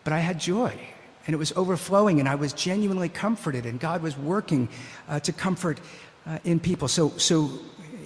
but 0.03 0.14
I 0.14 0.21
had 0.21 0.40
joy 0.40 0.79
and 1.27 1.35
it 1.35 1.38
was 1.38 1.53
overflowing, 1.53 2.19
and 2.19 2.29
I 2.29 2.35
was 2.35 2.55
genuinely 2.55 3.11
comforted, 3.11 3.66
and 3.66 3.79
God 3.79 4.03
was 4.03 4.16
working 4.16 4.71
uh, 5.07 5.21
to 5.21 5.33
comfort 5.33 5.79
uh, 6.27 6.38
in 6.45 6.59
people. 6.59 6.88
So, 6.88 7.11
so 7.19 7.51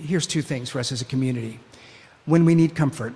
here's 0.00 0.26
two 0.26 0.42
things 0.42 0.68
for 0.68 0.80
us 0.80 0.90
as 0.90 1.00
a 1.00 1.04
community 1.04 1.60
when 2.26 2.44
we 2.44 2.54
need 2.54 2.74
comfort. 2.74 3.14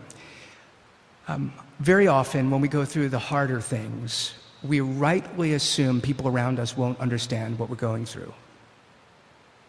Um, 1.27 1.53
very 1.81 2.07
often, 2.07 2.51
when 2.51 2.61
we 2.61 2.69
go 2.69 2.85
through 2.85 3.11
the 3.11 3.19
harder 3.19 3.61
things, 3.61 4.35
we 4.63 4.81
rightly 4.81 5.55
assume 5.55 6.01
people 6.01 6.27
around 6.29 6.59
us 6.59 6.77
won't 6.77 6.99
understand 6.99 7.59
what 7.59 7.69
we're 7.69 7.77
going 7.77 8.05
through. 8.05 8.33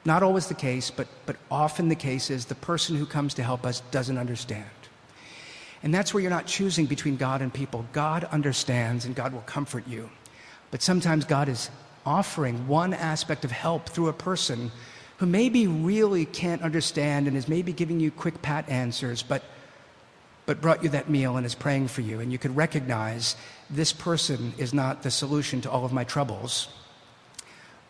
Not 0.06 0.23
always 0.23 0.47
the 0.47 0.54
case, 0.54 0.89
but, 0.89 1.08
but 1.25 1.36
often 1.52 1.89
the 1.89 1.95
case 1.95 2.30
is 2.30 2.45
the 2.45 2.56
person 2.56 2.95
who 2.95 3.06
comes 3.06 3.34
to 3.36 3.43
help 3.43 3.65
us 3.65 3.82
doesn't 3.91 4.17
understand. 4.17 4.65
And 5.84 5.93
that's 5.93 6.13
where 6.13 6.21
you're 6.21 6.32
not 6.32 6.45
choosing 6.45 6.86
between 6.86 7.15
God 7.15 7.41
and 7.41 7.54
people. 7.54 7.86
God 7.93 8.23
understands 8.25 9.06
and 9.06 9.15
God 9.15 9.34
will 9.34 9.41
comfort 9.41 9.88
you. 9.88 10.10
But 10.71 10.81
sometimes 10.81 11.25
God 11.25 11.50
is 11.50 11.69
offering 12.06 12.67
one 12.67 12.94
aspect 12.94 13.46
of 13.46 13.52
help 13.52 13.90
through 13.90 14.08
a 14.08 14.13
person 14.13 14.71
who 15.19 15.25
maybe 15.25 15.67
really 15.67 16.25
can't 16.25 16.61
understand 16.61 17.27
and 17.27 17.35
is 17.35 17.49
maybe 17.49 17.73
giving 17.73 17.99
you 17.99 18.09
quick 18.09 18.41
pat 18.41 18.67
answers, 18.69 19.21
but, 19.21 19.43
but 20.45 20.61
brought 20.61 20.81
you 20.81 20.87
that 20.87 21.09
meal 21.09 21.35
and 21.35 21.45
is 21.45 21.55
praying 21.55 21.89
for 21.89 21.99
you. 21.99 22.21
And 22.21 22.31
you 22.31 22.37
could 22.37 22.55
recognize 22.55 23.35
this 23.69 23.91
person 23.91 24.53
is 24.57 24.73
not 24.73 25.03
the 25.03 25.11
solution 25.11 25.59
to 25.61 25.69
all 25.69 25.83
of 25.83 25.91
my 25.91 26.05
troubles. 26.05 26.69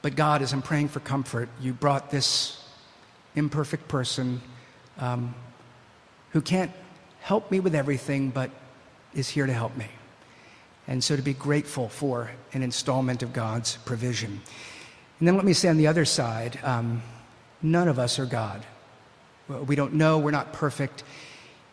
But 0.02 0.16
God, 0.16 0.42
as 0.42 0.54
I'm 0.54 0.64
praying 0.64 0.88
for 0.88 1.02
comfort, 1.02 1.50
you 1.62 1.72
brought 1.72 2.10
this 2.10 2.64
imperfect 3.36 3.88
person 3.88 4.42
um, 4.98 5.36
who 6.32 6.42
can't 6.42 6.72
help 7.22 7.52
me 7.52 7.60
with 7.60 7.76
everything, 7.76 8.32
but 8.32 8.50
is 9.14 9.30
here 9.30 9.46
to 9.46 9.54
help 9.54 9.78
me. 9.78 9.86
And 10.88 11.04
so 11.04 11.16
to 11.16 11.22
be 11.22 11.36
grateful 11.36 11.90
for 11.90 12.32
an 12.54 12.64
installment 12.64 13.22
of 13.22 13.34
God's 13.34 13.78
provision. 13.86 14.42
And 15.20 15.28
then 15.28 15.36
let 15.36 15.46
me 15.46 15.54
say 15.54 15.70
on 15.70 15.78
the 15.78 15.86
other 15.86 16.06
side, 16.06 16.58
um, 16.64 17.04
None 17.62 17.88
of 17.88 18.00
us 18.00 18.20
are 18.20 18.26
God. 18.26 18.66
We 19.48 19.76
don't 19.76 19.94
know, 19.94 20.20
we're 20.20 20.32
not 20.32 20.54
perfect. 20.54 21.04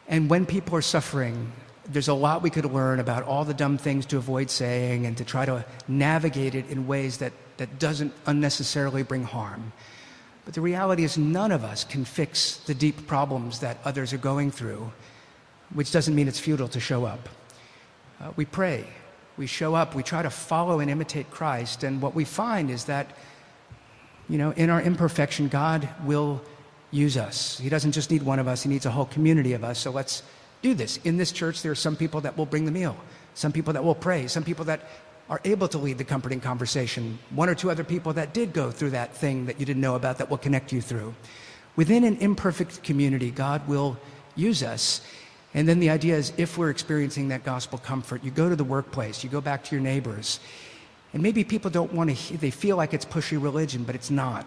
And 0.08 0.30
when 0.30 0.46
people 0.46 0.76
are 0.76 0.82
suffering, 0.82 1.52
there's 1.88 2.08
a 2.08 2.14
lot 2.14 2.42
we 2.42 2.50
could 2.50 2.64
learn 2.64 3.00
about 3.00 3.24
all 3.24 3.44
the 3.44 3.54
dumb 3.54 3.78
things 3.78 4.06
to 4.06 4.16
avoid 4.16 4.50
saying 4.50 5.06
and 5.06 5.16
to 5.18 5.24
try 5.24 5.44
to 5.44 5.64
navigate 5.86 6.54
it 6.54 6.68
in 6.68 6.86
ways 6.86 7.18
that, 7.18 7.32
that 7.58 7.78
doesn't 7.78 8.12
unnecessarily 8.26 9.02
bring 9.02 9.24
harm. 9.24 9.72
But 10.44 10.54
the 10.54 10.60
reality 10.60 11.02
is, 11.02 11.18
none 11.18 11.50
of 11.50 11.64
us 11.64 11.84
can 11.84 12.04
fix 12.04 12.58
the 12.58 12.74
deep 12.74 13.06
problems 13.06 13.60
that 13.60 13.78
others 13.84 14.12
are 14.12 14.18
going 14.18 14.52
through, 14.52 14.92
which 15.74 15.90
doesn't 15.90 16.14
mean 16.14 16.28
it's 16.28 16.38
futile 16.38 16.68
to 16.68 16.80
show 16.80 17.04
up. 17.04 17.28
Uh, 18.20 18.30
we 18.36 18.44
pray, 18.44 18.86
we 19.36 19.46
show 19.46 19.74
up, 19.74 19.94
we 19.94 20.02
try 20.02 20.22
to 20.22 20.30
follow 20.30 20.78
and 20.78 20.88
imitate 20.90 21.30
Christ, 21.30 21.82
and 21.82 22.00
what 22.00 22.14
we 22.14 22.24
find 22.24 22.70
is 22.70 22.84
that, 22.84 23.08
you 24.28 24.38
know, 24.38 24.50
in 24.52 24.70
our 24.70 24.80
imperfection, 24.80 25.48
God 25.48 25.88
will 26.04 26.42
use 26.90 27.16
us. 27.16 27.58
He 27.58 27.68
doesn't 27.68 27.92
just 27.92 28.10
need 28.10 28.22
one 28.22 28.38
of 28.38 28.48
us, 28.48 28.62
He 28.62 28.68
needs 28.68 28.86
a 28.86 28.90
whole 28.90 29.06
community 29.06 29.52
of 29.52 29.64
us. 29.64 29.78
So 29.78 29.90
let's 29.90 30.22
do 30.62 30.74
this. 30.74 30.98
In 31.04 31.16
this 31.16 31.32
church, 31.32 31.62
there 31.62 31.72
are 31.72 31.76
some 31.76 31.96
people 31.96 32.20
that 32.22 32.36
will 32.36 32.46
bring 32.46 32.64
the 32.64 32.70
meal, 32.70 32.96
some 33.34 33.52
people 33.52 33.72
that 33.74 33.84
will 33.84 33.94
pray, 33.94 34.26
some 34.26 34.44
people 34.44 34.64
that 34.66 34.88
are 35.28 35.40
able 35.44 35.68
to 35.68 35.78
lead 35.78 35.98
the 35.98 36.04
comforting 36.04 36.40
conversation, 36.40 37.18
one 37.30 37.48
or 37.48 37.54
two 37.54 37.70
other 37.70 37.84
people 37.84 38.12
that 38.12 38.32
did 38.32 38.52
go 38.52 38.70
through 38.70 38.90
that 38.90 39.14
thing 39.14 39.46
that 39.46 39.58
you 39.58 39.66
didn't 39.66 39.82
know 39.82 39.96
about 39.96 40.18
that 40.18 40.30
will 40.30 40.38
connect 40.38 40.72
you 40.72 40.80
through. 40.80 41.14
Within 41.74 42.04
an 42.04 42.16
imperfect 42.18 42.82
community, 42.82 43.30
God 43.30 43.66
will 43.68 43.98
use 44.36 44.62
us. 44.62 45.00
And 45.52 45.68
then 45.68 45.80
the 45.80 45.90
idea 45.90 46.16
is 46.16 46.32
if 46.36 46.56
we're 46.56 46.70
experiencing 46.70 47.28
that 47.28 47.44
gospel 47.44 47.78
comfort, 47.78 48.22
you 48.22 48.30
go 48.30 48.48
to 48.48 48.56
the 48.56 48.64
workplace, 48.64 49.24
you 49.24 49.30
go 49.30 49.40
back 49.40 49.64
to 49.64 49.74
your 49.74 49.82
neighbors. 49.82 50.38
And 51.16 51.22
maybe 51.22 51.44
people 51.44 51.70
don't 51.70 51.94
want 51.94 52.14
to, 52.14 52.36
they 52.36 52.50
feel 52.50 52.76
like 52.76 52.92
it's 52.92 53.06
pushy 53.06 53.42
religion, 53.42 53.84
but 53.84 53.94
it's 53.94 54.10
not. 54.10 54.44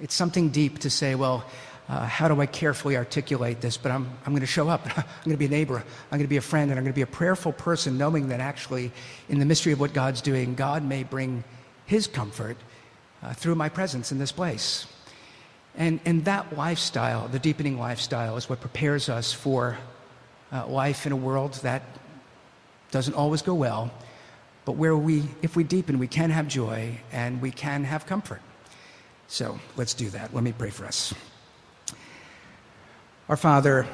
It's 0.00 0.14
something 0.14 0.50
deep 0.50 0.78
to 0.78 0.88
say, 0.88 1.16
well, 1.16 1.44
uh, 1.88 2.06
how 2.06 2.28
do 2.28 2.40
I 2.40 2.46
carefully 2.46 2.96
articulate 2.96 3.60
this? 3.60 3.76
But 3.76 3.90
I'm, 3.90 4.08
I'm 4.24 4.30
going 4.30 4.38
to 4.38 4.46
show 4.46 4.68
up. 4.68 4.86
I'm 4.96 5.04
going 5.24 5.34
to 5.34 5.36
be 5.36 5.46
a 5.46 5.48
neighbor. 5.48 5.78
I'm 5.78 6.18
going 6.18 6.22
to 6.22 6.28
be 6.28 6.36
a 6.36 6.40
friend. 6.40 6.70
And 6.70 6.78
I'm 6.78 6.84
going 6.84 6.92
to 6.92 6.96
be 6.96 7.02
a 7.02 7.08
prayerful 7.08 7.54
person, 7.54 7.98
knowing 7.98 8.28
that 8.28 8.38
actually, 8.38 8.92
in 9.28 9.40
the 9.40 9.44
mystery 9.44 9.72
of 9.72 9.80
what 9.80 9.92
God's 9.92 10.20
doing, 10.20 10.54
God 10.54 10.84
may 10.84 11.02
bring 11.02 11.42
his 11.86 12.06
comfort 12.06 12.56
uh, 13.24 13.32
through 13.32 13.56
my 13.56 13.68
presence 13.68 14.12
in 14.12 14.18
this 14.20 14.30
place. 14.30 14.86
And, 15.76 15.98
and 16.04 16.24
that 16.24 16.56
lifestyle, 16.56 17.26
the 17.26 17.40
deepening 17.40 17.80
lifestyle, 17.80 18.36
is 18.36 18.48
what 18.48 18.60
prepares 18.60 19.08
us 19.08 19.32
for 19.32 19.76
uh, 20.52 20.68
life 20.68 21.04
in 21.04 21.10
a 21.10 21.16
world 21.16 21.54
that 21.64 21.82
doesn't 22.92 23.14
always 23.14 23.42
go 23.42 23.54
well, 23.54 23.90
but 24.70 24.76
where 24.76 24.96
we, 24.96 25.24
if 25.42 25.56
we 25.56 25.64
deepen, 25.64 25.98
we 25.98 26.06
can 26.06 26.30
have 26.30 26.46
joy 26.46 26.96
and 27.10 27.42
we 27.42 27.50
can 27.50 27.82
have 27.82 28.06
comfort. 28.06 28.40
So 29.26 29.58
let's 29.74 29.94
do 29.94 30.10
that. 30.10 30.32
Let 30.32 30.44
me 30.44 30.52
pray 30.56 30.70
for 30.70 30.84
us. 30.84 31.12
Our 33.28 33.36
Father, 33.36 33.84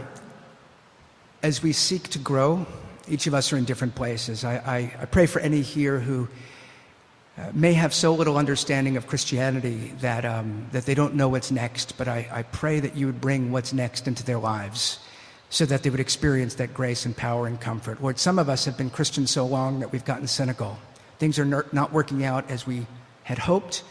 as 1.42 1.62
we 1.62 1.72
seek 1.72 2.08
to 2.10 2.18
grow, 2.18 2.66
each 3.08 3.26
of 3.26 3.32
us 3.32 3.54
are 3.54 3.56
in 3.56 3.64
different 3.64 3.94
places. 3.94 4.44
I, 4.44 4.56
I, 4.56 4.76
I 5.00 5.04
pray 5.06 5.24
for 5.24 5.40
any 5.40 5.62
here 5.62 5.98
who 5.98 6.28
uh, 7.38 7.52
may 7.54 7.72
have 7.72 7.94
so 7.94 8.12
little 8.12 8.36
understanding 8.36 8.98
of 8.98 9.06
Christianity 9.06 9.94
that, 10.02 10.26
um, 10.26 10.66
that 10.72 10.84
they 10.84 10.94
don't 10.94 11.14
know 11.14 11.30
what's 11.30 11.50
next, 11.50 11.96
but 11.96 12.06
I, 12.06 12.28
I 12.30 12.42
pray 12.42 12.80
that 12.80 12.94
you 12.94 13.06
would 13.06 13.22
bring 13.22 13.50
what's 13.50 13.72
next 13.72 14.06
into 14.06 14.22
their 14.22 14.38
lives 14.38 14.98
so 15.56 15.64
that 15.64 15.82
they 15.82 15.88
would 15.88 16.00
experience 16.00 16.56
that 16.56 16.74
grace 16.74 17.06
and 17.06 17.16
power 17.16 17.46
and 17.46 17.58
comfort. 17.58 18.02
Lord, 18.02 18.18
some 18.18 18.38
of 18.38 18.50
us 18.50 18.66
have 18.66 18.76
been 18.76 18.90
Christians 18.90 19.30
so 19.30 19.46
long 19.46 19.80
that 19.80 19.90
we've 19.90 20.04
gotten 20.04 20.26
cynical. 20.26 20.76
Things 21.18 21.38
are 21.38 21.46
not 21.72 21.94
working 21.94 22.26
out 22.26 22.50
as 22.50 22.66
we 22.66 22.86
had 23.22 23.38
hoped. 23.38 23.82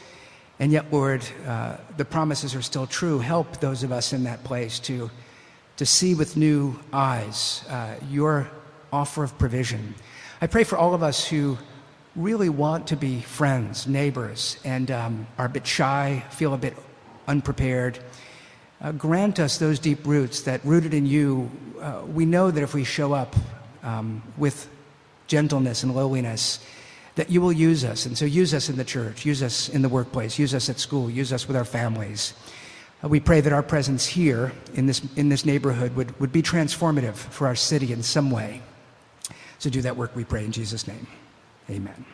And 0.59 0.72
yet, 0.72 0.93
Lord, 0.93 1.26
uh, 1.47 1.78
the 1.97 2.05
promises 2.05 2.53
are 2.53 2.61
still 2.61 2.86
true. 2.86 3.18
Help 3.18 3.59
those 3.61 3.82
of 3.82 3.91
us 3.91 4.13
in 4.13 4.26
that 4.26 4.43
place 4.43 4.78
to 4.82 5.09
to 5.78 5.88
see 5.88 6.13
with 6.13 6.38
new 6.38 6.80
eyes 6.93 7.66
uh, 7.68 7.95
your 8.11 8.47
offer 8.93 9.24
of 9.24 9.36
provision. 9.39 9.95
I 10.41 10.45
pray 10.45 10.66
for 10.66 10.78
all 10.78 10.93
of 10.93 11.01
us 11.01 11.28
who 11.28 11.57
really 12.16 12.49
want 12.49 12.86
to 12.89 12.95
be 12.95 13.22
friends, 13.22 13.88
neighbors, 13.88 14.57
and 14.63 14.91
um, 14.91 15.26
are 15.39 15.47
a 15.47 15.49
bit 15.49 15.66
shy, 15.66 16.24
feel 16.30 16.53
a 16.53 16.57
bit 16.59 16.78
unprepared. 17.28 17.97
Uh, 18.86 18.91
grant 18.91 19.39
us 19.39 19.57
those 19.57 19.79
deep 19.79 20.05
roots 20.05 20.43
that, 20.43 20.63
rooted 20.63 20.93
in 20.93 21.07
you, 21.07 21.49
uh, 21.81 22.03
we 22.13 22.23
know 22.23 22.51
that 22.51 22.61
if 22.61 22.75
we 22.75 22.83
show 22.83 23.13
up 23.13 23.36
um, 23.81 24.21
with 24.38 24.69
gentleness 25.25 25.81
and 25.81 25.95
lowliness, 25.95 26.63
that 27.15 27.31
you 27.31 27.41
will 27.41 27.51
use 27.51 27.83
us. 27.83 28.05
And 28.05 28.15
so 28.15 28.25
use 28.25 28.53
us 28.53 28.69
in 28.69 28.75
the 28.75 28.83
church, 28.83 29.25
use 29.25 29.41
us 29.41 29.69
in 29.69 29.81
the 29.81 29.89
workplace, 29.89 30.38
use 30.38 30.53
us 30.53 30.69
at 30.69 30.77
school, 30.77 31.09
use 31.09 31.33
us 31.33 31.47
with 31.47 31.57
our 31.57 31.65
families. 31.65 32.36
Uh, 33.03 33.07
we 33.07 33.19
pray 33.19 33.41
that 33.41 33.51
our 33.51 33.63
presence 33.63 34.05
here 34.05 34.51
in 34.75 34.86
this, 34.86 35.01
in 35.15 35.29
this 35.29 35.45
neighborhood 35.45 35.95
would, 35.95 36.19
would 36.19 36.31
be 36.31 36.43
transformative 36.43 37.15
for 37.15 37.47
our 37.47 37.55
city 37.55 37.91
in 37.91 38.03
some 38.03 38.29
way. 38.29 38.61
So 39.57 39.71
do 39.71 39.81
that 39.81 39.97
work, 39.97 40.15
we 40.15 40.25
pray 40.25 40.45
in 40.45 40.51
Jesus' 40.51 40.88
name. 40.88 41.07
Amen. 41.71 42.05